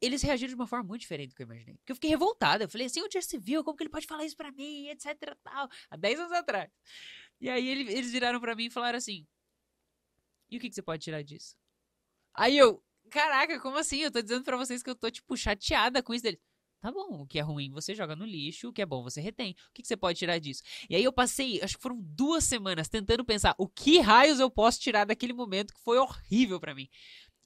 [0.00, 1.76] eles reagiram de uma forma muito diferente do que eu imaginei.
[1.78, 2.64] Porque eu fiquei revoltada.
[2.64, 3.62] Eu falei assim, onde já se viu?
[3.62, 4.86] Como que ele pode falar isso pra mim?
[4.88, 5.04] Etc
[5.42, 5.68] tal.
[5.90, 6.70] Há 10 anos atrás.
[7.40, 9.26] E aí ele- eles viraram pra mim e falaram assim,
[10.48, 11.54] e o que, que você pode tirar disso?
[12.34, 13.98] Aí eu, caraca, como assim?
[13.98, 16.40] Eu tô dizendo pra vocês que eu tô, tipo, chateada com isso dele.
[16.80, 19.20] Tá bom, o que é ruim você joga no lixo, o que é bom você
[19.20, 19.52] retém.
[19.68, 20.62] O que, que você pode tirar disso?
[20.88, 24.50] E aí eu passei, acho que foram duas semanas tentando pensar o que raios eu
[24.50, 26.88] posso tirar daquele momento que foi horrível pra mim.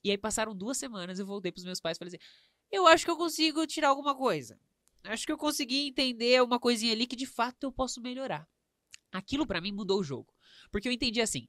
[0.05, 2.25] E aí passaram duas semanas, eu voltei pros meus pais e falei assim:
[2.71, 4.59] eu acho que eu consigo tirar alguma coisa.
[5.03, 8.49] Acho que eu consegui entender uma coisinha ali que de fato eu posso melhorar.
[9.13, 10.33] Aquilo pra mim mudou o jogo.
[10.71, 11.49] Porque eu entendi assim: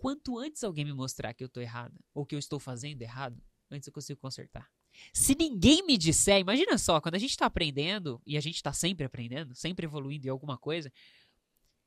[0.00, 3.40] quanto antes alguém me mostrar que eu tô errada ou que eu estou fazendo errado,
[3.70, 4.66] antes eu consigo consertar.
[5.12, 8.72] Se ninguém me disser, imagina só, quando a gente tá aprendendo, e a gente tá
[8.72, 10.90] sempre aprendendo, sempre evoluindo em alguma coisa,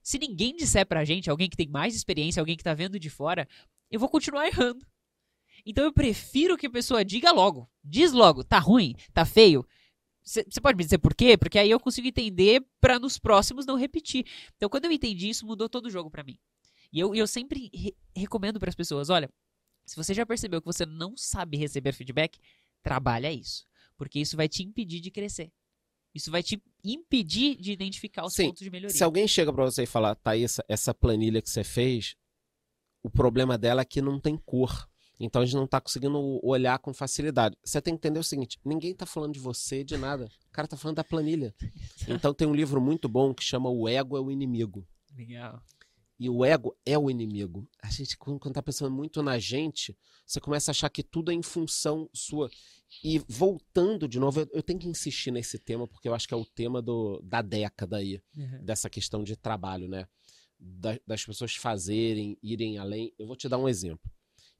[0.02, 3.10] se ninguém disser pra gente, alguém que tem mais experiência, alguém que tá vendo de
[3.10, 3.48] fora,
[3.90, 4.85] eu vou continuar errando.
[5.65, 7.69] Então eu prefiro que a pessoa diga logo.
[7.84, 9.68] Diz logo, tá ruim, tá feio.
[10.22, 11.35] Você pode me dizer por quê?
[11.35, 14.26] Porque aí eu consigo entender pra nos próximos não repetir.
[14.56, 16.38] Então quando eu entendi isso, mudou todo o jogo pra mim.
[16.93, 19.27] E eu, eu sempre re- recomendo pras pessoas, olha,
[19.85, 22.39] se você já percebeu que você não sabe receber feedback,
[22.83, 23.65] trabalha isso.
[23.97, 25.51] Porque isso vai te impedir de crescer.
[26.13, 28.95] Isso vai te impedir de identificar os Sim, pontos de melhoria.
[28.95, 32.15] Se alguém chega pra você e falar, Thaís, essa planilha que você fez,
[33.01, 34.87] o problema dela é que não tem cor.
[35.19, 37.57] Então a gente não tá conseguindo olhar com facilidade.
[37.63, 40.25] Você tem que entender o seguinte: ninguém tá falando de você, de nada.
[40.49, 41.53] O cara tá falando da planilha.
[42.07, 44.85] Então tem um livro muito bom que chama O Ego é o Inimigo.
[45.15, 45.63] Legal.
[46.19, 47.68] E o ego é o inimigo.
[47.81, 51.31] A gente, quando quando tá pensando muito na gente, você começa a achar que tudo
[51.31, 52.49] é em função sua.
[53.03, 56.34] E voltando de novo, eu, eu tenho que insistir nesse tema, porque eu acho que
[56.34, 58.64] é o tema do, da década aí Uhum.
[58.64, 60.07] dessa questão de trabalho, né?
[60.60, 63.11] Da- das pessoas fazerem, irem além.
[63.18, 64.10] Eu vou te dar um exemplo.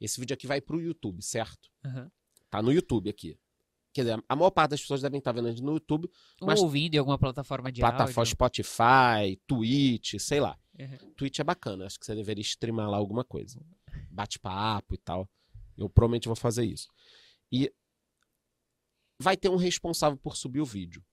[0.02, 1.70] Esse vídeo aqui vai pro YouTube, certo?
[1.86, 2.10] Uhum.
[2.50, 3.38] Tá no YouTube aqui.
[3.94, 6.10] Quer dizer, a maior parte das pessoas devem estar vendo a gente no YouTube,
[6.42, 8.32] Mas- Ou ouvindo em alguma plataforma de plataforma áudio.
[8.32, 10.58] Spotify, Twitch, sei lá.
[10.80, 11.14] Uhum.
[11.16, 13.60] Twitch é bacana, acho que você deveria streamar lá alguma coisa.
[14.10, 15.30] Bate-papo e tal.
[15.78, 16.90] Eu provavelmente vou fazer isso.
[17.52, 17.72] E
[19.20, 21.04] vai ter um responsável por subir o vídeo.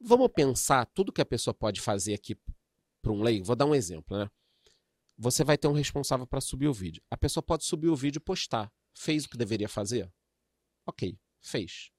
[0.00, 2.36] Vamos pensar tudo que a pessoa pode fazer aqui
[3.02, 3.44] para um leigo.
[3.44, 4.30] Vou dar um exemplo, né?
[5.16, 7.02] Você vai ter um responsável para subir o vídeo.
[7.10, 8.72] A pessoa pode subir o vídeo e postar.
[8.94, 10.12] Fez o que deveria fazer?
[10.86, 11.90] Ok, fez.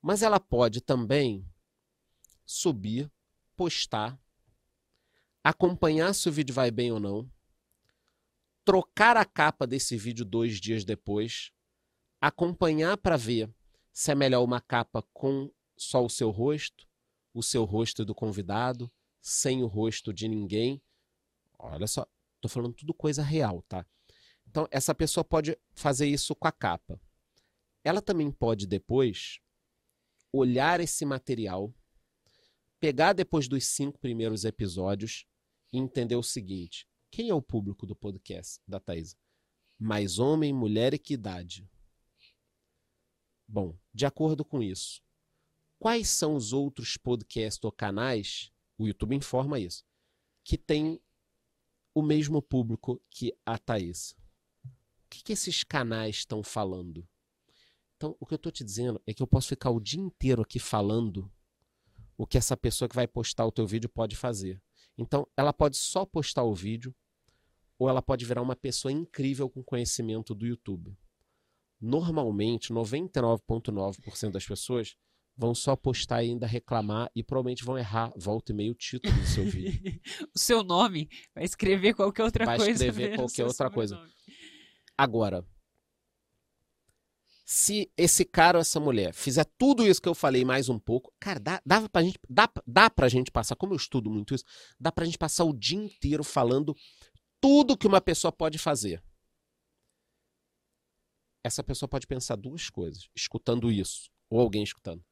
[0.00, 1.44] Mas ela pode também
[2.46, 3.10] subir,
[3.56, 4.18] postar,
[5.42, 7.30] acompanhar se o vídeo vai bem ou não,
[8.64, 11.50] trocar a capa desse vídeo dois dias depois,
[12.20, 13.52] acompanhar para ver
[13.92, 16.86] se é melhor uma capa com só o seu rosto,
[17.32, 18.90] o seu rosto do convidado,
[19.20, 20.80] sem o rosto de ninguém.
[21.58, 22.06] Olha só,
[22.40, 23.86] tô falando tudo coisa real, tá?
[24.46, 27.00] Então, essa pessoa pode fazer isso com a capa.
[27.84, 29.40] Ela também pode depois
[30.32, 31.72] olhar esse material,
[32.78, 35.26] pegar depois dos cinco primeiros episódios
[35.72, 39.16] e entender o seguinte: quem é o público do podcast da Thaisa?
[39.78, 41.68] Mais homem, mulher e que idade?
[43.48, 45.02] Bom, de acordo com isso,
[45.78, 49.84] quais são os outros podcasts ou canais, o YouTube informa isso,
[50.44, 51.00] que tem
[51.94, 54.12] o mesmo público que a Thaís?
[54.62, 57.08] O que, que esses canais estão falando?
[57.96, 60.42] Então, o que eu estou te dizendo é que eu posso ficar o dia inteiro
[60.42, 61.30] aqui falando
[62.16, 64.62] o que essa pessoa que vai postar o teu vídeo pode fazer.
[64.98, 66.94] Então, ela pode só postar o vídeo
[67.78, 70.96] ou ela pode virar uma pessoa incrível com conhecimento do YouTube
[71.80, 74.94] normalmente 99,9% das pessoas
[75.36, 79.14] vão só postar e ainda reclamar e provavelmente vão errar volta e meio o título
[79.14, 79.98] do seu vídeo.
[80.34, 82.78] o seu nome vai escrever qualquer outra vai coisa.
[82.78, 83.98] Vai escrever qualquer outra coisa.
[84.98, 85.42] Agora,
[87.52, 91.12] se esse cara ou essa mulher fizer tudo isso que eu falei mais um pouco,
[91.18, 94.44] cara, dá, dá, pra, gente, dá, dá pra gente passar, como eu estudo muito isso,
[94.78, 96.76] dá pra gente passar o dia inteiro falando
[97.40, 99.02] tudo que uma pessoa pode fazer
[101.42, 105.02] essa pessoa pode pensar duas coisas, escutando isso, ou alguém escutando.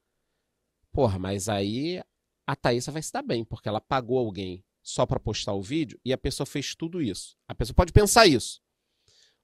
[0.92, 2.00] Porra, mas aí
[2.46, 5.98] a Thaísa vai se dar bem, porque ela pagou alguém só para postar o vídeo
[6.04, 7.36] e a pessoa fez tudo isso.
[7.48, 8.60] A pessoa pode pensar isso.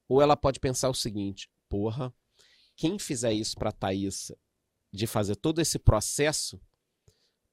[0.08, 2.14] Ou ela pode pensar o seguinte: porra,
[2.76, 4.36] quem fizer isso pra Thaísa
[4.92, 6.60] de fazer todo esse processo,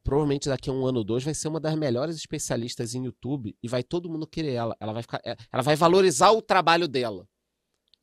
[0.03, 3.57] provavelmente daqui a um ano ou dois vai ser uma das melhores especialistas em YouTube
[3.61, 4.77] e vai todo mundo querer ela.
[4.80, 7.27] Ela vai, ficar, ela vai valorizar o trabalho dela.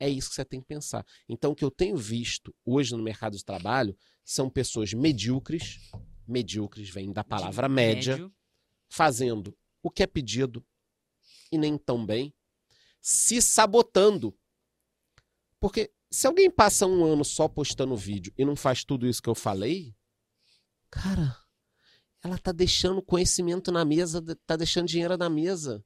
[0.00, 1.04] É isso que você tem que pensar.
[1.28, 5.90] Então, o que eu tenho visto hoje no mercado de trabalho são pessoas medíocres,
[6.26, 8.34] medíocres vem da palavra média, médio.
[8.88, 10.64] fazendo o que é pedido
[11.50, 12.32] e nem tão bem,
[13.00, 14.36] se sabotando.
[15.58, 19.28] Porque se alguém passa um ano só postando vídeo e não faz tudo isso que
[19.28, 19.94] eu falei,
[20.90, 21.36] cara,
[22.22, 25.84] ela tá deixando conhecimento na mesa, tá deixando dinheiro na mesa.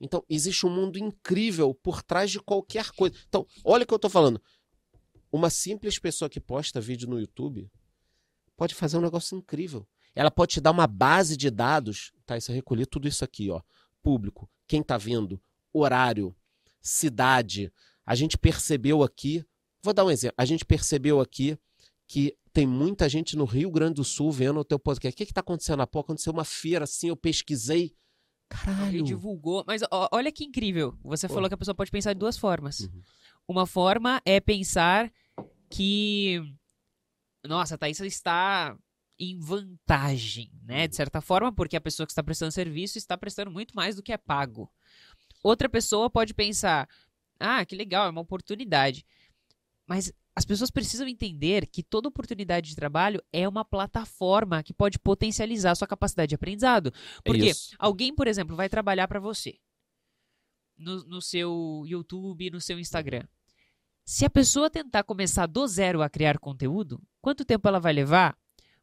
[0.00, 3.14] Então, existe um mundo incrível por trás de qualquer coisa.
[3.28, 4.40] Então, olha o que eu estou falando.
[5.30, 7.70] Uma simples pessoa que posta vídeo no YouTube
[8.56, 9.86] pode fazer um negócio incrível.
[10.14, 12.12] Ela pode te dar uma base de dados.
[12.24, 13.60] Tá, isso eu recolhi tudo isso aqui, ó.
[14.02, 15.40] Público, quem está vendo,
[15.72, 16.34] horário,
[16.80, 17.72] cidade.
[18.06, 19.44] A gente percebeu aqui,
[19.82, 20.34] vou dar um exemplo.
[20.38, 21.58] A gente percebeu aqui
[22.08, 25.14] que tem muita gente no Rio Grande do Sul vendo o teu podcast.
[25.14, 25.86] O que está acontecendo?
[25.86, 27.94] Pô, aconteceu uma feira assim, eu pesquisei
[28.50, 28.96] Caralho.
[28.96, 29.64] Ele divulgou.
[29.66, 30.98] Mas ó, olha que incrível.
[31.04, 31.34] Você Pô.
[31.34, 32.80] falou que a pessoa pode pensar de duas formas.
[32.80, 33.02] Uhum.
[33.46, 35.10] Uma forma é pensar
[35.70, 36.42] que.
[37.46, 38.76] Nossa, a Thaís está
[39.18, 40.88] em vantagem, né?
[40.88, 40.96] De uhum.
[40.96, 44.12] certa forma, porque a pessoa que está prestando serviço está prestando muito mais do que
[44.12, 44.68] é pago.
[45.44, 46.88] Outra pessoa pode pensar:
[47.40, 49.04] ah, que legal, é uma oportunidade.
[49.86, 54.98] Mas as pessoas precisam entender que toda oportunidade de trabalho é uma plataforma que pode
[54.98, 56.92] potencializar a sua capacidade de aprendizado.
[57.24, 59.58] Porque é alguém, por exemplo, vai trabalhar para você
[60.78, 63.24] no, no seu YouTube, no seu Instagram.
[64.04, 68.36] Se a pessoa tentar começar do zero a criar conteúdo, quanto tempo ela vai levar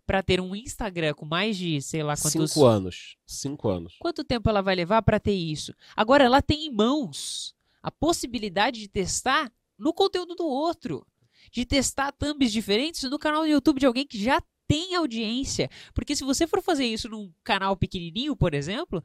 [0.06, 2.52] para ter um Instagram com mais de, sei lá quantos...
[2.52, 3.18] Cinco anos.
[3.26, 3.96] Cinco anos.
[4.00, 5.74] Quanto tempo ela vai levar para ter isso?
[5.96, 11.06] Agora, ela tem em mãos a possibilidade de testar no conteúdo do outro
[11.52, 15.70] de testar thumbs diferentes no canal do YouTube de alguém que já tem audiência.
[15.94, 19.04] Porque se você for fazer isso num canal pequenininho, por exemplo,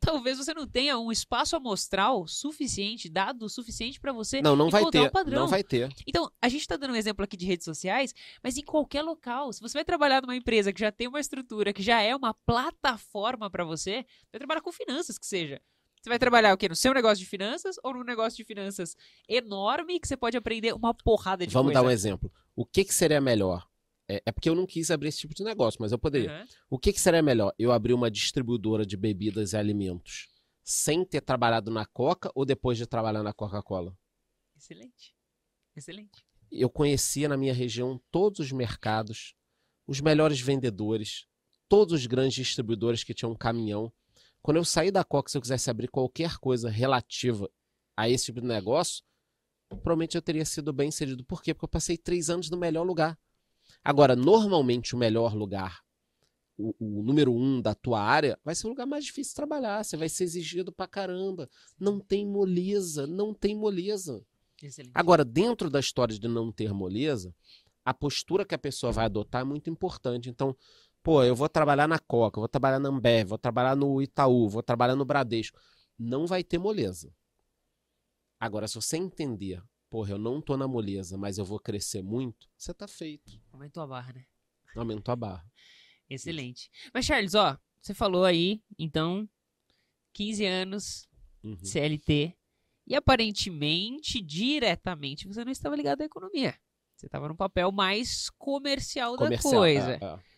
[0.00, 4.88] talvez você não tenha um espaço amostral suficiente, dado suficiente para você não, não vai
[4.90, 5.40] ter, padrão.
[5.40, 5.92] Não vai ter.
[6.06, 9.52] Então, a gente está dando um exemplo aqui de redes sociais, mas em qualquer local.
[9.52, 12.32] Se você vai trabalhar numa empresa que já tem uma estrutura, que já é uma
[12.32, 15.60] plataforma para você, vai trabalhar com finanças que seja.
[16.02, 16.68] Você vai trabalhar o quê?
[16.68, 18.96] No seu negócio de finanças ou no negócio de finanças
[19.28, 21.80] enorme que você pode aprender uma porrada de Vamos coisa?
[21.80, 22.32] dar um exemplo.
[22.56, 23.64] O que, que seria melhor?
[24.08, 26.40] É, é, porque eu não quis abrir esse tipo de negócio, mas eu poderia.
[26.40, 26.46] Uhum.
[26.70, 27.54] O que, que seria melhor?
[27.56, 30.28] Eu abrir uma distribuidora de bebidas e alimentos
[30.64, 33.96] sem ter trabalhado na Coca ou depois de trabalhar na Coca-Cola?
[34.56, 35.14] Excelente.
[35.76, 36.26] Excelente.
[36.50, 39.36] Eu conhecia na minha região todos os mercados,
[39.86, 41.28] os melhores vendedores,
[41.68, 43.92] todos os grandes distribuidores que tinham um caminhão
[44.42, 47.48] quando eu saí da Coca, se eu quisesse abrir qualquer coisa relativa
[47.96, 49.04] a esse tipo de negócio,
[49.68, 51.24] provavelmente eu teria sido bem inserido.
[51.24, 51.54] Por quê?
[51.54, 53.18] Porque eu passei três anos no melhor lugar.
[53.84, 55.80] Agora, normalmente o melhor lugar,
[56.58, 59.84] o, o número um da tua área, vai ser o lugar mais difícil de trabalhar.
[59.84, 61.48] Você vai ser exigido pra caramba.
[61.78, 64.24] Não tem moleza, não tem moleza.
[64.60, 64.92] Excelente.
[64.94, 67.34] Agora, dentro da história de não ter moleza,
[67.84, 70.30] a postura que a pessoa vai adotar é muito importante.
[70.30, 70.56] Então,
[71.02, 74.62] pô, eu vou trabalhar na Coca, vou trabalhar na Ambev, vou trabalhar no Itaú, vou
[74.62, 75.58] trabalhar no Bradesco.
[75.98, 77.12] Não vai ter moleza.
[78.38, 82.48] Agora, se você entender, porra, eu não tô na moleza, mas eu vou crescer muito,
[82.56, 83.40] você tá feito.
[83.52, 84.24] Aumentou a barra, né?
[84.76, 85.46] Aumentou a barra.
[86.08, 86.70] Excelente.
[86.92, 89.28] Mas, Charles, ó, você falou aí, então,
[90.12, 91.08] 15 anos,
[91.44, 91.56] Uhum.
[91.64, 92.36] CLT,
[92.86, 96.56] e aparentemente, diretamente, você não estava ligado à economia.
[96.96, 99.92] Você estava num papel mais comercial, Comercial, da coisa.
[99.94, 100.31] é, é.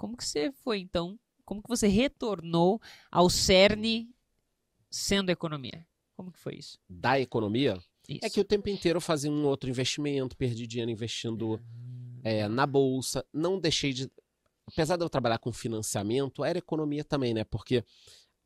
[0.00, 1.20] Como que você foi, então?
[1.44, 4.08] Como que você retornou ao cerne
[4.90, 5.86] sendo economia?
[6.16, 6.78] Como que foi isso?
[6.88, 7.78] Da economia,
[8.08, 8.20] Isso.
[8.22, 11.60] é que o tempo inteiro eu fazia um outro investimento, perdi dinheiro investindo
[12.24, 14.10] é, na bolsa, não deixei de.
[14.66, 17.44] Apesar de eu trabalhar com financiamento, era economia também, né?
[17.44, 17.84] Porque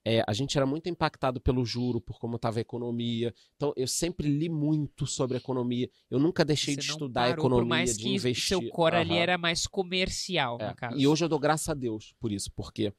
[0.04, 3.34] é, a gente era muito impactado pelo juro, por como estava a economia.
[3.56, 5.88] Então, eu sempre li muito sobre economia.
[6.10, 8.46] Eu nunca deixei Você de estudar economia, mais de investir.
[8.48, 9.20] seu core ali Aham.
[9.20, 10.98] era mais comercial, É, no caso.
[10.98, 12.92] E hoje eu dou graças a Deus por isso, porque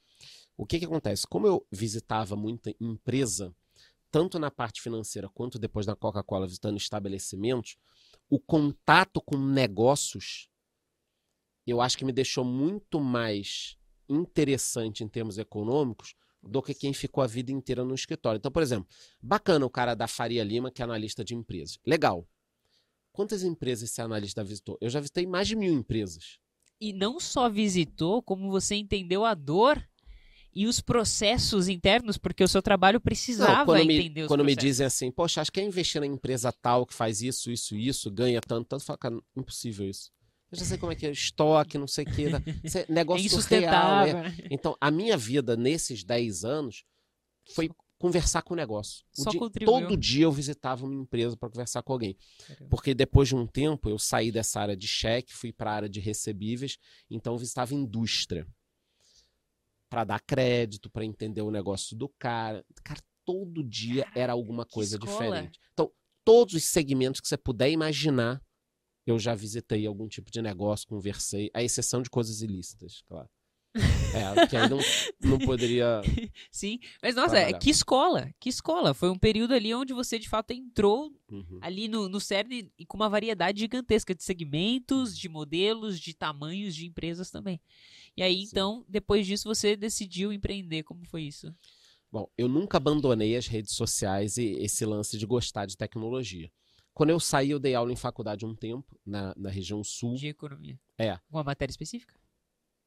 [0.57, 1.27] o que que acontece?
[1.27, 3.53] Como eu visitava muita empresa,
[4.09, 7.77] tanto na parte financeira quanto depois da Coca-Cola visitando estabelecimentos,
[8.27, 10.49] o contato com negócios,
[11.67, 13.77] eu acho que me deixou muito mais
[14.09, 16.15] interessante em termos econômicos
[16.47, 18.37] do que quem ficou a vida inteira no escritório.
[18.37, 18.87] Então, por exemplo,
[19.21, 21.79] bacana o cara da Faria Lima, que é analista de empresas.
[21.85, 22.27] Legal.
[23.11, 24.77] Quantas empresas esse analista visitou?
[24.81, 26.37] Eu já visitei mais de mil empresas.
[26.79, 29.81] E não só visitou, como você entendeu a dor
[30.53, 34.45] e os processos internos, porque o seu trabalho precisava Não, quando me, entender os quando
[34.45, 37.75] me dizem assim, poxa, acho que é investir na empresa tal que faz isso, isso,
[37.75, 40.11] isso, ganha tanto, tanto, fala, cara, impossível isso.
[40.51, 42.23] Eu já sei como é que é, estoque, não sei o que,
[42.63, 43.25] isso é É negócio
[44.09, 44.13] é.
[44.13, 44.37] né?
[44.51, 46.83] Então, a minha vida nesses 10 anos
[47.53, 49.03] foi conversar com o negócio.
[49.17, 52.15] O dia- todo dia eu visitava uma empresa para conversar com alguém.
[52.69, 55.89] Porque depois de um tempo eu saí dessa área de cheque, fui para a área
[55.89, 56.77] de recebíveis,
[57.09, 58.47] então eu visitava indústria.
[59.89, 62.65] Para dar crédito, para entender o negócio do cara.
[62.83, 65.59] Cara, todo dia era alguma coisa diferente.
[65.73, 65.91] Então,
[66.23, 68.41] todos os segmentos que você puder imaginar,
[69.05, 73.29] eu já visitei algum tipo de negócio, conversei, à exceção de coisas ilícitas, claro.
[73.77, 74.77] É, que aí não,
[75.19, 76.01] não poderia.
[76.49, 77.59] Sim, mas nossa, é, Trabalhar.
[77.59, 78.93] que escola, que escola.
[78.93, 81.59] Foi um período ali onde você de fato entrou Uhum.
[81.61, 86.73] ali no, no CERN e com uma variedade gigantesca de segmentos, de modelos, de tamanhos
[86.73, 87.59] de empresas também.
[88.15, 88.47] E aí, Sim.
[88.51, 90.83] então, depois disso, você decidiu empreender.
[90.83, 91.53] Como foi isso?
[92.09, 96.49] Bom, eu nunca abandonei as redes sociais e esse lance de gostar de tecnologia.
[96.95, 100.15] Quando eu saí, eu dei aula em faculdade um tempo, na, na região sul.
[100.15, 100.79] De economia.
[100.97, 101.19] É.
[101.29, 102.15] Uma matéria específica?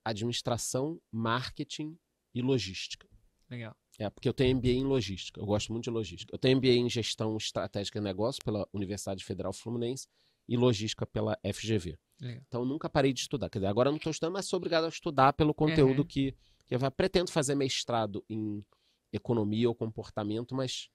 [0.04, 1.98] administração, marketing
[2.34, 3.08] e logística.
[3.50, 3.76] Legal.
[3.98, 6.34] É, porque eu tenho MBA em logística, eu gosto muito de logística.
[6.34, 10.06] Eu tenho MBA em gestão estratégica de negócios pela Universidade Federal Fluminense
[10.48, 11.98] e logística pela FGV.
[12.20, 12.42] Legal.
[12.46, 13.48] Então eu nunca parei de estudar.
[13.50, 16.06] Quer dizer, agora eu não estou estudando, mas sou obrigado a estudar pelo conteúdo Uhum.
[16.06, 16.34] que,
[16.66, 18.64] que eu pretendo fazer mestrado em
[19.12, 20.88] economia ou comportamento, mas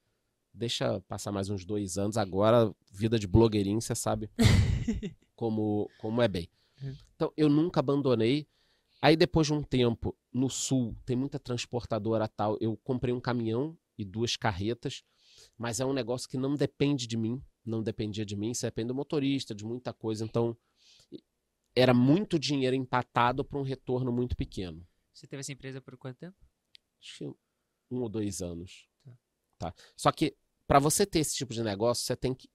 [0.54, 2.18] deixa passar mais uns dois anos.
[2.18, 4.30] Agora, vida de blogueirinho, você sabe
[5.36, 6.50] como, como é bem.
[6.82, 6.96] Uhum.
[7.16, 8.48] Então, eu nunca abandonei.
[9.02, 12.58] Aí, depois de um tempo, no sul, tem muita transportadora tal.
[12.62, 15.04] Eu comprei um caminhão e duas carretas,
[15.58, 18.90] mas é um negócio que não depende de mim, não dependia de mim, isso depende
[18.90, 20.24] do motorista, de muita coisa.
[20.24, 20.56] Então,
[21.76, 24.86] era muito dinheiro empatado para um retorno muito pequeno.
[25.14, 26.38] Você teve essa empresa por quanto tempo?
[27.02, 27.26] Acho que
[27.92, 28.88] um ou dois anos.
[29.04, 29.18] Tá.
[29.58, 29.74] Tá.
[29.96, 30.36] Só que
[30.68, 32.50] para você ter esse tipo de negócio, você tem que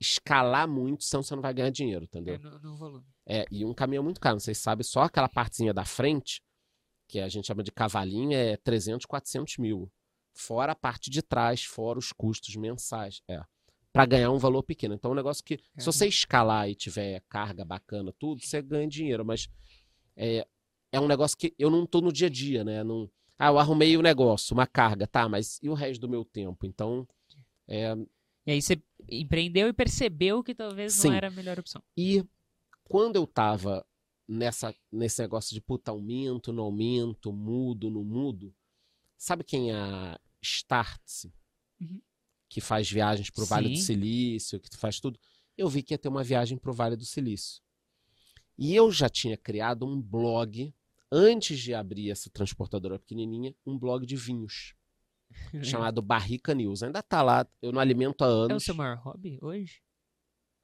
[0.00, 2.34] escalar muito, senão você não vai ganhar dinheiro, entendeu?
[2.34, 3.04] É, no, no volume.
[3.26, 6.42] É, e um caminhão muito caro, vocês sabem, só aquela partezinha da frente,
[7.06, 9.90] que a gente chama de cavalinho, é 300, 400 mil.
[10.32, 13.20] Fora a parte de trás, fora os custos mensais.
[13.28, 13.42] É.
[13.92, 14.94] Para ganhar um valor pequeno.
[14.94, 18.86] Então, é um negócio que, se você escalar e tiver carga bacana, tudo, você ganha
[18.86, 19.24] dinheiro.
[19.24, 19.48] Mas
[20.16, 20.46] é,
[20.92, 22.84] é um negócio que eu não tô no dia a dia, né?
[22.84, 26.24] Não, ah, eu arrumei o negócio, uma carga, tá, mas e o resto do meu
[26.24, 26.66] tempo?
[26.66, 27.08] Então,
[27.70, 27.96] é,
[28.46, 31.08] E aí você empreendeu e percebeu que talvez Sim.
[31.08, 31.82] não era a melhor opção.
[31.96, 32.24] E
[32.84, 33.86] quando eu tava
[34.28, 38.54] nessa, nesse negócio de puta, aumento, não aumento, mudo, não mudo,
[39.16, 41.32] sabe quem é a Startse?
[41.80, 42.00] Uhum.
[42.48, 43.82] Que faz viagens pro Vale do Sim.
[43.82, 45.18] Silício, que faz tudo.
[45.56, 47.62] Eu vi que ia ter uma viagem pro Vale do Silício.
[48.58, 50.74] E eu já tinha criado um blog,
[51.10, 54.74] antes de abrir essa transportadora pequenininha, um blog de vinhos,
[55.62, 56.82] chamado Barrica News.
[56.82, 58.64] Ainda tá lá, eu não alimento há É o anos.
[58.64, 59.80] seu maior hobby hoje?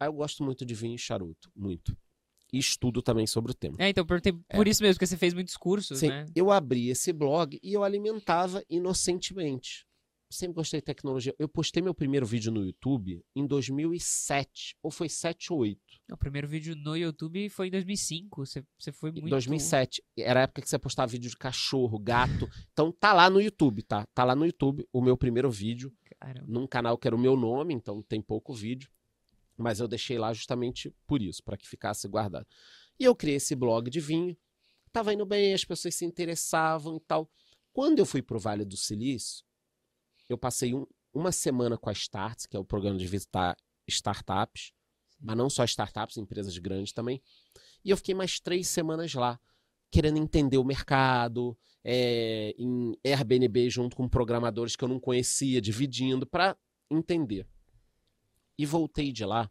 [0.01, 1.97] Ah, eu gosto muito de vinho e charuto, muito.
[2.53, 3.77] e estudo também sobre o tema.
[3.79, 6.27] É, então eu perguntei por isso mesmo, porque você fez muitos cursos, Sim, né?
[6.35, 9.86] eu abri esse blog e eu alimentava inocentemente.
[10.29, 11.35] Sempre gostei de tecnologia.
[11.39, 15.81] Eu postei meu primeiro vídeo no YouTube em 2007, ou foi 7 ou 8.
[16.11, 18.45] O primeiro vídeo no YouTube foi em 2005.
[18.45, 19.29] Você, você foi Em muito.
[19.31, 20.03] 2007.
[20.19, 22.49] Era a época que você postava vídeo de cachorro, gato.
[22.73, 24.05] Então tá lá no YouTube, tá?
[24.15, 26.47] Tá lá no YouTube o meu primeiro vídeo, Caramba.
[26.49, 28.91] num canal que era o meu nome, então tem pouco vídeo.
[29.57, 32.47] Mas eu deixei lá justamente por isso, para que ficasse guardado.
[32.99, 34.37] E eu criei esse blog de vinho.
[34.93, 37.31] Tava indo bem, as pessoas se interessavam e tal.
[37.73, 39.46] Quando eu fui pro Vale do Silício,
[40.29, 43.57] eu passei um- uma semana com a Starts, que é o programa de visitar
[43.89, 44.73] startups,
[45.21, 47.23] mas não só startups, empresas grandes também.
[47.85, 49.41] E eu fiquei mais três semanas lá,
[49.91, 56.27] querendo entender o mercado, é, em Airbnb junto com programadores que eu não conhecia, dividindo,
[56.27, 56.57] para
[56.91, 57.47] entender.
[58.59, 59.51] E voltei de lá,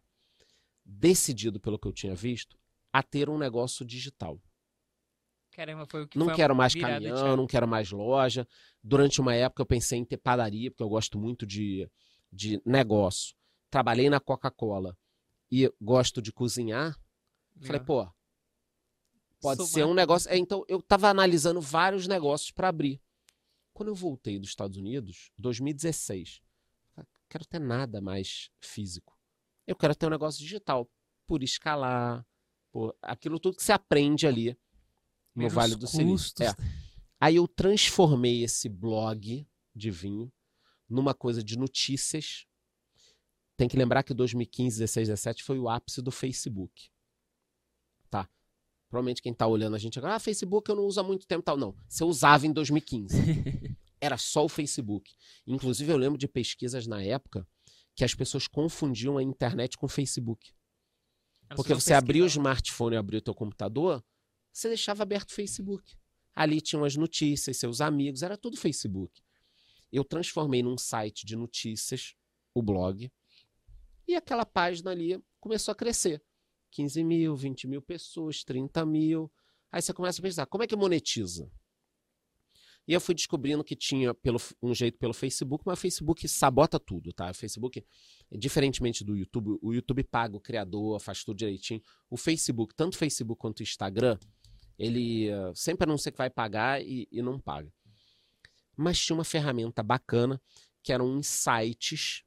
[0.84, 2.58] decidido pelo que eu tinha visto,
[2.92, 4.40] a ter um negócio digital.
[5.56, 8.46] Caramba, foi o que Não quero mais caminhão, não quero mais loja.
[8.84, 11.90] Durante uma época eu pensei em ter padaria, porque eu gosto muito de,
[12.30, 13.34] de negócio.
[13.70, 14.94] Trabalhei na Coca-Cola
[15.50, 16.94] e gosto de cozinhar.
[17.62, 18.06] Falei, pô,
[19.40, 20.30] pode Somar ser um negócio.
[20.30, 23.00] É, então, eu tava analisando vários negócios para abrir.
[23.72, 26.42] Quando eu voltei dos Estados Unidos, 2016,
[26.94, 29.18] falei, quero ter nada mais físico.
[29.66, 30.86] Eu quero ter um negócio digital,
[31.26, 32.26] por escalar,
[32.70, 34.54] por aquilo tudo que você aprende ali
[35.36, 36.34] no Vale do Silício.
[36.42, 36.54] É.
[37.20, 40.32] Aí eu transformei esse blog de vinho
[40.88, 42.46] numa coisa de notícias.
[43.56, 46.90] Tem que lembrar que 2015, 16, 17 foi o ápice do Facebook.
[48.10, 48.28] Tá?
[48.88, 51.40] Provavelmente quem tá olhando a gente agora, ah, Facebook eu não uso há muito tempo
[51.40, 51.56] e tal.
[51.56, 53.16] Não, você usava em 2015.
[54.00, 55.14] Era só o Facebook.
[55.46, 57.46] Inclusive eu lembro de pesquisas na época
[57.94, 60.52] que as pessoas confundiam a internet com o Facebook.
[61.54, 64.04] Porque você abria o smartphone e abria o teu computador,
[64.56, 65.96] você deixava aberto o Facebook.
[66.34, 69.22] Ali tinham as notícias, seus amigos, era tudo Facebook.
[69.92, 72.14] Eu transformei num site de notícias
[72.54, 73.12] o blog
[74.08, 76.22] e aquela página ali começou a crescer.
[76.70, 79.30] 15 mil, 20 mil pessoas, 30 mil.
[79.70, 81.50] Aí você começa a pensar, como é que monetiza?
[82.88, 86.78] E eu fui descobrindo que tinha pelo, um jeito pelo Facebook, mas o Facebook sabota
[86.78, 87.30] tudo, tá?
[87.30, 87.84] O Facebook,
[88.30, 91.82] diferentemente do YouTube, o YouTube paga o criador, faz tudo direitinho.
[92.08, 94.16] O Facebook, tanto o Facebook quanto o Instagram,
[94.78, 97.72] ele eh, sempre anuncia que vai pagar e, e não paga.
[98.76, 100.40] Mas tinha uma ferramenta bacana,
[100.82, 102.22] que eram uns sites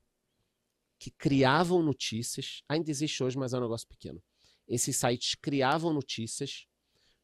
[0.98, 2.62] que criavam notícias.
[2.68, 4.22] Ainda existe hoje, mas é um negócio pequeno.
[4.68, 6.68] Esses sites criavam notícias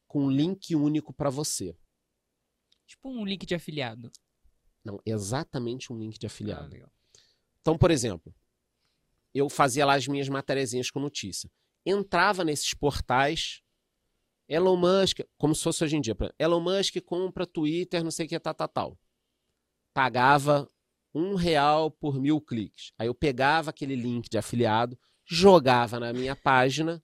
[0.07, 1.75] com um link único para você.
[2.87, 4.11] Tipo um link de afiliado.
[4.83, 6.69] Não, exatamente um link de Ah, afiliado.
[6.69, 6.91] legal.
[7.59, 8.33] Então, por exemplo,
[9.33, 11.51] eu fazia lá as minhas matériazinhas com notícia.
[11.85, 13.61] Entrava nesses portais,
[14.47, 18.29] Elon Musk, como se fosse hoje em dia, Elon Musk compra Twitter, não sei o
[18.29, 18.99] que, tal, tal, tal.
[19.93, 20.67] Pagava
[21.13, 22.91] um real por mil cliques.
[22.97, 27.03] Aí eu pegava aquele link de afiliado, jogava na minha página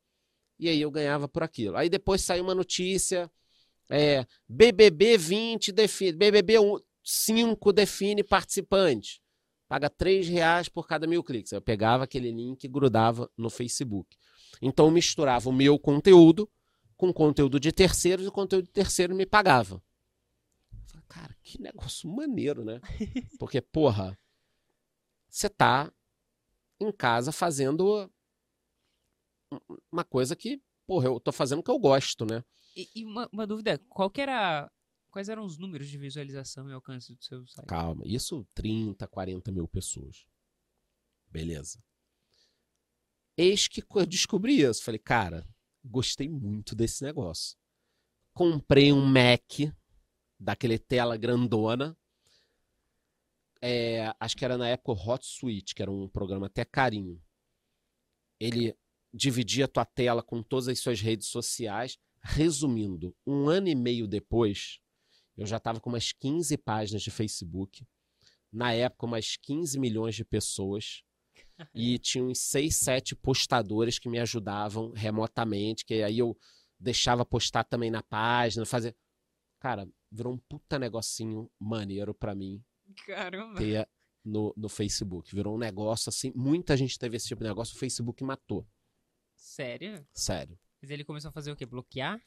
[0.59, 1.77] e aí eu ganhava por aquilo.
[1.77, 3.31] Aí depois saiu uma notícia,
[3.89, 6.55] é, BBB 20 define, BBB
[7.03, 9.21] 5 define participante
[9.71, 11.53] paga 3 reais por cada mil cliques.
[11.53, 14.17] Eu pegava aquele link e grudava no Facebook.
[14.61, 16.49] Então misturava o meu conteúdo
[17.01, 19.81] com conteúdo de terceiros e o conteúdo de terceiro me pagava.
[20.85, 22.79] Falei, Cara, que negócio maneiro, né?
[23.39, 24.15] Porque, porra,
[25.27, 25.91] você tá
[26.79, 28.07] em casa fazendo
[29.91, 32.43] uma coisa que, porra, eu tô fazendo que eu gosto, né?
[32.75, 34.71] E, e uma, uma dúvida, qual que era.
[35.09, 37.65] Quais eram os números de visualização e alcance do seu site?
[37.65, 40.27] Calma, isso 30, 40 mil pessoas.
[41.27, 41.83] Beleza.
[43.35, 44.83] Eis que eu descobri isso.
[44.83, 45.45] Falei, cara,
[45.83, 47.57] gostei muito desse negócio.
[48.33, 49.73] Comprei um Mac,
[50.39, 51.97] daquele tela grandona.
[53.61, 57.21] É, acho que era na época o Hot Suite, que era um programa até carinho.
[58.39, 58.75] Ele
[59.13, 61.97] dividia a tua tela com todas as suas redes sociais.
[62.23, 64.79] Resumindo, um ano e meio depois,
[65.37, 67.85] eu já estava com umas 15 páginas de Facebook.
[68.51, 71.03] Na época, umas 15 milhões de pessoas.
[71.73, 75.85] E tinha uns 6, 7 postadores que me ajudavam remotamente.
[75.85, 76.37] Que aí eu
[76.79, 78.95] deixava postar também na página, fazer.
[79.59, 82.63] Cara, virou um puta negocinho maneiro pra mim
[83.05, 83.57] Caramba.
[83.57, 83.87] ter
[84.23, 85.33] no, no Facebook.
[85.33, 86.31] Virou um negócio assim.
[86.35, 87.75] Muita gente teve esse tipo de negócio.
[87.75, 88.67] O Facebook matou.
[89.35, 90.05] Sério?
[90.13, 90.57] Sério.
[90.81, 91.65] Mas ele começou a fazer o quê?
[91.65, 92.19] Bloquear?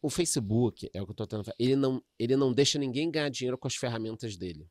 [0.00, 3.10] O Facebook, é o que eu tô tentando falar, ele não, ele não deixa ninguém
[3.10, 4.66] ganhar dinheiro com as ferramentas dele.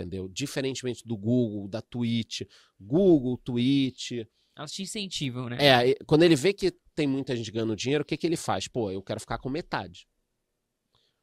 [0.00, 0.28] Entendeu?
[0.28, 2.42] Diferentemente do Google, da Twitch.
[2.80, 4.12] Google, Twitch.
[4.56, 5.58] Elas te incentivam, né?
[5.60, 8.66] É, quando ele vê que tem muita gente ganhando dinheiro, o que, que ele faz?
[8.66, 10.08] Pô, eu quero ficar com metade.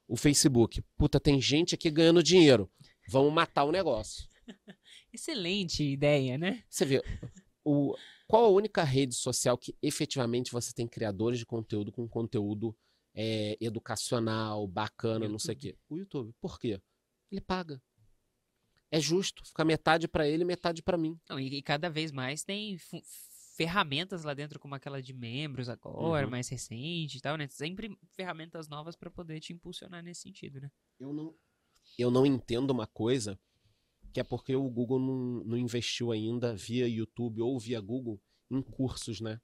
[0.08, 2.72] O Facebook, puta, tem gente aqui ganhando dinheiro.
[3.10, 4.28] Vamos matar o negócio.
[5.12, 6.64] Excelente ideia, né?
[6.70, 7.04] Você vê,
[7.64, 7.96] o,
[8.28, 12.78] qual a única rede social que efetivamente você tem criadores de conteúdo com conteúdo
[13.14, 15.78] é, educacional, bacana, não sei o quê?
[15.90, 16.34] O YouTube.
[16.40, 16.80] Por quê?
[17.32, 17.82] Ele paga.
[18.92, 21.20] É justo, fica metade para ele, metade para mim.
[21.30, 22.78] Não, e, e, cada vez mais tem
[23.58, 26.32] ferramentas lá dentro, como aquela de membros agora, uhum.
[26.32, 27.48] mais recente e tal, né?
[27.48, 30.72] Sempre ferramentas novas para poder te impulsionar nesse sentido, né?
[31.00, 31.36] Eu não,
[31.98, 33.38] eu não entendo uma coisa
[34.14, 38.62] que é porque o Google não, não investiu ainda via YouTube ou via Google em
[38.62, 39.42] cursos, né?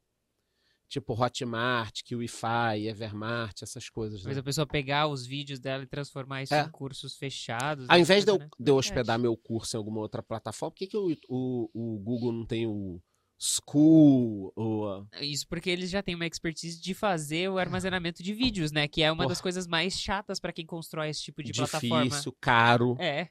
[0.94, 4.24] Tipo Hotmart, Kiwify, Evermart, essas coisas.
[4.24, 4.38] Né?
[4.38, 6.62] a pessoa pegar os vídeos dela e transformar isso é.
[6.62, 7.88] em cursos fechados.
[7.90, 8.48] Ao invés de eu, né?
[8.60, 11.98] de eu hospedar meu curso em alguma outra plataforma, por que, que o, o, o
[11.98, 13.02] Google não tem o
[13.40, 14.54] School?
[14.56, 15.08] Ou...
[15.20, 18.88] Isso porque eles já têm uma expertise de fazer o armazenamento de vídeos, né?
[18.88, 19.30] Que é uma Porra.
[19.30, 22.04] das coisas mais chatas para quem constrói esse tipo de Difícil, plataforma.
[22.08, 22.96] Difícil, caro.
[23.00, 23.30] É.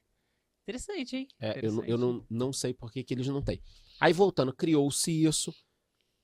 [0.65, 1.29] Interessante, hein?
[1.39, 1.89] É, Interessante.
[1.89, 3.63] Eu, eu não, não sei por que, que eles não têm.
[4.01, 5.55] Aí voltando, criou-se isso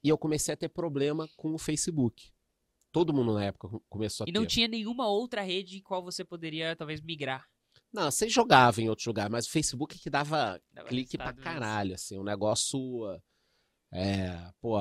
[0.02, 2.30] e eu comecei a ter problema com o Facebook.
[2.90, 4.38] Todo mundo na época começou a e ter.
[4.38, 7.46] E não tinha nenhuma outra rede em qual você poderia talvez migrar.
[7.92, 11.32] Não, você jogava em outro lugar, mas o Facebook é que dava, dava clique pra
[11.32, 12.78] caralho, assim, um negócio.
[13.92, 14.78] É, pô,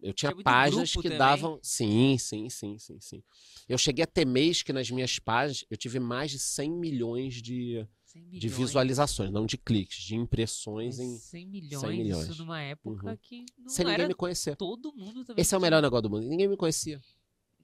[0.00, 1.18] eu tinha, tinha páginas que também.
[1.18, 1.58] davam.
[1.62, 3.22] Sim, sim, sim, sim, sim.
[3.68, 7.40] Eu cheguei a ter mês que nas minhas páginas eu tive mais de 100 milhões
[7.40, 12.28] de, de visualizações, não de cliques, de impressões em 100 milhões, 100 milhões.
[12.28, 13.16] Isso numa época uhum.
[13.16, 14.56] que não Sem ninguém me conhecer.
[14.56, 15.40] Todo mundo também.
[15.40, 16.26] Esse é o melhor negócio do mundo.
[16.26, 17.00] Ninguém me conhecia.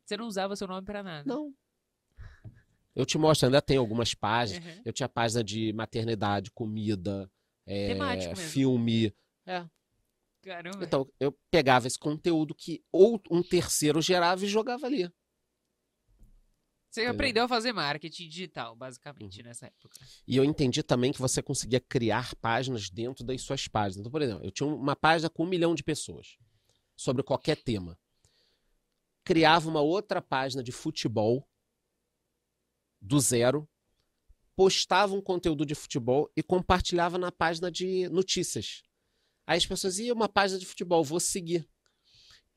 [0.05, 1.25] Você não usava seu nome para nada.
[1.25, 1.55] Não.
[2.95, 4.65] Eu te mostro, ainda tem algumas páginas.
[4.65, 4.83] Uhum.
[4.85, 7.31] Eu tinha página de maternidade, comida,
[7.65, 9.15] é, filme.
[9.47, 9.65] É.
[10.43, 10.85] Caramba.
[10.85, 15.11] Então, eu pegava esse conteúdo que ou um terceiro gerava e jogava ali.
[16.91, 17.15] Você Entendeu?
[17.15, 19.47] aprendeu a fazer marketing digital, basicamente, uhum.
[19.47, 19.97] nessa época.
[20.27, 23.99] E eu entendi também que você conseguia criar páginas dentro das suas páginas.
[24.01, 26.37] Então, por exemplo, eu tinha uma página com um milhão de pessoas
[26.97, 27.97] sobre qualquer tema.
[29.23, 31.49] Criava uma outra página de futebol
[33.01, 33.69] do zero,
[34.57, 38.83] postava um conteúdo de futebol e compartilhava na página de notícias.
[39.47, 41.69] Aí as pessoas iam uma página de futebol, vou seguir.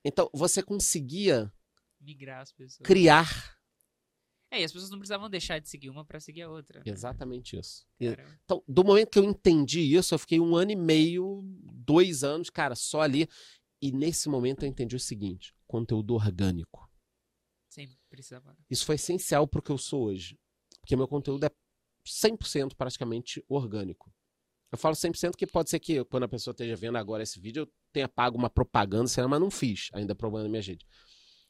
[0.04, 1.54] Então, você conseguia
[2.02, 2.84] migrar as pessoas.
[2.84, 3.53] Criar
[4.54, 6.80] é, e as pessoas não precisavam deixar de seguir uma para seguir a outra.
[6.80, 6.86] Né?
[6.86, 7.86] Exatamente isso.
[8.00, 8.40] Caramba.
[8.46, 11.42] Então, do momento que eu entendi isso, eu fiquei um ano e meio,
[11.74, 13.28] dois anos, cara, só ali.
[13.82, 16.88] E nesse momento eu entendi o seguinte: conteúdo orgânico.
[17.70, 18.56] Sim, precisava.
[18.70, 20.40] Isso foi essencial para o que eu sou hoje.
[20.80, 21.52] Porque meu conteúdo é
[22.06, 24.14] 100% praticamente orgânico.
[24.72, 27.62] Eu falo 100% que pode ser que quando a pessoa esteja vendo agora esse vídeo,
[27.62, 30.86] eu tenha pago uma propaganda, mas não fiz ainda problema na minha gente.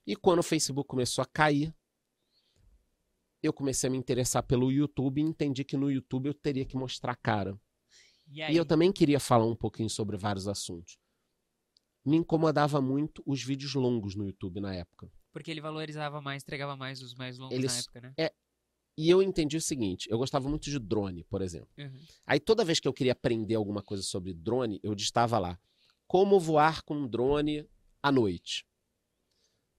[0.05, 1.73] E quando o Facebook começou a cair,
[3.43, 6.77] eu comecei a me interessar pelo YouTube e entendi que no YouTube eu teria que
[6.77, 7.59] mostrar cara.
[8.31, 10.97] E, e, eu também queria falar um pouquinho sobre vários assuntos.
[12.05, 15.11] Me incomodava muito os vídeos longos no YouTube na época.
[15.31, 18.13] Porque ele valorizava mais, entregava mais os mais longos na época, né?
[18.17, 18.33] É,
[18.97, 21.69] e eu entendi o seguinte: eu gostava muito de drone, por exemplo.
[21.77, 21.99] Uhum.
[22.25, 25.59] Aí toda vez que eu queria aprender alguma coisa sobre drone, eu estava lá.
[26.07, 27.67] Como voar com um drone
[28.01, 28.65] à noite?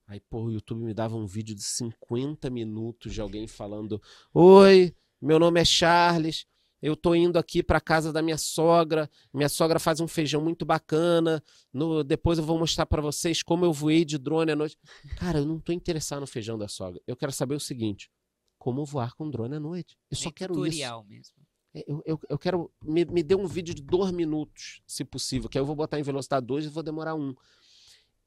[0.07, 4.01] Aí, pô, o YouTube me dava um vídeo de 50 minutos de alguém falando:
[4.33, 6.47] Oi, meu nome é Charles,
[6.85, 9.11] eu tô indo aqui para casa da minha sogra.
[9.33, 11.43] Minha sogra faz um feijão muito bacana.
[11.73, 14.77] No, depois eu vou mostrar para vocês como eu voei de drone à noite.
[15.17, 17.01] Cara, eu não tô interessado no feijão da sogra.
[17.07, 18.11] Eu quero saber o seguinte:
[18.59, 19.97] como voar com drone à noite.
[20.11, 21.09] Eu só quero tutorial isso.
[21.09, 21.35] mesmo.
[21.75, 22.71] É, eu, eu, eu quero.
[22.83, 25.99] Me, me dê um vídeo de dois minutos, se possível, que aí eu vou botar
[25.99, 27.35] em velocidade 2 e vou demorar um.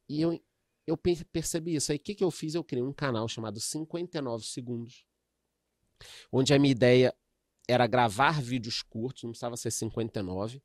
[0.10, 0.42] E eu,
[0.88, 1.92] eu percebi isso.
[1.92, 2.56] Aí o que, que eu fiz?
[2.56, 5.06] Eu criei um canal chamado 59 Segundos,
[6.32, 7.14] onde a minha ideia
[7.68, 10.64] era gravar vídeos curtos, não precisava ser 59,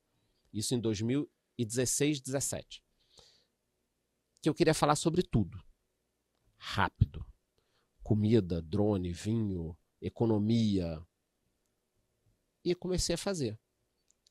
[0.52, 2.82] isso em 2016, 17.
[4.40, 5.60] Que eu queria falar sobre tudo.
[6.56, 7.26] Rápido.
[8.04, 11.04] Comida, drone, vinho, economia.
[12.64, 13.58] E comecei a fazer.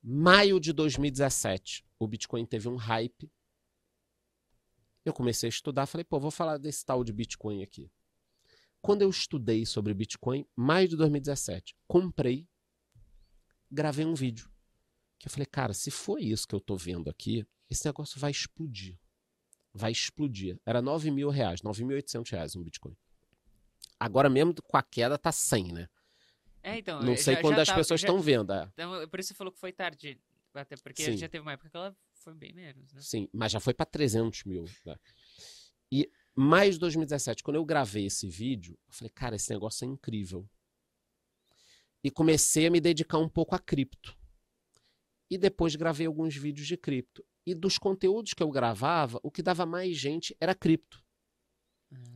[0.02, 3.30] Maio de 2017, o Bitcoin teve um hype
[5.04, 7.92] eu comecei a estudar, falei, pô, vou falar desse tal de Bitcoin aqui.
[8.82, 12.48] Quando eu estudei sobre Bitcoin, maio de 2017, comprei,
[13.70, 14.52] gravei um vídeo.
[15.20, 18.32] Que eu falei, cara, se for isso que eu tô vendo aqui, esse negócio vai
[18.32, 18.98] explodir.
[19.74, 20.60] Vai explodir.
[20.66, 22.98] Era 9 mil reais, 9.800 reais um Bitcoin.
[24.00, 25.88] Agora mesmo com a queda tá 100, né?
[26.64, 27.02] É, então.
[27.02, 28.52] Não sei já, quando já as tá, pessoas estão vendo.
[28.52, 28.70] É.
[28.74, 30.20] Então, por isso você falou que foi tarde.
[30.54, 31.18] Até porque Sim.
[31.18, 33.02] já teve uma época que ela foi bem menos, né?
[33.02, 34.66] Sim, mas já foi para 300 mil.
[34.86, 34.96] Né?
[35.92, 39.88] E mais de 2017, quando eu gravei esse vídeo, eu falei, cara, esse negócio é
[39.88, 40.48] incrível.
[42.04, 44.18] E comecei a me dedicar um pouco a cripto.
[45.30, 47.26] E depois gravei alguns vídeos de cripto.
[47.46, 51.04] E dos conteúdos que eu gravava, o que dava mais gente era cripto.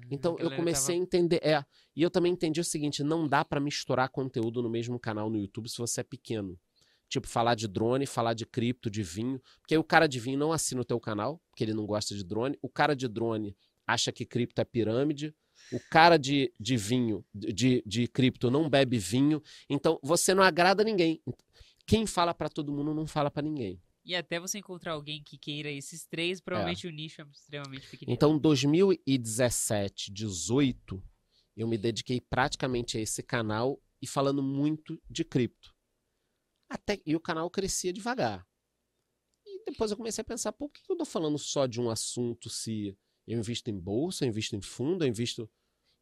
[0.09, 1.63] Então eu comecei a entender, é,
[1.95, 5.37] e eu também entendi o seguinte, não dá para misturar conteúdo no mesmo canal no
[5.37, 6.57] YouTube se você é pequeno.
[7.15, 10.37] Tipo, falar de drone, falar de cripto, de vinho, porque aí o cara de vinho
[10.37, 12.57] não assina o teu canal, porque ele não gosta de drone.
[12.61, 13.55] O cara de drone
[13.87, 15.33] acha que cripto é pirâmide.
[15.71, 19.41] O cara de, de vinho, de, de cripto, não bebe vinho.
[19.69, 21.21] Então, você não agrada ninguém.
[21.87, 23.81] Quem fala para todo mundo não fala para ninguém.
[24.03, 26.89] E até você encontrar alguém que queira esses três, provavelmente é.
[26.89, 28.11] o nicho é extremamente pequeno.
[28.11, 31.01] Então, 2017, 18,
[31.55, 35.74] eu me dediquei praticamente a esse canal e falando muito de cripto.
[36.69, 38.45] Até, e o canal crescia devagar.
[39.45, 42.49] E depois eu comecei a pensar, por que eu tô falando só de um assunto
[42.49, 42.97] se
[43.27, 45.49] eu invisto em bolsa, eu invisto em fundo, eu invisto.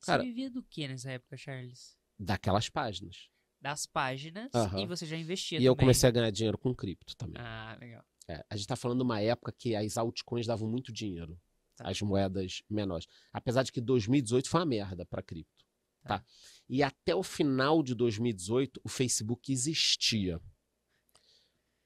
[0.02, 1.98] Cara, você vivia do que nessa época, Charles?
[2.19, 3.30] Daquelas páginas.
[3.61, 4.80] Das páginas uhum.
[4.80, 5.68] e você já investia E também.
[5.68, 7.41] eu comecei a ganhar dinheiro com cripto também.
[7.41, 8.03] Ah, legal.
[8.27, 11.40] É, a gente tá falando de uma época que as altcoins davam muito dinheiro.
[11.76, 11.90] Tá.
[11.90, 13.07] As moedas menores.
[13.31, 15.65] Apesar de que 2018 foi uma merda para cripto.
[16.02, 16.19] Tá.
[16.19, 16.26] tá?
[16.69, 20.41] E até o final de 2018, o Facebook existia.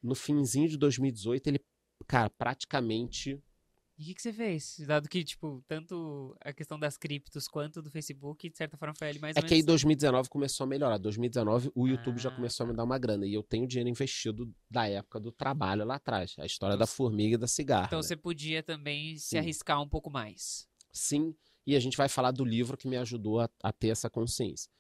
[0.08, 1.60] No finzinho de 2018, ele,
[2.08, 3.42] cara, praticamente
[4.00, 4.78] e o que, que, você fez?
[4.86, 9.10] Dado que, tipo, tanto a questão das criptos quanto do Facebook, de certa forma, foi
[9.10, 11.00] ali mais É que aí 2019 começou a melhorar.
[11.00, 13.26] 2019 o YouTube ah, já começou a me dar uma grana.
[13.26, 16.36] E eu tenho dinheiro investido da época do trabalho lá atrás.
[16.38, 17.88] A história então, da formiga e da cigarra.
[17.88, 18.04] Então né?
[18.04, 19.20] você podia também Sim.
[19.20, 20.68] se arriscar um pouco mais.
[20.94, 21.34] Sim.
[21.66, 24.72] E a gente vai falar do livro que me ajudou a, a ter essa consciência.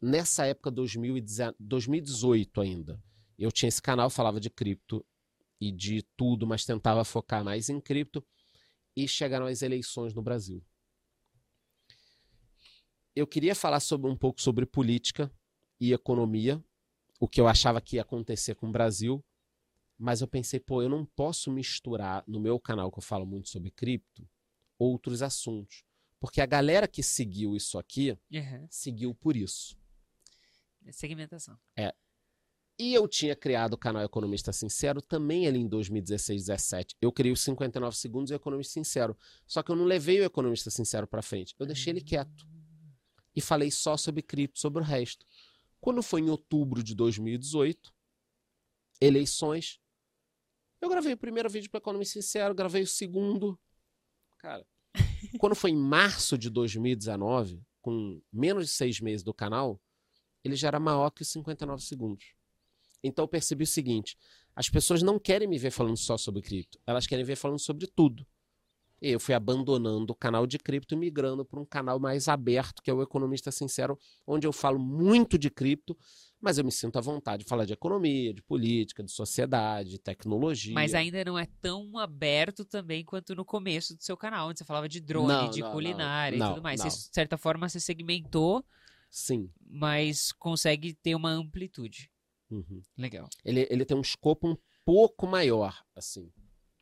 [0.00, 2.98] Nessa época, 2018 ainda,
[3.42, 5.04] eu tinha esse canal, falava de cripto
[5.60, 8.24] e de tudo, mas tentava focar mais em cripto.
[8.94, 10.62] E chegaram as eleições no Brasil.
[13.16, 15.30] Eu queria falar sobre, um pouco sobre política
[15.80, 16.62] e economia,
[17.18, 19.24] o que eu achava que ia acontecer com o Brasil,
[19.98, 23.48] mas eu pensei, pô, eu não posso misturar no meu canal que eu falo muito
[23.48, 24.28] sobre cripto
[24.78, 25.84] outros assuntos,
[26.18, 28.66] porque a galera que seguiu isso aqui uhum.
[28.68, 29.76] seguiu por isso.
[30.90, 31.56] Segmentação.
[31.76, 31.94] É,
[32.78, 36.96] e eu tinha criado o canal Economista Sincero também ali em 2016, 17.
[37.00, 39.16] Eu criei os 59 segundos e o Economista Sincero.
[39.46, 41.54] Só que eu não levei o Economista Sincero para frente.
[41.58, 42.46] Eu deixei ele quieto.
[43.34, 45.26] E falei só sobre cripto, sobre o resto.
[45.80, 47.92] Quando foi em outubro de 2018,
[49.00, 49.80] eleições,
[50.80, 53.58] eu gravei o primeiro vídeo para Economista Sincero, gravei o segundo.
[54.38, 54.66] Cara,
[55.38, 59.80] quando foi em março de 2019, com menos de seis meses do canal,
[60.44, 62.34] ele já era maior que os 59 segundos.
[63.02, 64.16] Então eu percebi o seguinte:
[64.54, 67.86] as pessoas não querem me ver falando só sobre cripto, elas querem ver falando sobre
[67.86, 68.26] tudo.
[69.02, 72.80] E eu fui abandonando o canal de cripto e migrando para um canal mais aberto,
[72.80, 75.98] que é o Economista Sincero, onde eu falo muito de cripto,
[76.40, 79.98] mas eu me sinto à vontade de falar de economia, de política, de sociedade, de
[79.98, 80.72] tecnologia.
[80.72, 84.64] Mas ainda não é tão aberto também quanto no começo do seu canal, onde você
[84.64, 86.80] falava de drone, não, de não, culinária não, e tudo mais.
[86.80, 88.64] Você, de certa forma, você segmentou.
[89.10, 89.50] Sim.
[89.68, 92.08] Mas consegue ter uma amplitude.
[92.52, 92.82] Uhum.
[92.98, 93.28] Legal.
[93.44, 96.30] Ele, ele tem um escopo um pouco maior, assim.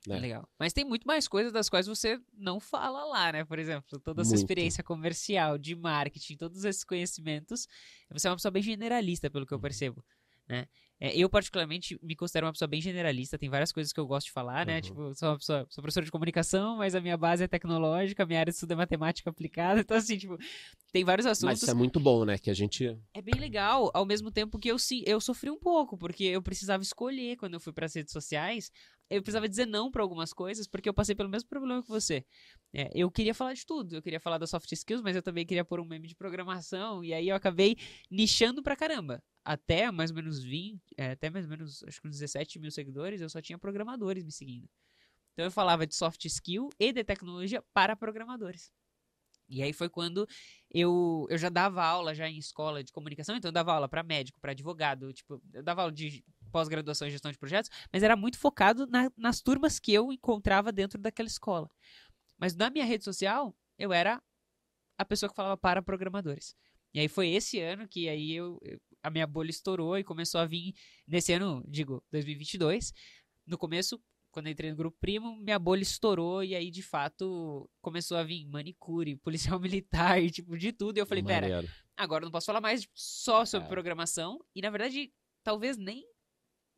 [0.07, 0.19] Né?
[0.19, 0.49] Legal.
[0.59, 3.45] Mas tem muito mais coisas das quais você não fala lá, né?
[3.45, 4.41] Por exemplo, toda essa Muito.
[4.41, 7.67] experiência comercial, de marketing, todos esses conhecimentos.
[8.11, 9.63] Você é uma pessoa bem generalista, pelo que eu Uhum.
[9.63, 10.05] percebo.
[10.51, 10.67] Né?
[11.01, 13.39] É, eu, particularmente, me considero uma pessoa bem generalista.
[13.39, 14.77] Tem várias coisas que eu gosto de falar, né?
[14.77, 14.81] Uhum.
[14.83, 18.27] Tipo, sou uma pessoa, sou professor de comunicação, mas a minha base é tecnológica, a
[18.27, 19.81] minha área de estudo é matemática aplicada.
[19.91, 20.37] Então, assim, tipo,
[20.93, 21.63] tem vários Mas assuntos.
[21.63, 22.37] isso é muito bom, né?
[22.37, 22.97] Que a gente.
[23.15, 26.43] É bem legal, ao mesmo tempo que eu, sim, eu sofri um pouco, porque eu
[26.43, 28.71] precisava escolher quando eu fui para as redes sociais.
[29.11, 32.25] Eu precisava dizer não para algumas coisas, porque eu passei pelo mesmo problema que você.
[32.73, 35.45] É, eu queria falar de tudo, eu queria falar das soft skills, mas eu também
[35.45, 37.77] queria pôr um meme de programação, e aí eu acabei
[38.09, 39.21] nichando pra caramba.
[39.45, 42.71] Até mais ou menos 20, é, até mais ou menos, acho que uns 17 mil
[42.71, 44.69] seguidores, eu só tinha programadores me seguindo.
[45.33, 48.71] Então eu falava de soft skill e de tecnologia para programadores.
[49.49, 50.29] E aí foi quando
[50.71, 54.05] eu, eu já dava aula já em escola de comunicação, então eu dava aula para
[54.05, 58.17] médico, para advogado, tipo, eu dava aula de pós-graduação em gestão de projetos, mas era
[58.17, 61.69] muito focado na- nas turmas que eu encontrava dentro daquela escola.
[62.39, 64.23] Mas na minha rede social, eu era
[64.99, 66.55] a pessoa que falava para programadores.
[66.93, 68.59] E aí foi esse ano que aí eu,
[69.03, 70.75] a minha bolha estourou e começou a vir
[71.07, 72.93] nesse ano, digo, 2022.
[73.47, 74.01] No começo,
[74.33, 78.23] quando eu entrei no grupo primo, minha bolha estourou e aí de fato começou a
[78.25, 79.17] vir manicure,
[79.57, 80.99] policial militar, tipo de tudo.
[80.99, 81.69] E eu falei, pera, Maneiro.
[81.97, 83.71] agora eu não posso falar mais só sobre É.
[83.71, 85.13] programação e na verdade
[85.45, 86.05] talvez nem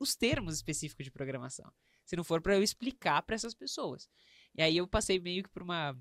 [0.02, 1.72] os termos específicos de programação,
[2.04, 4.08] se não for para eu explicar para essas pessoas.
[4.54, 5.96] E aí eu passei meio que por uma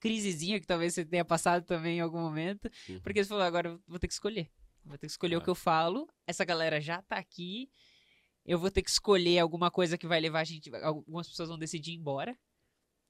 [0.00, 2.70] crisezinha que talvez você tenha passado também em algum momento.
[2.88, 3.00] Uhum.
[3.00, 4.50] Porque você falou, agora eu vou ter que escolher.
[4.84, 5.38] Vou ter que escolher É.
[5.38, 6.06] o que eu falo.
[6.26, 7.70] Essa galera já tá aqui.
[8.44, 10.68] Eu vou ter que escolher alguma coisa que vai levar a gente.
[10.76, 12.38] Algumas pessoas vão decidir ir embora,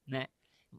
[0.07, 0.29] né?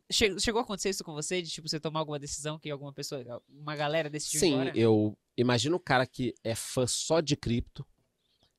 [0.10, 1.42] Che- Chegou a acontecer isso com você?
[1.42, 5.76] De tipo, você tomar alguma decisão que alguma pessoa, uma galera decidiu Sim, eu imagino
[5.76, 7.86] o cara que é fã só de cripto,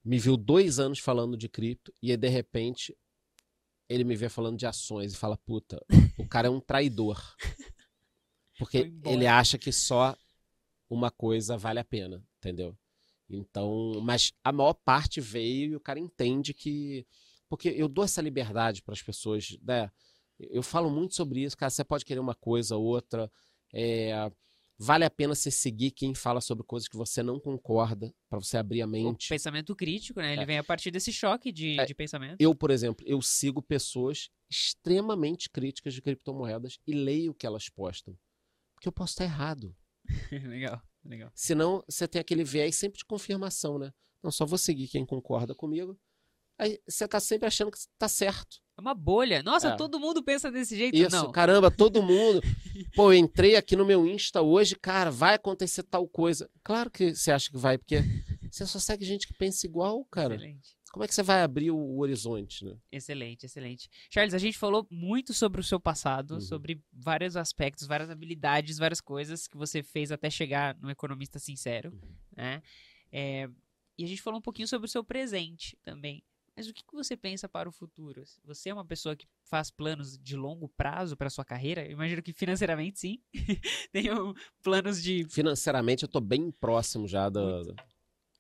[0.07, 2.97] me viu dois anos falando de cripto, e aí, de repente
[3.89, 5.85] ele me vê falando de ações e fala: puta,
[6.17, 7.21] o cara é um traidor.
[8.59, 10.17] Porque ele acha que só
[10.89, 12.77] uma coisa vale a pena, entendeu?
[13.29, 17.07] Então, mas a maior parte veio e o cara entende que.
[17.49, 19.91] Porque eu dou essa liberdade para as pessoas, né?
[20.39, 21.71] Eu falo muito sobre isso, cara.
[21.71, 23.31] Você pode querer uma coisa, outra.
[23.75, 24.31] É,
[24.79, 28.57] vale a pena você seguir quem fala sobre coisas que você não concorda, para você
[28.57, 29.29] abrir a O mente.
[29.29, 30.33] pensamento crítico, né?
[30.33, 30.47] Ele É.
[30.47, 31.85] vem a partir desse choque de, É.
[31.85, 32.37] de pensamento.
[32.41, 37.69] Eu, por exemplo, eu sigo pessoas extremamente críticas de criptomoedas e leio o que elas
[37.69, 38.17] postam.
[38.75, 39.75] Porque eu posso estar errado.
[40.31, 41.31] legal, legal.
[41.35, 43.93] Senão, você tem aquele viés sempre de confirmação, né?
[44.23, 45.99] Não, só vou seguir quem concorda comigo.
[46.59, 48.59] Aí você tá sempre achando que tá certo.
[48.79, 49.43] É uma bolha.
[49.43, 49.77] Nossa, É.
[49.77, 50.97] todo mundo pensa desse jeito.
[50.97, 51.33] Isso, não.
[51.33, 52.41] caramba, todo mundo.
[52.95, 56.51] Pô, eu entrei aqui no meu Insta hoje, cara, vai acontecer tal coisa.
[56.63, 58.01] Claro que você acha que vai, porque
[58.51, 60.35] você só segue gente que pensa igual, cara.
[60.35, 60.77] Excelente.
[60.93, 62.75] Como é que você vai abrir o, o horizonte, né?
[62.91, 63.89] Excelente, excelente.
[64.11, 66.41] Charles, a gente falou muito sobre o seu passado, Uhum.
[66.41, 71.91] sobre vários aspectos, várias habilidades, várias coisas que você fez até chegar no economista sincero,
[71.93, 72.15] Uhum.
[72.35, 72.63] né?
[73.13, 73.47] É,
[73.99, 76.23] e a gente falou um pouquinho sobre o seu presente também.
[76.57, 78.25] Mas o que, que você pensa para o futuro?
[78.45, 81.85] Você é uma pessoa que faz planos de longo prazo para sua carreira?
[81.85, 83.21] Eu imagino que financeiramente sim.
[83.95, 87.61] Um- planos de Financeiramente, eu tô bem próximo já da,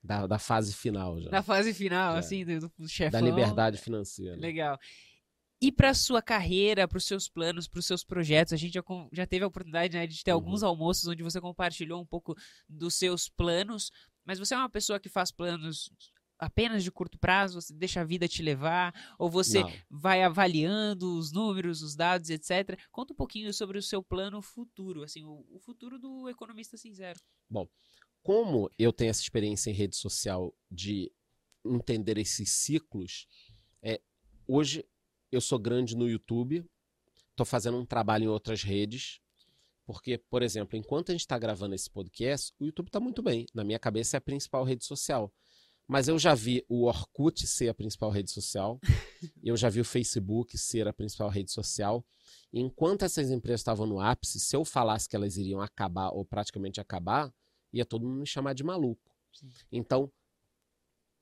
[0.02, 1.30] da, da fase final, já.
[1.30, 2.18] na fase final, Já.
[2.20, 3.20] assim, do, do Da chefão.
[3.22, 4.36] liberdade financeira.
[4.36, 4.78] Legal.
[5.60, 8.82] E para sua carreira, para os seus planos, para os seus projetos, a gente já,
[9.12, 10.36] já teve a oportunidade né, de ter Uhum.
[10.36, 12.34] alguns almoços onde você compartilhou um pouco
[12.68, 13.90] dos seus planos,
[14.24, 15.90] mas você é uma pessoa que faz planos
[16.38, 19.72] apenas de curto prazo, você deixa a vida te levar, ou você Não.
[19.88, 22.78] vai avaliando os números, os dados, etc.
[22.90, 27.20] Conta um pouquinho sobre o seu plano futuro, assim, o, o futuro do economista sincero.
[28.26, 31.12] como eu tenho essa experiência em rede social de
[31.64, 33.28] entender esses ciclos,
[33.80, 34.00] é,
[34.48, 34.84] hoje
[35.30, 36.68] eu sou grande no YouTube,
[37.30, 39.20] estou fazendo um trabalho em outras redes,
[39.84, 43.46] porque, por exemplo, enquanto a gente está gravando esse podcast, o YouTube está muito bem.
[43.54, 45.32] Na minha cabeça é a principal rede social.
[45.86, 48.80] Mas eu já vi o Orkut ser a principal rede social,
[49.42, 52.04] eu já vi o Facebook ser a principal rede social.
[52.52, 56.24] E enquanto essas empresas estavam no ápice, se eu falasse que elas iriam acabar ou
[56.24, 57.32] praticamente acabar,
[57.72, 59.10] ia todo mundo me chamar de maluco.
[59.32, 59.48] Sim.
[59.70, 60.10] Então,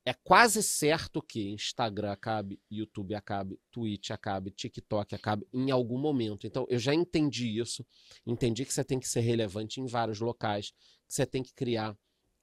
[0.07, 6.45] é quase certo que Instagram acabe, YouTube acabe, Twitch acabe, TikTok acabe em algum momento.
[6.45, 7.83] Então, eu já entendi isso.
[8.25, 10.71] Entendi que você tem que ser relevante em vários locais,
[11.07, 11.97] que você tem que criar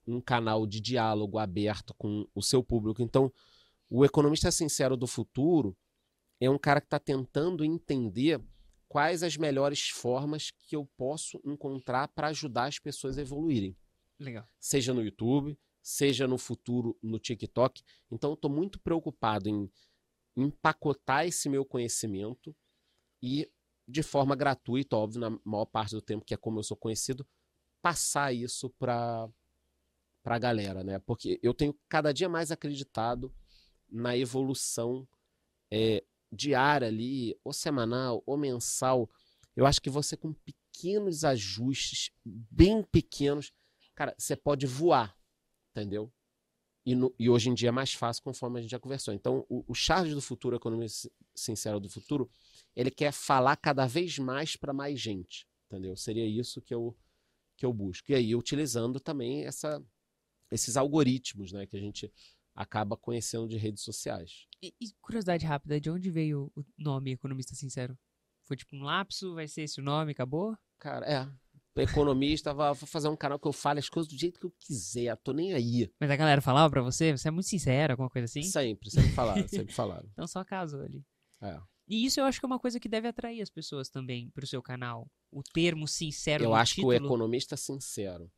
[0.07, 3.03] um canal de diálogo aberto com o seu público.
[3.03, 3.33] Então,
[3.89, 5.77] o economista sincero do futuro
[6.41, 8.43] é um cara que está tentando entender
[8.89, 13.77] quais as melhores formas que eu posso encontrar para ajudar as pessoas a evoluírem
[14.19, 14.47] Legal.
[14.59, 17.83] seja no YouTube, seja no futuro no TikTok.
[18.11, 19.71] Então, eu estou muito preocupado em
[20.37, 22.55] empacotar esse meu conhecimento
[23.23, 23.51] e,
[23.87, 27.27] de forma gratuita, óbvio, na maior parte do tempo, que é como eu sou conhecido,
[27.83, 29.29] passar isso para
[30.25, 30.99] a galera, né?
[31.01, 33.33] Porque eu tenho cada dia mais acreditado
[33.91, 35.07] na evolução
[35.71, 39.11] é, diária ali, ou semanal, ou mensal.
[39.57, 43.53] Eu acho que você, com pequenos ajustes, bem pequenos,
[43.95, 45.17] cara, você pode voar,
[45.73, 46.13] entendeu?
[46.85, 49.15] E, no- e hoje em dia é mais fácil conforme a gente já conversou.
[49.15, 52.29] Então, o, o Charles do Futuro, Economia Sin- Sincera do Futuro,
[52.75, 55.97] ele quer falar cada vez mais para mais gente, entendeu?
[55.97, 56.97] Seria isso que eu,
[57.57, 58.13] que eu busco.
[58.13, 59.83] E aí, utilizando também essa,
[60.55, 62.13] esses algoritmos, né, que a gente
[62.55, 64.47] acaba conhecendo de redes sociais.
[64.63, 67.99] E, e curiosidade rápida, de onde veio o nome Economista Sincero?
[68.47, 69.35] Foi tipo um lapso?
[69.35, 70.13] Vai ser esse o nome?
[70.13, 70.57] Acabou?
[70.79, 71.29] Cara, é.
[71.81, 75.17] Economista, vou fazer um canal que eu fale as coisas do jeito que eu quiser,
[75.19, 75.91] tô nem aí.
[75.99, 77.17] Mas a galera falava pra você?
[77.17, 78.43] Você é muito sincero, alguma coisa assim?
[78.43, 80.07] Sempre, sempre falaram, sempre falaram.
[80.13, 81.03] Então só casou ali.
[81.41, 81.59] É.
[81.89, 84.47] E isso eu acho que é uma coisa que deve atrair as pessoas também pro
[84.47, 85.11] seu canal.
[85.31, 87.07] O termo sincero Eu acho que o título.
[87.07, 88.31] economista sincero,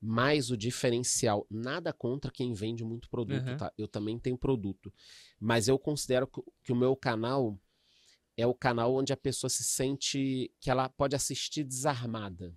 [0.00, 3.56] mais o diferencial, nada contra quem vende muito produto, Uhum.
[3.56, 3.72] tá?
[3.76, 4.92] Eu também tenho produto.
[5.40, 6.26] Mas eu considero
[6.62, 7.58] que, o meu canal
[8.36, 12.56] é o canal onde a pessoa se sente que ela pode assistir desarmada.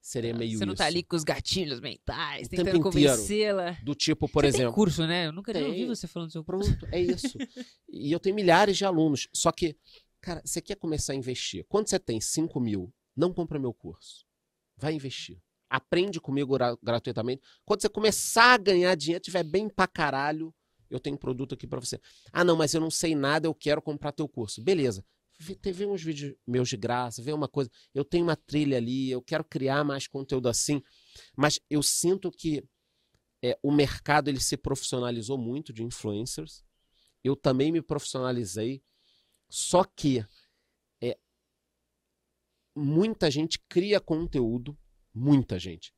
[0.00, 0.78] Seria meio Você não isso.
[0.78, 3.72] tá ali com os gatilhos mentais, O tentando convencê-la.
[3.82, 4.74] Do tipo, por você tem exemplo.
[4.74, 5.26] curso, né?
[5.26, 5.86] Eu nunca ouvi Tem.
[5.86, 7.36] você falando do seu Pronto, é isso.
[7.86, 9.28] e eu tenho milhares de alunos.
[9.34, 9.76] Só que,
[10.18, 11.66] cara, você quer começar a investir.
[11.68, 14.24] Quando você tem 5 mil, não compra meu curso.
[14.78, 15.38] Vai investir.
[15.70, 17.40] Aprende comigo gra gratuitamente.
[17.64, 20.52] Quando você começar a ganhar dinheiro, tiver bem pra caralho,
[20.90, 22.00] eu tenho produto aqui para você.
[22.32, 24.60] Ah, não, mas eu não sei nada, eu quero comprar teu curso.
[24.60, 25.04] Beleza.
[25.38, 27.70] Vê, vê uns vídeos meus de graça, vê uma coisa.
[27.94, 30.82] Eu tenho uma trilha ali, eu quero criar mais conteúdo assim.
[31.36, 32.62] Mas eu sinto que
[33.42, 36.64] é, o mercado ele se profissionalizou muito de influencers.
[37.22, 38.82] Eu também me profissionalizei.
[39.48, 40.24] Só que
[41.02, 41.16] é,
[42.76, 44.76] muita gente cria conteúdo,
[45.14, 45.94] muita gente,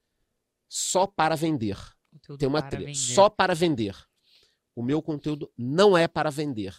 [0.69, 1.79] só para vender.
[2.11, 2.99] Conteúdo Tem uma trilha, vender.
[2.99, 3.97] só para vender.
[4.75, 6.75] O meu conteúdo não é para vender.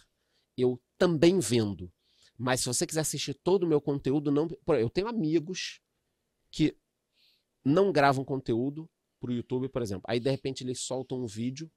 [0.56, 1.92] Eu também vendo.
[2.36, 4.48] Mas se você quiser assistir todo o meu conteúdo, não.
[4.68, 5.80] Eu tenho amigos
[6.50, 6.76] que
[7.64, 8.90] não gravam conteúdo
[9.20, 10.02] para o YouTube, por exemplo.
[10.08, 11.70] Aí, de repente, eles soltam um vídeo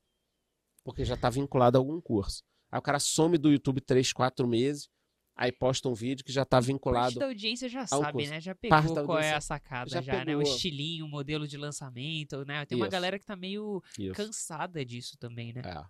[0.83, 2.43] porque já está vinculado a algum curso.
[2.71, 4.89] Aí o cara some do YouTube três, quatro meses,
[5.37, 7.05] aí posta um vídeo que já está vinculado.
[7.05, 8.29] Parte da audiência já sabe, curso.
[8.29, 8.41] né?
[8.41, 10.35] Já pegou qual é a sacada já, já né?
[10.35, 12.65] O estilinho, o modelo de lançamento, né?
[12.65, 12.91] Tem uma Isso.
[12.91, 14.13] galera que está meio Isso.
[14.13, 15.61] cansada disso também, né?
[15.63, 15.85] É.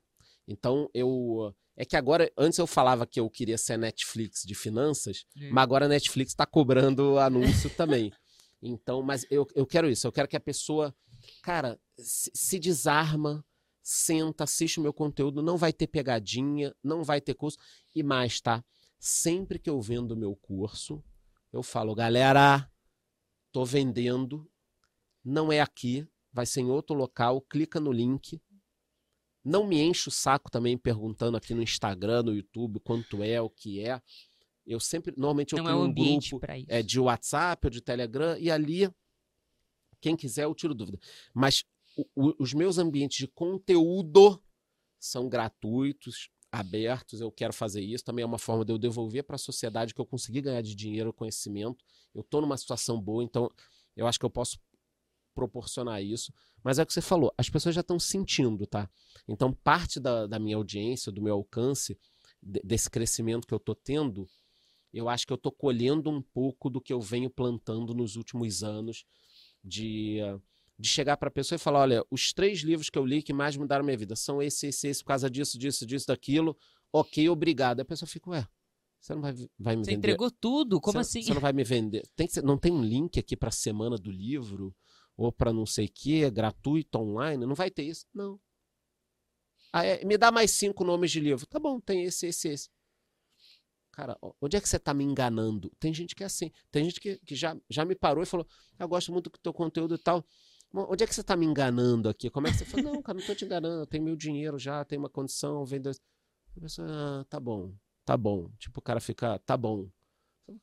[0.47, 1.55] Então eu.
[1.79, 5.49] É que agora, antes eu falava que eu queria ser Netflix de finanças, é.
[5.49, 8.11] mas agora a Netflix está cobrando anúncio também.
[8.59, 10.91] Então, mas eu, eu quero isso, eu quero que a pessoa,
[11.43, 13.45] cara, se, se desarma,
[13.83, 17.57] senta, assiste o meu conteúdo, não vai ter pegadinha, não vai ter curso.
[17.93, 18.65] E mais, tá?
[18.99, 21.03] Sempre que eu vendo meu curso,
[21.53, 22.69] eu falo, galera,
[23.51, 24.49] tô vendendo,
[25.23, 28.41] não é aqui, vai ser em outro local, clica no link,
[29.43, 33.49] não me enche o saco também perguntando aqui no Instagram, no YouTube, quanto é, o
[33.49, 34.01] que é.
[34.65, 38.37] Eu sempre, normalmente eu Não tenho é um grupo é, de WhatsApp ou de Telegram
[38.37, 38.89] e ali,
[40.01, 40.99] quem quiser, eu tiro dúvida.
[41.33, 41.63] Mas
[41.95, 44.43] o, o, os meus ambientes de conteúdo
[44.99, 48.03] são gratuitos, abertos, eu quero fazer isso.
[48.03, 50.75] Também é uma forma de eu devolver para a sociedade que eu consegui ganhar de
[50.75, 51.83] dinheiro, conhecimento.
[52.13, 53.51] Eu estou numa situação boa, então
[53.95, 54.59] eu acho que eu posso
[55.33, 56.33] proporcionar isso.
[56.63, 58.89] Mas é o que você falou, as pessoas já estão sentindo, tá?
[59.27, 61.97] Então, parte da, da minha audiência, do meu alcance,
[62.41, 64.27] de, desse crescimento que eu estou tendo,
[64.91, 68.63] eu acho que eu estou colhendo um pouco do que eu venho plantando nos últimos
[68.63, 69.05] anos,
[69.63, 70.19] de,
[70.79, 73.33] de chegar para a pessoa e falar: olha, os três livros que eu li que
[73.33, 76.57] mais mudaram minha vida são esse, esse, esse, por causa disso, disso, disso, daquilo.
[76.91, 77.79] Ok, obrigado.
[77.79, 78.47] A pessoa fica, ué,
[78.99, 79.91] você não vai, vai me você vender.
[79.91, 80.79] Você entregou tudo?
[80.79, 81.27] Como você, assim?
[81.27, 82.03] Você não vai me vender.
[82.15, 84.75] Tem que, não tem um link aqui para a semana do livro?
[85.17, 88.05] ou para não sei o que, gratuito online, não vai ter isso.
[88.13, 88.39] Não.
[89.73, 91.45] Ah, é, me dá mais cinco nomes de livro.
[91.47, 92.69] Tá bom, tem esse, esse, esse.
[93.91, 95.71] Cara, onde é que você tá me enganando?
[95.79, 96.51] Tem gente que é assim.
[96.71, 98.47] Tem gente que, que já, já me parou e falou:
[98.77, 100.23] Eu gosto muito do teu conteúdo e tal.
[100.73, 102.29] Onde é que você tá me enganando aqui?
[102.29, 102.83] Como é que você fala?
[102.83, 103.81] Não, cara, não tô te enganando.
[103.81, 105.89] Eu tenho meu dinheiro já, tenho uma condição, vendo.
[105.89, 107.73] A pessoa, ah, tá bom,
[108.05, 108.51] tá bom.
[108.57, 109.89] Tipo, o cara fica, tá bom.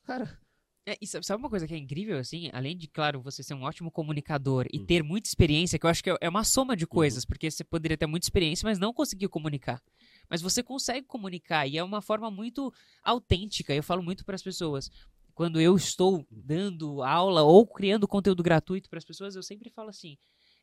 [0.04, 0.38] Cara,
[0.86, 2.50] é, e sabe uma coisa que é incrível, assim?
[2.52, 4.84] Além de, claro, você ser um ótimo comunicador e uhum.
[4.84, 6.90] ter muita experiência, que eu acho que é, é uma soma de uhum.
[6.90, 7.28] coisas, uhum.
[7.28, 9.82] porque você poderia ter muita experiência, mas não conseguir comunicar.
[10.28, 12.70] Mas você consegue comunicar e é uma forma muito
[13.02, 13.74] autêntica.
[13.74, 14.90] Eu falo muito para as pessoas.
[15.34, 19.88] Quando eu estou dando aula ou criando conteúdo gratuito para as pessoas, eu sempre falo
[19.88, 20.16] assim: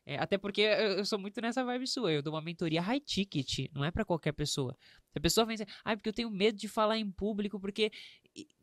[0.04, 2.12] é, até porque eu sou muito nessa vibe sua.
[2.12, 4.76] Eu dou uma mentoria high ticket, não é para qualquer pessoa.
[5.12, 7.92] Se a pessoa vem dizer, ah, porque eu tenho medo de falar em público, porque.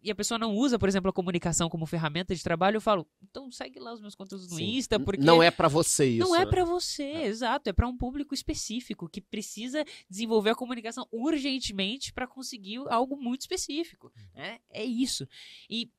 [0.02, 3.08] E a pessoa não usa, por exemplo, a comunicação como ferramenta de trabalho, eu falo,
[3.22, 4.78] então segue lá os meus conteúdos no Sim.
[4.78, 5.24] Insta, porque.
[5.24, 6.28] Não é para você isso.
[6.28, 6.46] Não é né?
[6.46, 7.28] para você, é.
[7.28, 7.70] exato.
[7.70, 13.42] É para um público específico que precisa desenvolver a comunicação urgentemente para conseguir algo muito
[13.42, 14.12] específico.
[14.34, 14.60] Né?
[14.72, 15.28] É isso.
[15.70, 15.90] E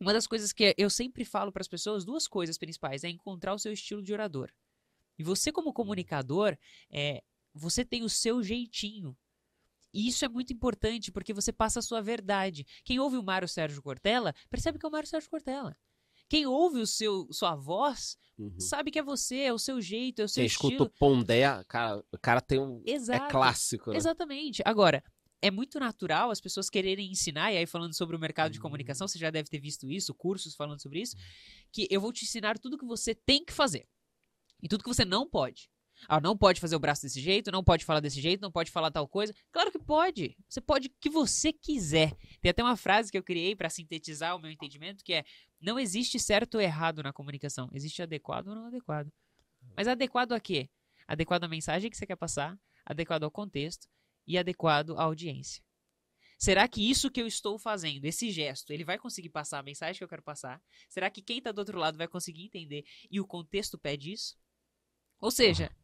[0.00, 3.54] uma das coisas que eu sempre falo para as pessoas, duas coisas principais, é encontrar
[3.54, 4.50] o seu estilo de orador.
[5.18, 6.56] E você, como comunicador,
[6.90, 7.22] é,
[7.52, 9.16] você tem o seu jeitinho.
[9.92, 12.64] E isso é muito importante porque você passa a sua verdade.
[12.84, 15.76] Quem ouve o Mário Sérgio Cortella percebe que é o Mário Sérgio Cortella.
[16.28, 18.60] Quem ouve o seu, sua voz uhum.
[18.60, 20.72] sabe que é você, é o seu jeito, é o seu Quem estilo.
[20.72, 22.82] escuta o Pondé, cara, o cara tem um.
[22.86, 23.24] É Exato.
[23.24, 23.90] É clássico.
[23.90, 23.96] Né?
[23.96, 24.62] Exatamente.
[24.64, 25.02] Agora,
[25.40, 29.04] é muito natural as pessoas quererem ensinar, e aí falando sobre o mercado de comunicação,
[29.04, 29.08] uhum.
[29.08, 31.16] você já deve ter visto isso, cursos falando sobre isso,
[31.72, 33.86] que eu vou te ensinar tudo que você tem que fazer.
[34.62, 35.70] E tudo que você não pode.
[36.08, 38.70] Ah, não pode fazer o braço desse jeito, não pode falar desse jeito, não pode
[38.70, 39.34] falar tal coisa.
[39.50, 40.36] Claro que pode.
[40.48, 42.16] Você pode o que você quiser.
[42.40, 45.24] Tem até uma frase que eu criei para sintetizar o meu entendimento que é:
[45.60, 47.68] não existe certo ou errado na comunicação.
[47.72, 49.12] Existe adequado ou não adequado.
[49.76, 50.70] Mas adequado a quê?
[51.06, 52.56] Adequado à mensagem que você quer passar,
[52.86, 53.88] adequado ao contexto
[54.28, 55.64] e adequado à audiência.
[56.38, 59.98] Será que isso que eu estou fazendo, esse gesto, ele vai conseguir passar a mensagem
[59.98, 60.62] que eu quero passar?
[60.88, 64.38] Será que quem está do outro lado vai conseguir entender e o contexto pede isso?
[65.18, 65.74] Ou seja,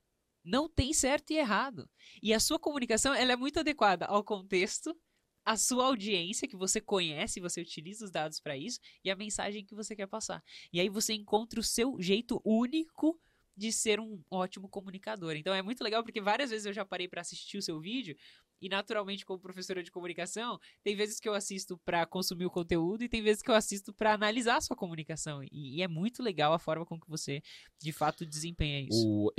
[0.45, 1.91] não tem certo e errado.
[2.23, 4.97] E a sua comunicação ela é muito adequada ao contexto,
[5.45, 9.65] a sua audiência, que você conhece, você utiliza os dados para isso, e a mensagem
[9.65, 10.43] que você quer passar.
[10.73, 13.21] E aí você encontra o seu jeito único
[13.57, 15.37] de ser um ótimo comunicador.
[15.37, 18.17] Então é muito legal porque várias vezes eu já parei para assistir o seu vídeo
[18.61, 23.05] e naturalmente como professora de comunicação, tem vezes que eu assisto para consumir o conteúdo
[23.05, 25.43] e tem vezes que eu assisto para analisar a sua comunicação.
[25.45, 27.43] E, e, é muito legal a forma com que você
[27.81, 29.07] de fato desempenha isso.
[29.07, 29.31] O,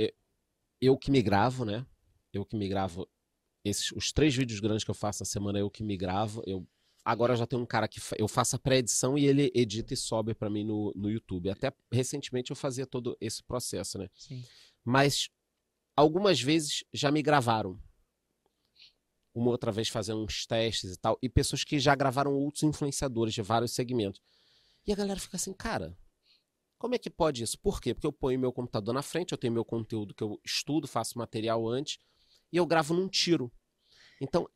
[0.80, 1.84] eu que me gravo, né?
[2.32, 3.08] Eu que me gravo
[3.64, 6.42] esses, os três vídeos grandes que eu faço na semana, eu que me gravo.
[6.46, 6.66] Eu
[7.06, 10.34] Agora já tem um cara que eu faço a pré-edição e ele edita e sobe
[10.34, 11.48] para mim no, no YouTube.
[11.48, 14.10] Até recentemente eu fazia todo esse processo, né?
[14.12, 14.44] Sim.
[14.84, 15.30] Mas
[15.94, 17.80] algumas vezes já me gravaram.
[19.32, 21.16] Uma outra vez fazendo uns testes e tal.
[21.22, 24.20] E pessoas que já gravaram outros influenciadores de vários segmentos.
[24.84, 25.96] E a galera fica assim, cara,
[26.76, 27.56] como é que pode isso?
[27.60, 27.94] Por quê?
[27.94, 31.16] Porque eu ponho meu computador na frente, eu tenho meu conteúdo que eu estudo, faço
[31.16, 31.98] material antes,
[32.52, 33.52] e eu gravo num tiro.
[34.20, 34.48] Então,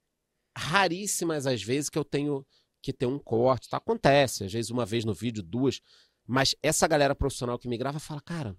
[0.61, 2.47] raríssimas as vezes que eu tenho
[2.83, 3.69] que ter um corte.
[3.69, 3.79] Tá?
[3.79, 5.81] Acontece, às vezes uma vez no vídeo, duas.
[6.27, 8.57] Mas essa galera profissional que me grava fala, cara,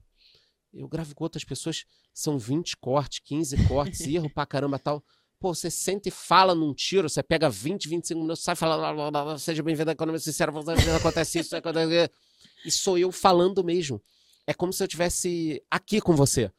[0.74, 5.04] eu gravo com outras pessoas, são 20 cortes, 15 cortes, erro pra caramba tal.
[5.40, 9.64] Pô, você sente e fala num tiro, você pega 20, 25 minutos, sai falando, seja
[9.64, 10.52] bem-vindo à economia sincera,
[10.96, 12.12] acontece isso, acontece...
[12.64, 14.00] E sou eu falando mesmo.
[14.46, 16.52] É como se eu tivesse aqui com você.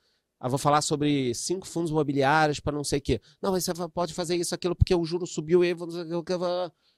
[0.44, 3.20] Ah, vou falar sobre cinco fundos imobiliários para não sei o quê.
[3.40, 5.86] Não, você pode fazer isso, aquilo, porque o juro subiu e vou...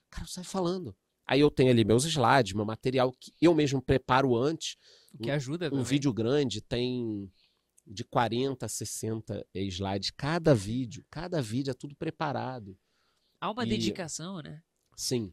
[0.09, 0.95] Cara, sai falando.
[1.27, 4.77] Aí eu tenho ali meus slides, meu material que eu mesmo preparo antes.
[5.13, 5.83] O que ajuda Um também.
[5.83, 7.31] vídeo grande tem
[7.85, 10.09] de 40 a 60 slides.
[10.09, 12.75] Cada vídeo, cada vídeo é tudo preparado.
[13.39, 13.69] Há uma e...
[13.69, 14.63] dedicação, né?
[14.97, 15.31] Sim.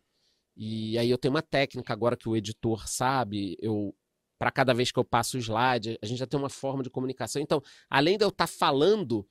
[0.55, 3.95] E aí eu tenho uma técnica agora que o editor sabe, eu
[4.43, 6.90] para cada vez que eu passo o slide, a gente já tem uma forma de
[6.90, 7.40] comunicação.
[7.40, 9.24] Então, além de eu estar tá falando,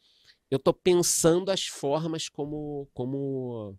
[0.50, 3.78] eu estou pensando as formas como, como,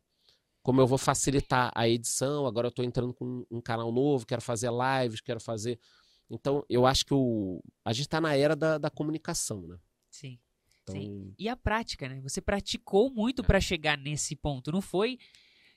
[0.62, 2.44] como eu vou facilitar a edição.
[2.44, 5.80] Agora eu estou entrando com um canal novo, quero fazer lives, quero fazer.
[6.28, 9.78] Então, eu acho que o, a gente está na era da, da comunicação, né?
[10.10, 10.38] Sim.
[10.82, 10.94] Então...
[10.94, 11.34] Sim.
[11.38, 12.20] E a prática, né?
[12.20, 13.46] Você praticou muito é.
[13.46, 14.70] para chegar nesse ponto.
[14.70, 15.18] Não foi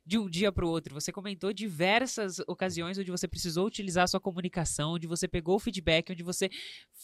[0.05, 0.93] de um dia para o outro.
[0.93, 5.59] Você comentou diversas ocasiões onde você precisou utilizar a sua comunicação, onde você pegou o
[5.59, 6.49] feedback, onde você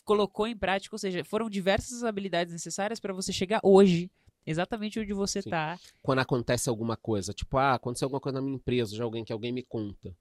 [0.06, 4.12] colocou em prática, ou seja, foram diversas habilidades necessárias para você chegar hoje
[4.46, 5.80] exatamente onde você está.
[6.02, 9.34] Quando acontece alguma coisa, tipo, ah, aconteceu alguma coisa na minha empresa, já alguém que
[9.34, 10.16] alguém me conta.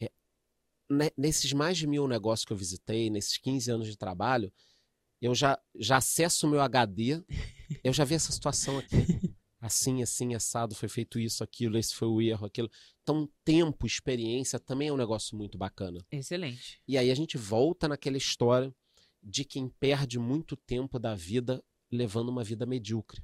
[0.00, 0.10] É,
[1.16, 4.52] nesses mais de mil negócios que eu visitei, nesses 15 anos de trabalho,
[5.20, 7.22] eu já, já acesso o meu HD,
[7.82, 8.96] eu já vi essa situação aqui.
[9.60, 12.70] assim, assim, assado, foi feito isso, aquilo, esse foi o erro, aquilo.
[13.02, 16.04] Então, tempo, experiência também é um negócio muito bacana.
[16.10, 16.80] Excelente.
[16.86, 18.74] E aí a gente volta naquela história
[19.22, 23.22] de quem perde muito tempo da vida levando uma vida medíocre.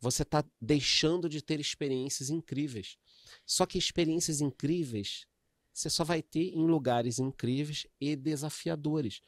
[0.00, 2.98] Você está deixando de ter experiências incríveis.
[3.46, 5.26] Só que experiências incríveis
[5.74, 9.20] você só vai ter em lugares incríveis e desafiadores.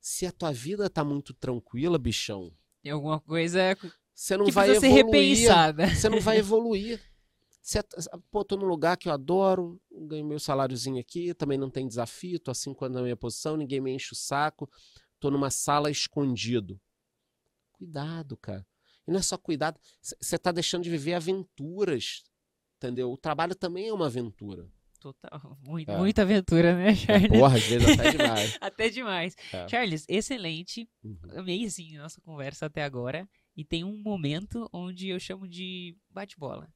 [0.00, 2.50] Se a tua vida está muito tranquila, bichão.
[2.82, 3.60] Tem alguma coisa
[4.20, 5.48] você não que vai evoluir.
[5.96, 7.00] Você não vai evoluir.
[7.62, 7.82] Você,
[8.30, 12.38] pô, tô num lugar que eu adoro, ganho meu saláriozinho aqui, também não tem desafio,
[12.38, 14.70] tô assim quando na minha posição, ninguém me enche o saco,
[15.18, 16.78] tô numa sala escondido.
[17.72, 18.66] Cuidado, cara.
[19.08, 22.22] E não é só cuidado, você tá deixando de viver aventuras,
[22.76, 23.10] entendeu?
[23.10, 24.68] O trabalho também é uma aventura.
[25.00, 25.96] Total, muito, é.
[25.96, 27.28] muita aventura, né, Charles?
[27.28, 28.58] Porra, às vezes até demais.
[28.60, 29.36] até demais.
[29.50, 29.66] É.
[29.66, 30.86] Charles, excelente.
[31.02, 31.38] Uhum.
[31.38, 33.26] Amei, sim, nossa conversa até agora
[33.60, 36.66] e tem um momento onde eu chamo de bate-bola.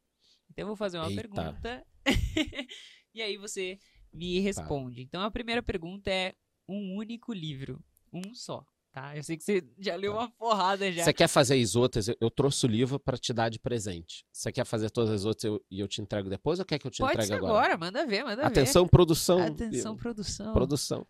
[0.51, 1.23] Então eu vou fazer uma Eita.
[1.23, 1.87] pergunta
[3.15, 3.79] e aí você
[4.13, 4.43] me tá.
[4.43, 4.97] responde.
[4.97, 5.03] Tá.
[5.03, 6.35] Então a primeira pergunta é
[6.69, 7.83] um único livro,
[8.13, 8.63] um só.
[8.93, 9.17] Tá?
[9.17, 10.19] Eu sei que você já leu tá.
[10.19, 11.05] uma porrada já.
[11.05, 12.07] Você quer fazer as outras?
[12.07, 14.27] Eu, eu trouxe o livro para te dar de presente.
[14.31, 16.87] Você quer fazer todas as outras eu, e eu te entrego depois ou quer que
[16.87, 17.53] eu te Pode entregue agora?
[17.53, 18.91] agora, manda ver, manda Atenção, ver.
[18.91, 19.41] produção.
[19.41, 20.53] Atenção, produção.
[20.53, 21.07] Produção.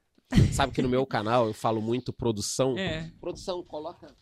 [0.52, 2.78] Sabe que no meu canal eu falo muito produção.
[2.78, 3.10] É.
[3.20, 4.16] Produção, coloca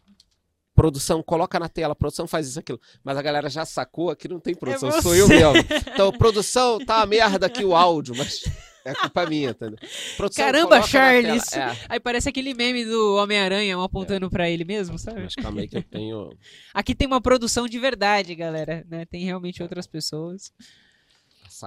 [0.74, 2.80] produção coloca na tela, produção faz isso, aquilo.
[3.04, 5.54] Mas a galera já sacou que não tem produção, é sou eu mesmo.
[5.92, 8.42] Então, produção, tá uma merda aqui o áudio, mas
[8.84, 9.78] é culpa minha, entendeu?
[10.16, 11.52] Produção, Caramba, Charles!
[11.52, 11.76] É.
[11.88, 14.28] Aí parece aquele meme do Homem-Aranha, um apontando é.
[14.30, 15.22] pra ele mesmo, sabe?
[15.22, 16.36] Mas calma aí que eu tenho...
[16.74, 19.04] Aqui tem uma produção de verdade, galera, né?
[19.04, 20.52] Tem realmente outras pessoas.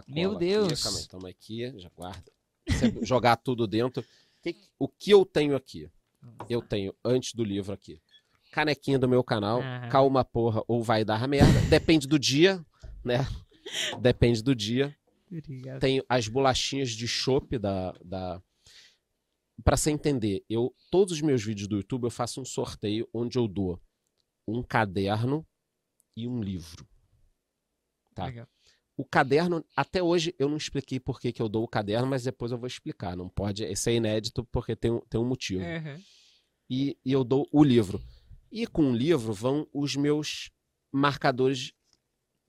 [0.07, 0.73] Meu Deus!
[0.73, 2.31] Aqui, calma aí, toma aqui, já guarda.
[3.01, 4.03] Jogar tudo dentro.
[4.77, 5.89] O que eu tenho aqui?
[6.49, 8.01] Eu tenho, antes do livro aqui,
[8.55, 9.89] canequinha do meu canal, ah.
[9.89, 11.59] calma porra ou vai dar merda.
[11.69, 12.65] Depende do dia,
[13.03, 13.17] né?
[13.99, 14.95] Depende do dia.
[15.29, 15.81] Obrigado.
[15.81, 18.41] Tenho as bolachinhas de chopp da, da...
[19.61, 23.37] Para você entender, eu todos os meus vídeos do YouTube eu faço um sorteio onde
[23.37, 23.77] eu dou
[24.47, 25.45] um caderno
[26.15, 26.87] e um livro.
[28.13, 28.27] Tá?
[28.27, 28.47] Legal.
[28.95, 32.23] o caderno, até hoje eu não expliquei por que, que eu dou o caderno, mas
[32.23, 33.17] depois eu vou explicar.
[33.17, 35.61] Não pode, esse é inédito porque tem, um- tem um motivo.
[35.61, 36.01] Uhum.
[36.69, 38.01] E, e eu dou o livro.
[38.55, 40.49] E com o livro vão os meus
[40.89, 41.73] marcadores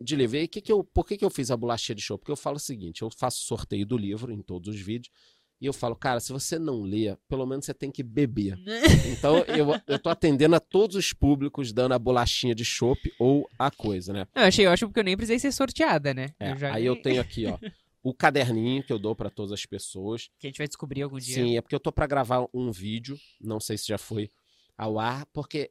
[0.01, 0.37] de livro.
[0.37, 2.17] E aí, que que eu, por que, que eu fiz a bolachinha de show?
[2.17, 5.13] Porque eu falo o seguinte: eu faço sorteio do livro em todos os vídeos.
[5.61, 8.57] E eu falo, cara, se você não lê, pelo menos você tem que beber.
[9.19, 13.49] Então eu, eu tô atendendo a todos os públicos, dando a bolachinha de chopp ou
[13.59, 14.29] a coisa, né?
[14.35, 16.35] Não, eu achei ótimo porque eu nem precisei ser sorteada, né?
[16.39, 17.59] É, já aí eu tenho aqui, ó,
[18.03, 20.29] o caderninho que eu dou para todas as pessoas.
[20.39, 21.35] Que a gente vai descobrir algum dia.
[21.35, 24.31] Sim, é porque eu tô para gravar um vídeo, não sei se já foi
[24.77, 25.71] ao ar, porque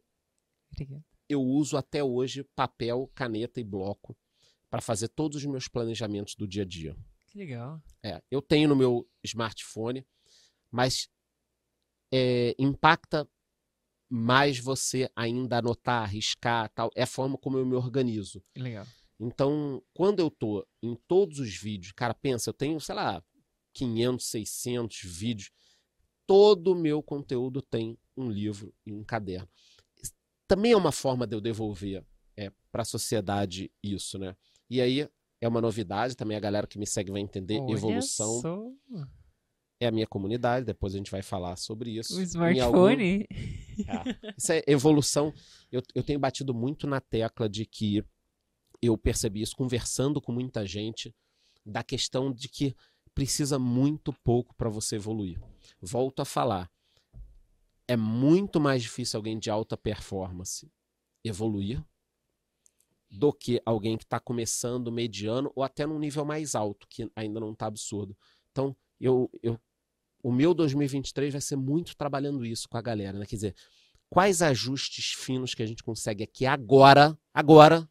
[0.83, 1.03] Obrigado.
[1.27, 4.15] eu uso até hoje papel, caneta e bloco
[4.69, 6.95] para fazer todos os meus planejamentos do dia a dia.
[7.27, 7.81] Que legal.
[8.03, 10.05] É, eu tenho no meu smartphone,
[10.71, 11.09] mas
[12.11, 13.27] é, impacta
[14.09, 16.91] mais você ainda anotar, arriscar, tal.
[16.95, 18.43] É a forma como eu me organizo.
[18.55, 18.85] Legal.
[19.19, 23.23] Então, quando eu tô em todos os vídeos, cara, pensa, eu tenho, sei lá,
[23.73, 25.51] 500, 600 vídeos,
[26.25, 29.49] todo o meu conteúdo tem um livro e um caderno.
[30.47, 32.03] Também é uma forma de eu devolver
[32.37, 34.35] é, para a sociedade isso, né?
[34.69, 35.07] E aí
[35.41, 38.71] é uma novidade, também a galera que me segue vai entender, Olha evolução só.
[39.79, 42.13] é a minha comunidade, depois a gente vai falar sobre isso.
[42.17, 43.27] O Em algum- smartphone.
[43.87, 44.33] é.
[44.37, 45.33] Isso é evolução.
[45.71, 48.03] Eu, eu tenho batido muito na tecla de que
[48.81, 51.13] eu percebi isso conversando com muita gente,
[51.65, 52.75] da questão de que
[53.13, 55.39] precisa muito pouco para você evoluir.
[55.81, 56.69] Volto a falar.
[57.87, 60.71] É muito mais difícil alguém de alta performance
[61.23, 61.83] evoluir
[63.09, 67.39] do que alguém que está começando mediano ou até num nível mais alto, que ainda
[67.39, 68.17] não está absurdo.
[68.51, 69.59] Então, eu, eu,
[70.21, 73.25] o meu 2023 vai ser muito trabalhando isso com a galera, né?
[73.25, 73.55] Quer dizer,
[74.09, 77.87] quais ajustes finos que a gente consegue aqui agora, agora,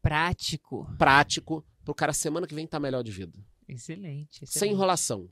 [0.00, 0.86] Prático.
[0.98, 3.38] prático, pro cara semana que vem estar melhor de vida.
[3.66, 4.38] Excelente.
[4.38, 4.74] Sem excelente.
[4.74, 5.28] enrolação.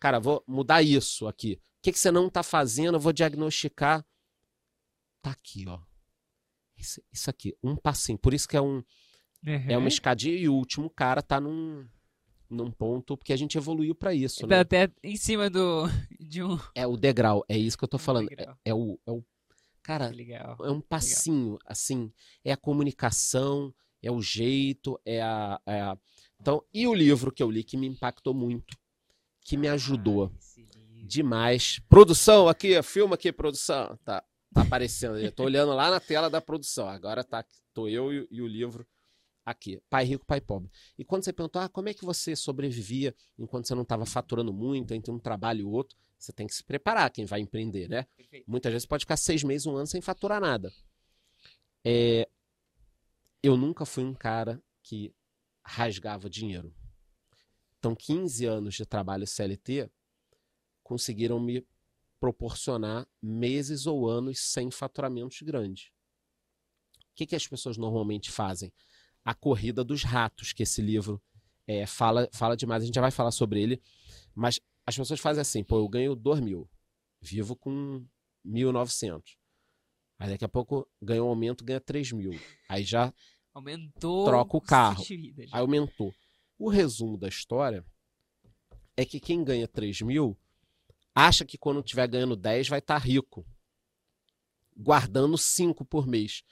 [0.00, 1.54] Cara, vou mudar isso aqui.
[1.54, 2.96] O que, que você não tá fazendo?
[2.96, 4.04] Eu vou diagnosticar.
[5.22, 5.80] Tá aqui, ó.
[6.76, 8.18] Isso, isso aqui, um passinho.
[8.18, 8.82] Por isso que é, um,
[9.44, 9.78] é Uhum.
[9.78, 11.88] uma escadinha e o último cara tá num,
[12.48, 14.60] num ponto, porque a gente evoluiu para isso, Tá né?
[14.60, 15.84] até em cima do
[16.20, 16.56] de um.
[16.74, 18.28] É o degrau, é isso que eu tô falando.
[18.32, 19.24] É, é o, é o.
[19.82, 20.56] Cara, legal.
[20.62, 22.12] é um passinho, assim.
[22.44, 25.98] É a comunicação, é o jeito, é a, é a-
[26.40, 28.76] Então, e o livro que eu li que me impactou muito,
[29.48, 30.30] que me ajudou
[31.06, 31.80] demais.
[31.88, 33.98] Produção aqui, filma aqui, produção.
[34.04, 34.22] Tá,
[34.52, 35.18] tá aparecendo.
[35.18, 36.86] Eu tô olhando lá na tela da produção.
[36.86, 37.42] Agora tá,
[37.72, 38.86] tô eu e, e o livro
[39.46, 39.80] aqui.
[39.88, 40.70] Pai rico, pai pobre.
[40.98, 44.52] E quando você perguntou, ah, como é que você sobrevivia enquanto você não estava faturando
[44.52, 48.06] muito entre um trabalho e outro, você tem que se preparar, quem vai empreender, né?
[48.18, 48.44] Perfeito.
[48.46, 50.70] Muitas vezes pode ficar seis meses, um ano sem faturar nada.
[51.82, 52.28] É,
[53.42, 55.10] eu nunca fui um cara que
[55.64, 56.74] rasgava dinheiro.
[57.78, 59.90] Então, 15 anos de trabalho CLT
[60.82, 61.66] conseguiram me
[62.20, 65.90] proporcionar meses ou anos sem faturamentos grandes.
[66.96, 68.72] O que, que as pessoas normalmente fazem?
[69.24, 71.22] A corrida dos ratos, que esse livro
[71.66, 73.82] é, fala, fala demais, a gente já vai falar sobre ele,
[74.34, 76.68] mas as pessoas fazem assim, pô, eu ganho 2 mil,
[77.20, 78.04] vivo com
[78.44, 79.36] 1.900.
[80.18, 82.32] Aí daqui a pouco ganha um aumento, ganha 3 mil.
[82.68, 83.12] Aí já
[83.58, 84.24] Aumentou.
[84.24, 85.02] Troca o carro.
[85.52, 86.14] Aí aumentou.
[86.58, 87.84] O resumo da história
[88.96, 90.36] é que quem ganha 3 mil
[91.14, 93.46] acha que quando estiver ganhando 10 vai estar rico,
[94.76, 96.42] guardando 5 por mês.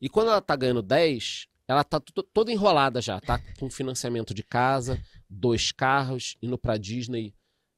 [0.00, 2.00] E quando ela está ganhando 10, ela está
[2.32, 7.34] toda enrolada já, tá com financiamento de casa, dois carros, indo para Disney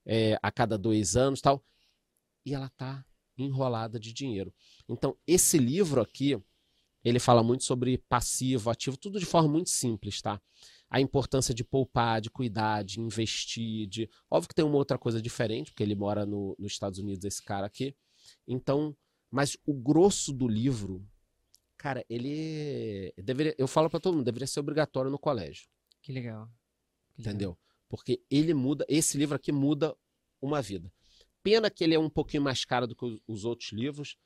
[0.06, 1.64] é, a cada dois anos tal.
[2.44, 3.04] E ela está
[3.36, 4.52] enrolada de dinheiro.
[4.88, 6.38] Então, esse livro aqui,
[7.04, 10.40] ele fala muito sobre passivo, ativo, tudo de forma muito simples, tá?
[10.92, 14.10] A importância de poupar, de cuidar, de investir, de...
[14.30, 17.42] Óbvio que tem uma outra coisa diferente, porque ele mora no, nos Estados Unidos, esse
[17.42, 17.96] cara aqui.
[18.46, 18.94] Então,
[19.30, 21.02] mas o grosso do livro,
[21.78, 25.66] cara, ele deveria, eu falo para todo mundo, deveria ser obrigatório no colégio,
[26.02, 26.46] Que legal.
[27.14, 27.32] Que legal.
[27.32, 27.58] entendeu?
[27.88, 29.96] Porque ele muda, esse livro aqui muda
[30.42, 30.92] uma vida.
[31.42, 34.16] Pena que ele é um pouquinho mais caro do que os outros livros.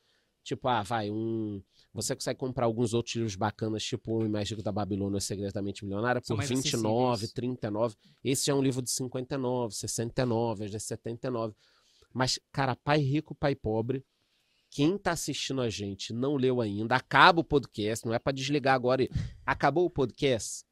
[0.46, 1.60] Tipo, ah, vai, um.
[1.92, 5.60] Você consegue comprar alguns outros livros bacanas, tipo O Rico da Babilônia, O Segredo da
[5.60, 7.32] Mente Milionária, por mais 29, acessíveis.
[7.32, 7.96] 39.
[8.22, 11.52] Esse já é um livro de 59, 69, às vezes 79.
[12.14, 14.04] Mas, cara, Pai Rico, Pai Pobre,
[14.70, 18.76] quem tá assistindo a gente não leu ainda, acaba o podcast, não é para desligar
[18.76, 19.08] agora.
[19.44, 20.64] Acabou o podcast?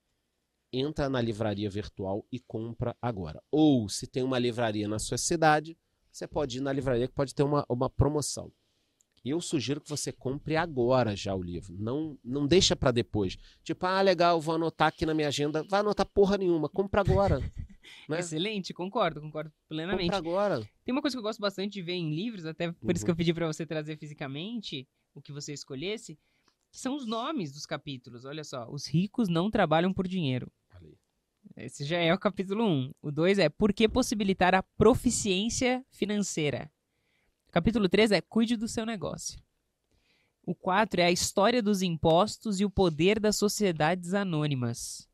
[0.73, 3.43] Entra na livraria virtual e compra agora.
[3.51, 5.77] Ou, se tem uma livraria na sua cidade,
[6.13, 8.53] você pode ir na livraria que pode ter uma, uma promoção.
[9.25, 11.75] Eu sugiro que você compre agora já o livro.
[11.79, 13.39] Não, não deixa para depois.
[13.63, 15.63] Tipo, ah, legal, vou anotar aqui na minha agenda.
[15.65, 16.69] Vai anotar porra nenhuma.
[16.69, 17.39] Compra agora.
[18.09, 18.19] né?
[18.19, 20.03] Excelente, concordo, concordo plenamente.
[20.11, 20.71] Compra agora.
[20.85, 23.07] Tem uma coisa que eu gosto bastante de ver em livros, até por isso Uhum.
[23.07, 26.19] que eu pedi pra você trazer fisicamente o que você escolhesse,
[26.71, 28.25] que são os nomes dos capítulos.
[28.27, 30.53] Olha só, os ricos não trabalham por dinheiro.
[31.57, 32.93] Esse já é o capítulo 1.
[33.01, 36.71] O 2 é Por que possibilitar a proficiência financeira?
[37.55, 39.39] Capítulo 3 é Cuide do seu negócio.
[40.45, 45.09] O 4 é a história dos impostos e o poder das sociedades anônimas.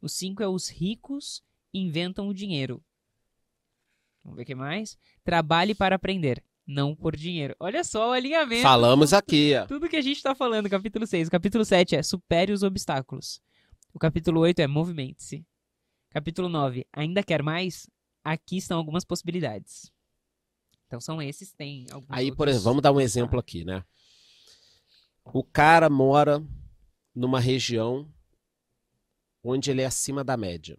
[0.00, 1.42] O 5 é Os ricos
[1.74, 2.80] inventam o dinheiro.
[4.22, 4.96] Vamos ver o que mais?
[5.24, 7.56] Trabalhe para aprender, não por dinheiro.
[7.58, 8.62] Olha só o alinhamento.
[8.62, 9.52] Falamos aqui.
[9.56, 9.66] ó.
[9.66, 11.26] Tudo que a gente tá falando, capítulo 6.
[11.26, 13.42] O capítulo 7 é Supere os obstáculos.
[13.92, 15.44] O capítulo 8 é Movimente-se.
[16.08, 17.90] Capítulo 9, Ainda quer mais?
[18.22, 19.90] Aqui estão algumas possibilidades.
[20.90, 23.84] Então são esses, tem alguns Aí, por exemplo, vamos dar um exemplo aqui, né?
[25.24, 26.44] O cara mora
[27.14, 28.12] numa região
[29.40, 30.76] onde ele é acima da média.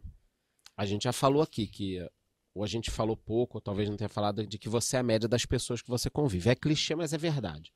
[0.76, 2.06] A gente já falou aqui que,
[2.54, 5.04] ou a gente falou pouco, ou talvez não tenha falado, de que você é a
[5.04, 6.50] média das pessoas que você convive.
[6.50, 7.72] É clichê, mas é verdade.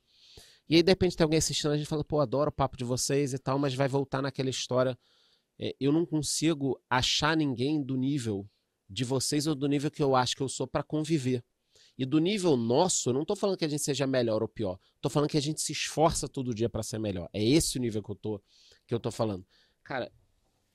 [0.68, 2.84] E aí, de repente, tem alguém assistindo, a gente fala, pô, adoro o papo de
[2.84, 4.98] vocês e tal, mas vai voltar naquela história.
[5.58, 8.46] É, eu não consigo achar ninguém do nível
[8.90, 11.42] de vocês ou do nível que eu acho que eu sou para conviver.
[11.98, 14.78] E do nível nosso, eu não tô falando que a gente seja melhor ou pior.
[15.00, 17.28] Tô falando que a gente se esforça todo dia para ser melhor.
[17.32, 18.42] É esse o nível que eu tô,
[18.86, 19.46] que eu tô falando.
[19.82, 20.12] Cara,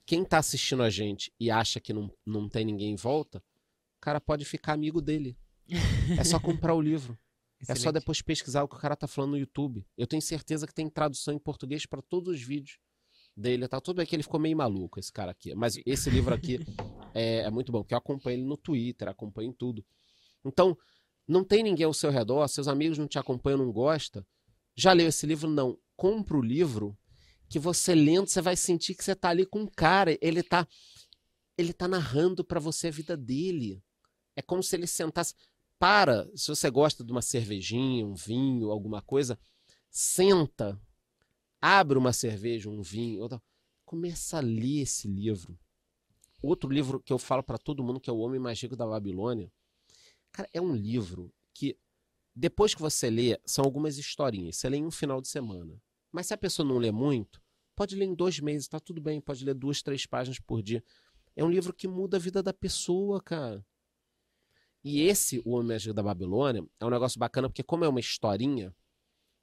[0.05, 4.01] quem tá assistindo a gente e acha que não, não tem ninguém em volta, o
[4.01, 5.37] cara pode ficar amigo dele.
[6.17, 7.17] É só comprar o livro.
[7.61, 7.99] É só Excelente.
[7.99, 9.85] depois pesquisar o que o cara tá falando no YouTube.
[9.95, 12.79] Eu tenho certeza que tem tradução em português para todos os vídeos
[13.37, 13.67] dele.
[13.67, 15.53] Tá tudo bem que ele ficou meio maluco, esse cara aqui.
[15.53, 16.57] Mas esse livro aqui
[17.13, 19.85] é, é muito bom, porque eu acompanho ele no Twitter, acompanho em tudo.
[20.43, 20.75] Então,
[21.31, 24.25] não tem ninguém ao seu redor, seus amigos não te acompanham, não gosta.
[24.75, 25.49] Já leu esse livro?
[25.49, 25.77] Não.
[25.95, 26.97] Compra o livro
[27.47, 30.67] que você lendo, você vai sentir que você tá ali com um cara, ele tá
[31.57, 33.83] ele tá narrando para você a vida dele.
[34.35, 35.35] É como se ele sentasse
[35.77, 39.37] para, se você gosta de uma cervejinha, um vinho, alguma coisa,
[39.89, 40.79] senta,
[41.61, 43.41] abre uma cerveja, um vinho, outra,
[43.85, 45.57] começa a ler esse livro.
[46.41, 48.87] Outro livro que eu falo para todo mundo que é O Homem Mais Rico da
[48.87, 49.51] Babilônia.
[50.31, 51.77] Cara, é um livro que
[52.35, 54.57] depois que você lê, são algumas historinhas.
[54.57, 55.81] Você lê em um final de semana.
[56.11, 57.41] Mas se a pessoa não lê muito,
[57.75, 59.19] pode ler em dois meses, tá tudo bem.
[59.19, 60.83] Pode ler duas, três páginas por dia.
[61.35, 63.65] É um livro que muda a vida da pessoa, cara.
[64.83, 67.87] E esse, O Homem Mais Rico da Babilônia, é um negócio bacana porque como é
[67.87, 68.75] uma historinha,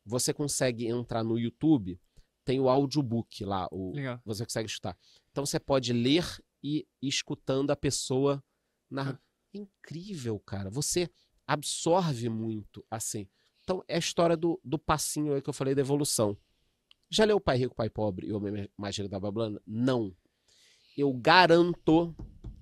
[0.04, 2.00] você consegue entrar no YouTube,
[2.44, 4.20] tem o audiobook lá, o, Legal.
[4.24, 4.98] você consegue escutar.
[5.30, 6.24] Então você pode ler
[6.62, 8.42] e ir escutando a pessoa
[8.90, 9.20] narrando.
[9.52, 10.70] Incrível, cara.
[10.70, 11.08] Você
[11.46, 13.26] absorve muito assim.
[13.62, 16.36] Então é a história do, do passinho aí que eu falei da evolução.
[17.10, 19.60] Já leu Pai Rico, Pai Pobre e o Homem Mais Rico da Babilônia?
[19.66, 20.14] Não.
[20.96, 22.14] Eu garanto,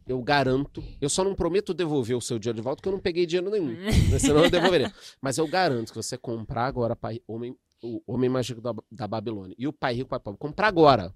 [0.07, 3.01] eu garanto, eu só não prometo devolver o seu dinheiro de volta porque eu não
[3.01, 3.73] peguei dinheiro nenhum.
[4.11, 4.19] né?
[4.21, 4.93] Senão eu devolveria.
[5.21, 9.57] Mas eu garanto que você comprar agora Pai, Homem, o Homem Mágico da, da Babilônia
[9.59, 11.15] e o Pai Rico, Pai Pobre, comprar agora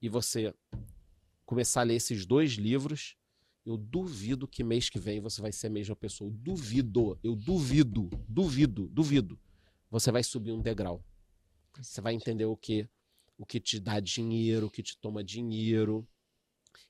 [0.00, 0.52] e você
[1.44, 3.16] começar a ler esses dois livros,
[3.66, 6.30] eu duvido que mês que vem você vai ser a mesma pessoa.
[6.30, 9.38] Eu duvido, eu duvido, duvido, duvido.
[9.90, 11.04] Você vai subir um degrau.
[11.78, 12.88] Você vai entender o que
[13.38, 16.06] o que te dá dinheiro, o que te toma dinheiro.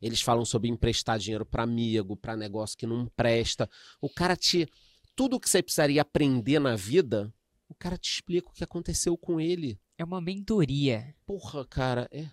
[0.00, 3.68] Eles falam sobre emprestar dinheiro para amigo, para negócio que não presta.
[4.00, 4.68] O cara te
[5.16, 7.32] tudo que você precisaria aprender na vida,
[7.68, 9.80] o cara te explica o que aconteceu com ele.
[9.96, 11.14] É uma mentoria.
[11.24, 12.28] Porra, cara, é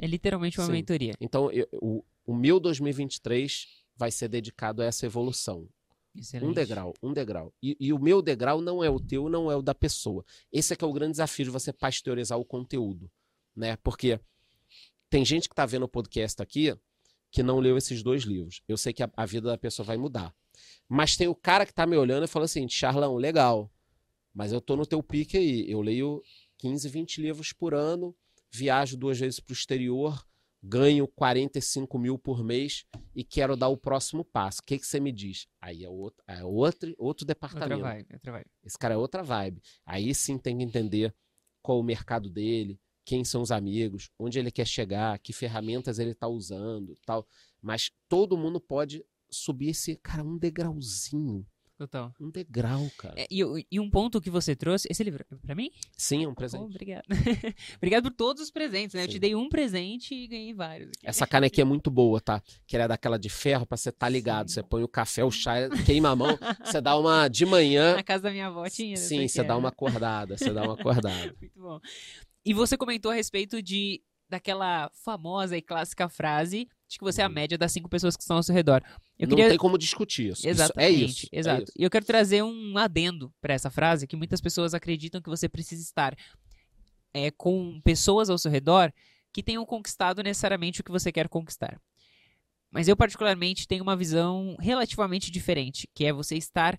[0.00, 0.72] É literalmente uma Sim.
[0.72, 1.14] mentoria.
[1.20, 5.66] Então, eu- o, o meu 2023 vai ser dedicado a essa evolução.
[6.14, 6.50] Excelente.
[6.50, 7.54] Um degrau, um degrau.
[7.62, 10.22] E, e o meu degrau não é o teu, não é o da pessoa.
[10.52, 13.10] Esse é que é o grande desafio de você pasteurizar o conteúdo,
[13.56, 13.78] né?
[13.78, 14.20] Porque
[15.08, 16.76] tem gente que tá vendo o podcast aqui
[17.30, 18.60] que não leu esses dois livros.
[18.68, 20.34] Eu sei que a, a vida da pessoa vai mudar.
[20.86, 23.72] Mas tem o cara que tá me olhando e falando assim, Charlão, legal,
[24.34, 25.64] mas eu tô no teu pique aí.
[25.66, 26.22] Eu leio
[26.58, 28.14] 15, 20 livros por ano,
[28.50, 30.22] viajo duas vezes pro exterior,
[30.62, 34.60] ganho 45 mil por mês e quero dar o próximo passo.
[34.60, 35.46] O que, que você me diz?
[35.60, 37.82] Aí é outro, é outro, outro Outra departamento.
[37.82, 38.50] vibe, outra vibe.
[38.64, 39.62] Esse cara é outra vibe.
[39.86, 41.14] Aí sim tem que entender
[41.62, 46.10] qual o mercado dele, quem são os amigos, onde ele quer chegar, que ferramentas ele
[46.10, 47.26] está usando, tal.
[47.60, 51.46] Mas todo mundo pode subir esse, cara, um degrauzinho,
[51.78, 52.12] Total.
[52.20, 53.14] Um degrau, cara.
[53.16, 53.38] É, e,
[53.70, 54.88] e um ponto que você trouxe.
[54.90, 55.70] Esse livro é pra mim?
[55.96, 56.64] Sim, é um Pô, presente.
[56.64, 57.04] obrigado.
[57.78, 59.04] obrigado por todos os presentes, né?
[59.04, 59.20] Eu te Sim.
[59.20, 60.88] dei um presente e ganhei vários.
[60.88, 61.06] aqui.
[61.06, 62.42] Essa canequinha é muito boa, tá?
[62.66, 64.48] Que ela é daquela de ferro pra você tá ligado.
[64.48, 64.54] Sim.
[64.54, 65.54] Você põe o café, o chá,
[65.86, 67.94] queima a mão, você dá uma de manhã.
[67.94, 68.96] Na casa da minha avó tinha.
[68.96, 71.32] Sim, você dá uma acordada, você dá uma acordada.
[71.40, 71.78] Muito bom.
[72.44, 77.24] E você comentou a respeito de daquela famosa e clássica frase de que você é
[77.24, 77.34] a Uhum.
[77.34, 78.82] média das cinco pessoas que estão ao seu redor.
[79.18, 80.40] Eu Não queria tem como discutir isso.
[80.42, 81.28] Isso- Exatamente, é isso.
[81.32, 81.62] é exato.
[81.64, 81.72] isso.
[81.76, 85.48] E eu quero trazer um adendo para essa frase que muitas pessoas acreditam que você
[85.48, 86.16] precisa estar
[87.12, 88.92] é, com pessoas ao seu redor
[89.32, 91.80] que tenham conquistado necessariamente o que você quer conquistar.
[92.70, 96.78] Mas eu particularmente tenho uma visão relativamente diferente, que é você estar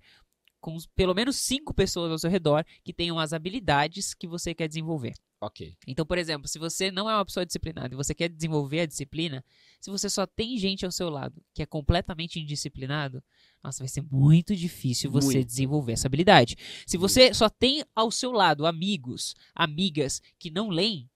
[0.59, 4.67] com pelo menos cinco pessoas ao seu redor que tenham as habilidades que você quer
[4.67, 5.13] desenvolver.
[5.41, 5.73] Ok.
[5.87, 8.85] Então, por exemplo, se você não é uma pessoa disciplinada e você quer desenvolver a
[8.85, 9.43] disciplina,
[9.79, 13.23] se você só tem gente ao seu lado que é completamente indisciplinado,
[13.63, 15.47] nossa, vai ser muito difícil você Muito.
[15.47, 16.57] desenvolver essa habilidade.
[16.85, 21.09] Se você só tem ao seu lado amigos, amigas que não leem,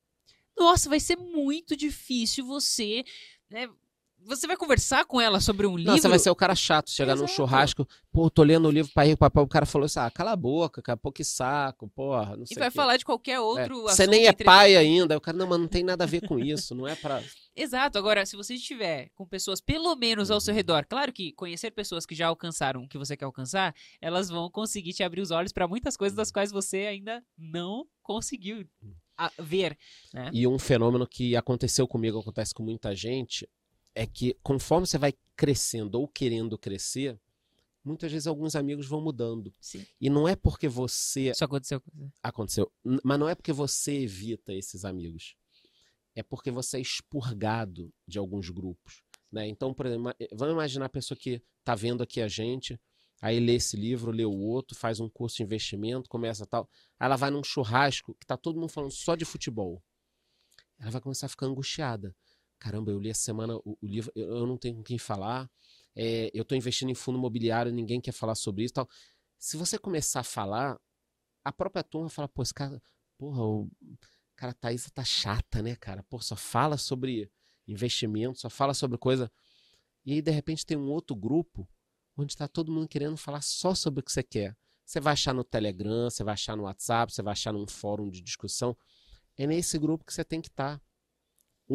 [0.57, 3.03] nossa, vai ser muito difícil você.
[3.49, 3.69] né,
[4.25, 5.91] você vai conversar com ela sobre um livro.
[5.91, 7.33] Não, você vai ser o cara chato, chegar num Exato.
[7.35, 10.31] churrasco, pô, tô lendo o livro pra ir, papai, o cara falou assim, ah, cala
[10.31, 12.75] a boca, cara, pô, que saco, porra, não E sei vai o quê.
[12.75, 15.17] falar de qualquer É, outro Você assunto nem é entre- pai ainda.
[15.17, 17.21] O cara, não, mas não tem nada a ver com isso, não é pra...
[17.55, 17.97] Exato.
[17.99, 20.57] Agora, se você estiver com pessoas pelo menos ao seu Uhum.
[20.57, 24.49] redor, claro que conhecer pessoas que já alcançaram o que você quer alcançar, elas vão
[24.49, 26.21] conseguir te abrir os olhos para muitas coisas Uhum.
[26.21, 28.65] das quais você ainda não conseguiu
[29.17, 29.77] a- ver,
[30.11, 30.31] né?
[30.33, 33.47] E um fenômeno que aconteceu comigo, acontece com muita gente,
[33.95, 37.19] é que conforme você vai crescendo ou querendo crescer,
[37.83, 39.53] muitas vezes alguns amigos vão mudando.
[39.59, 39.85] Sim.
[39.99, 41.81] E não é porque você Isso aconteceu
[42.21, 42.71] aconteceu,
[43.03, 45.35] mas não é porque você evita esses amigos.
[46.15, 49.47] É porque você é expurgado de alguns grupos, né?
[49.47, 52.79] Então, por exemplo, ima- vamos imaginar a pessoa que tá vendo aqui a gente,
[53.19, 57.07] aí lê esse livro, lê o outro, faz um curso de investimento, começa tal, aí
[57.07, 59.81] ela vai num churrasco que tá todo mundo falando só de futebol.
[60.79, 62.15] Ela vai começar a ficar angustiada.
[62.63, 65.51] Caramba, eu li essa semana o, o livro, eu, eu não tenho com quem falar,
[65.93, 68.87] é, eu tô investindo em fundo imobiliário, ninguém quer falar sobre isso tal.
[69.37, 70.79] Se você começar a falar,
[71.43, 72.81] a própria turma fala, pô, esse cara,
[73.17, 73.69] porra, o
[74.33, 76.03] cara, a Thaisa tá chata, né, cara?
[76.03, 77.29] Pô, só fala sobre
[77.67, 79.29] investimento, só fala sobre coisa.
[80.05, 81.67] E aí, de repente, tem um outro grupo
[82.15, 84.55] onde tá todo mundo querendo falar só sobre o que você quer.
[84.85, 88.09] Você vai achar no Telegram, você vai achar no WhatsApp, você vai achar num fórum
[88.09, 88.77] de discussão.
[89.37, 90.81] É nesse grupo que você tem que estar.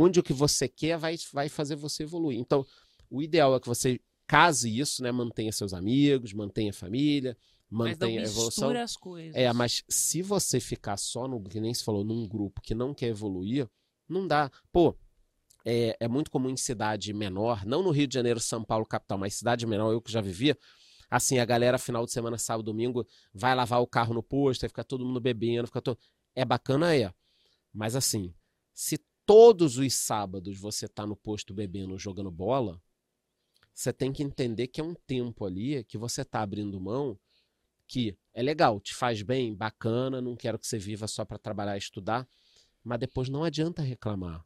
[0.00, 2.38] Onde o que você quer vai, vai fazer você evoluir.
[2.38, 2.64] Então,
[3.10, 5.10] o ideal é que você case isso, né?
[5.10, 7.36] Mantenha seus amigos, mantenha a família,
[7.68, 8.70] Mas não mantenha a evolução.
[8.70, 9.34] as coisas.
[9.34, 12.94] É, mas se você ficar só no, que nem se falou, num grupo que não
[12.94, 13.68] quer evoluir,
[14.08, 14.50] não dá.
[14.70, 14.94] Pô,
[15.64, 19.18] é, é muito comum em cidade menor, não no Rio de Janeiro, São Paulo, capital,
[19.18, 20.56] mas cidade menor, eu que já vivia,
[21.10, 24.68] assim, a galera final de semana, sábado, domingo, vai lavar o carro no posto, aí
[24.68, 25.98] fica todo mundo bebendo, fica todo...
[26.34, 27.12] É bacana, é.
[27.72, 28.32] Mas assim,
[28.72, 32.80] se todos os sábados você tá no posto bebendo, jogando bola,
[33.74, 37.18] você tem que entender que é um tempo ali que você tá abrindo mão
[37.86, 41.74] que é legal, te faz bem, bacana, não quero que você viva só para trabalhar
[41.74, 42.26] e estudar,
[42.82, 44.42] mas depois não adianta reclamar.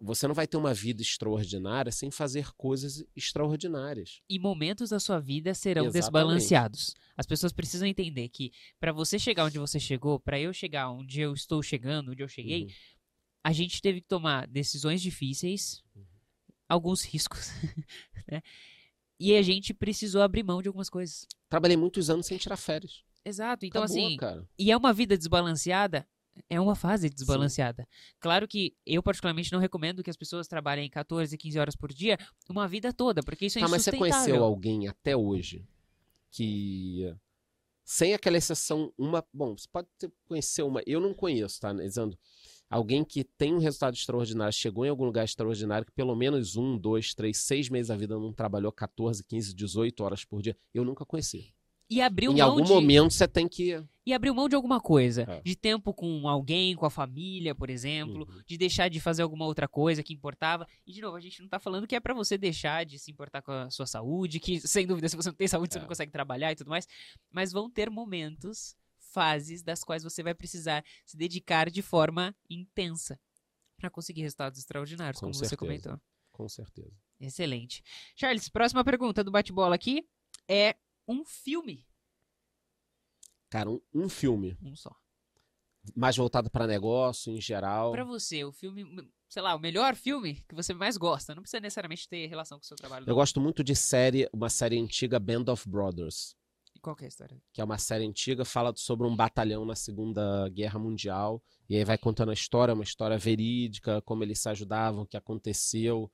[0.00, 4.20] Você não vai ter uma vida extraordinária sem fazer coisas extraordinárias.
[4.28, 6.04] E momentos da sua vida serão Exatamente.
[6.04, 6.94] desbalanceados.
[7.16, 11.20] As pessoas precisam entender que para você chegar onde você chegou, para eu chegar onde
[11.20, 12.70] eu estou chegando, onde eu cheguei, Uhum.
[13.44, 16.04] A gente teve que tomar decisões difíceis, Uhum.
[16.68, 17.50] alguns riscos,
[18.30, 18.42] né?
[19.20, 21.26] E a gente precisou abrir mão de algumas coisas.
[21.48, 23.04] Trabalhei muitos anos sem tirar férias.
[23.24, 23.64] Exato.
[23.64, 24.44] Então, Acabou, assim, cara.
[24.58, 26.08] e é uma vida desbalanceada,
[26.50, 27.86] é uma fase desbalanceada.
[28.18, 32.18] Claro que eu, particularmente, não recomendo que as pessoas trabalhem 14, 15 horas por dia
[32.48, 34.24] uma vida toda, porque isso é Tá, mas você insustentável.
[34.24, 35.64] conheceu alguém até hoje
[36.30, 37.14] que,
[37.84, 39.24] sem aquela exceção, uma.
[39.32, 39.86] Bom, você pode
[40.26, 40.82] conhecer uma.
[40.86, 41.72] Eu não conheço, tá?
[41.72, 42.18] Dizendo.
[42.72, 46.76] Alguém que tem um resultado extraordinário, chegou em algum lugar extraordinário, que pelo menos um,
[46.78, 50.56] dois, três, seis meses da vida não trabalhou 14, 15, 18 horas por dia.
[50.72, 51.52] Eu nunca conheci.
[51.90, 52.70] E abriu em algum de...
[52.70, 53.84] momento você tem que.
[54.06, 55.26] E abriu mão de alguma coisa.
[55.28, 55.42] É.
[55.42, 58.26] De tempo com alguém, com a família, por exemplo.
[58.26, 58.42] Uhum.
[58.46, 60.66] De deixar de fazer alguma outra coisa que importava.
[60.86, 63.10] E, de novo, a gente não tá falando que é pra você deixar de se
[63.10, 65.82] importar com a sua saúde, que, sem dúvida, se você não tem saúde, você É.
[65.82, 66.88] não consegue trabalhar e tudo mais.
[67.30, 68.74] Mas vão ter momentos,
[69.12, 73.18] fases, das quais você vai precisar se dedicar de forma intensa
[73.76, 75.58] pra conseguir resultados extraordinários, Com como você certeza.
[75.58, 76.00] comentou.
[76.30, 76.92] Com certeza.
[77.20, 77.82] Excelente.
[78.16, 80.08] Charles, próxima pergunta do bate-bola aqui
[80.48, 80.74] é
[81.06, 81.86] um filme.
[83.50, 84.94] Cara, um, um filme Um só.
[85.94, 87.92] mais voltado para negócio, em geral.
[87.92, 88.84] Pra você, o filme,
[89.28, 92.64] sei lá, o melhor filme que você mais gosta, não precisa necessariamente ter relação com
[92.64, 93.04] o seu trabalho.
[93.04, 93.14] Eu não.
[93.14, 96.34] gosto muito de série, uma série antiga, Band of Brothers.
[96.82, 97.40] Qual que é a história?
[97.52, 101.40] que é uma série antiga, fala sobre um batalhão na Segunda Guerra Mundial.
[101.68, 105.16] E aí vai contando a história, uma história verídica, como eles se ajudavam, o que
[105.16, 106.10] aconteceu.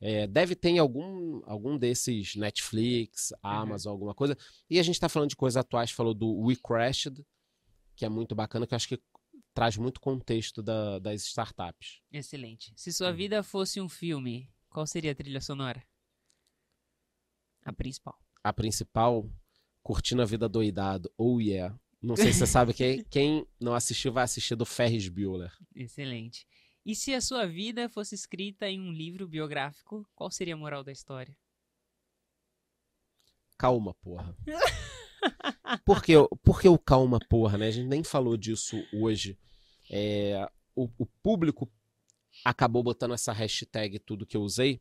[0.00, 4.36] É, deve ter em algum, algum desses Netflix, Amazon, alguma coisa.
[4.68, 7.24] E a gente tá falando de coisas atuais, falou do We Crashed,
[7.94, 9.00] que é muito bacana, que eu acho que
[9.54, 12.00] traz muito contexto da- das startups.
[12.12, 12.72] Excelente.
[12.76, 13.16] Se sua Uhum.
[13.16, 15.82] vida fosse um filme, qual seria a trilha sonora?
[17.64, 18.18] A principal.
[18.42, 19.28] A principal,
[19.88, 21.74] Curtindo a Vida Doidado, oh yeah.
[22.02, 25.50] Não sei se você sabe, quem, quem não assistiu vai assistir do Ferris Bueller.
[25.74, 26.46] Excelente.
[26.84, 30.84] E se a sua vida fosse escrita em um livro biográfico, qual seria a moral
[30.84, 31.34] da história?
[33.56, 34.36] Calma, porra.
[35.86, 36.12] Por que,
[36.44, 37.68] por que o calma, porra, né?
[37.68, 39.38] A gente nem falou disso hoje.
[39.90, 41.68] É, o, o público
[42.44, 44.80] acabou botando essa hashtag tudo que eu usei,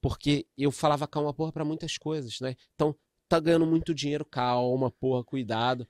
[0.00, 2.56] porque eu falava calma, porra, pra muitas coisas, né?
[2.74, 2.96] Então,
[3.28, 5.86] tá ganhando muito dinheiro, calma, porra, cuidado.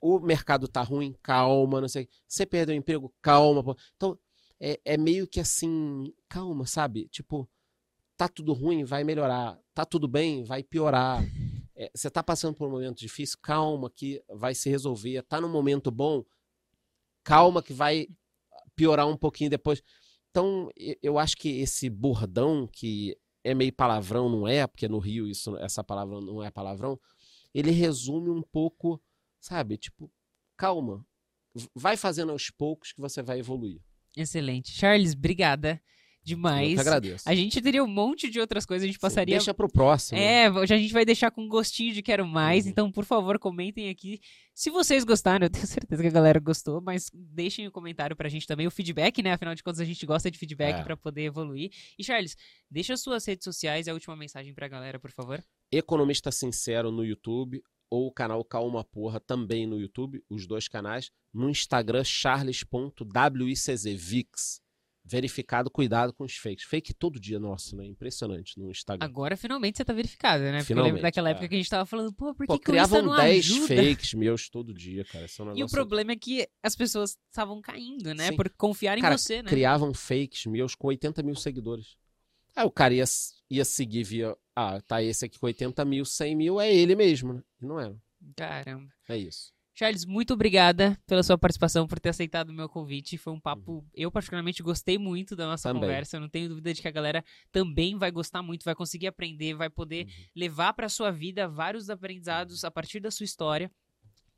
[0.00, 2.08] O mercado tá ruim, calma, não sei.
[2.26, 3.76] Você perdeu o emprego, calma, porra.
[3.96, 4.18] Então,
[4.60, 7.08] é, é meio que assim, calma, sabe?
[7.08, 7.48] Tipo,
[8.16, 9.58] tá tudo ruim, vai melhorar.
[9.74, 11.22] Tá tudo bem, vai piorar.
[11.74, 15.22] É, você tá passando por um momento difícil, calma que vai se resolver.
[15.22, 16.24] Tá num momento bom,
[17.24, 18.08] calma que vai
[18.76, 19.82] piorar um pouquinho depois.
[20.30, 20.70] Então,
[21.02, 25.56] eu acho que esse bordão, que é meio palavrão, não é, porque no Rio isso,
[25.56, 26.98] essa palavra não é palavrão,
[27.54, 29.00] ele resume um pouco,
[29.40, 29.76] sabe?
[29.76, 30.10] Tipo,
[30.56, 31.04] calma.
[31.74, 33.80] Vai fazendo aos poucos que você vai evoluir.
[34.16, 34.72] Excelente.
[34.72, 35.80] Charles, brigada Eu
[36.22, 36.74] demais.
[36.74, 37.28] que agradeço.
[37.28, 39.36] A gente teria um monte de outras coisas, a gente passaria.
[39.36, 40.18] Deixa pro próximo.
[40.18, 42.64] É, já a gente vai deixar com gostinho de quero mais.
[42.64, 42.70] Uhum.
[42.70, 44.20] Então, por favor, comentem aqui.
[44.54, 48.28] Se vocês gostaram, eu tenho certeza que a galera gostou, mas deixem o comentário pra
[48.28, 49.32] gente também, o feedback, né?
[49.32, 50.82] Afinal de contas, a gente gosta de feedback É.
[50.82, 51.70] pra poder evoluir.
[51.98, 52.36] E, Charles,
[52.70, 55.42] deixa suas redes sociais e a última mensagem pra galera, por favor.
[55.70, 61.10] Economista Sincero no YouTube ou o canal Calma Porra também no YouTube, os dois canais.
[61.32, 63.02] No Instagram, charles.wicz,
[65.04, 66.64] Verificado, cuidado com os fakes.
[66.64, 67.84] Fake todo dia, nossa, né?
[67.84, 69.04] Impressionante no Instagram.
[69.04, 70.58] Agora, finalmente, você tá verificado, né?
[70.58, 71.32] Porque eu lembro Finalmente, daquela é.
[71.32, 73.76] época que a gente tava falando, pô, por que, Pô, que criavam não 10 ajuda?
[73.76, 75.24] fakes meus todo dia, cara.
[75.24, 75.76] Esse é um E o negócio...
[75.76, 78.28] problema é que as pessoas estavam caindo, né?
[78.28, 78.36] Sim.
[78.36, 79.48] Por confiar em Cara, você, né?
[79.48, 81.96] criavam fakes meus com 80 mil seguidores.
[82.54, 83.04] Aí o cara ia,
[83.50, 84.36] ia seguir via.
[84.54, 87.42] Ah, tá esse aqui com 80 mil, 100 mil, é ele mesmo, né?
[87.60, 87.96] Não era.
[88.36, 88.88] Caramba.
[89.08, 89.52] É isso.
[89.74, 93.16] Charles, muito obrigada pela sua participação, por ter aceitado o meu convite.
[93.16, 93.84] Foi um papo.
[93.94, 95.68] Eu, particularmente, gostei muito da nossa.
[95.70, 95.82] Também.
[95.82, 96.16] conversa.
[96.16, 99.54] Eu não tenho dúvida de que a galera também vai gostar muito, vai conseguir aprender,
[99.54, 100.12] vai poder Uhum.
[100.36, 103.70] levar para sua vida vários aprendizados a partir da sua história.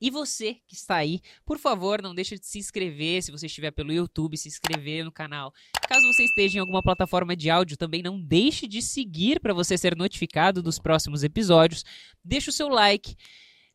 [0.00, 3.70] E você que está aí, por favor, não deixe de se inscrever, se você estiver
[3.70, 5.52] pelo YouTube, se inscrever no canal.
[5.88, 9.78] Caso você esteja em alguma plataforma de áudio, também não deixe de seguir para você
[9.78, 11.84] ser notificado dos próximos episódios.
[12.22, 13.16] Deixa o seu like,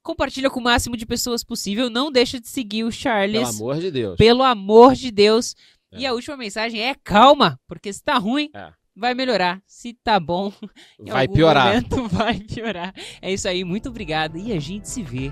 [0.04, 3.42] compartilha com o máximo de pessoas possível, não deixe de seguir o Charles.
[3.42, 4.16] Pelo amor de Deus.
[4.18, 5.56] Pelo amor de Deus.
[5.92, 6.00] É.
[6.00, 8.70] E a última mensagem é calma, porque se tá ruim, É.
[8.96, 9.62] vai melhorar.
[9.66, 10.52] Se tá bom,
[11.00, 11.68] Vai piorar.
[11.68, 12.94] momento vai piorar.
[13.22, 15.32] É isso aí, muito obrigado e a gente se vê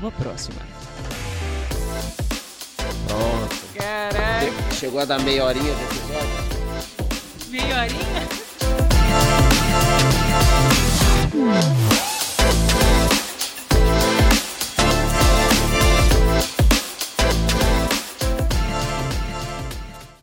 [0.00, 0.60] numa próxima.
[3.06, 3.74] Pronto.
[3.74, 7.50] Caraca, Chegou a dar meia horinha do episódio?
[7.50, 8.22] meia horinha.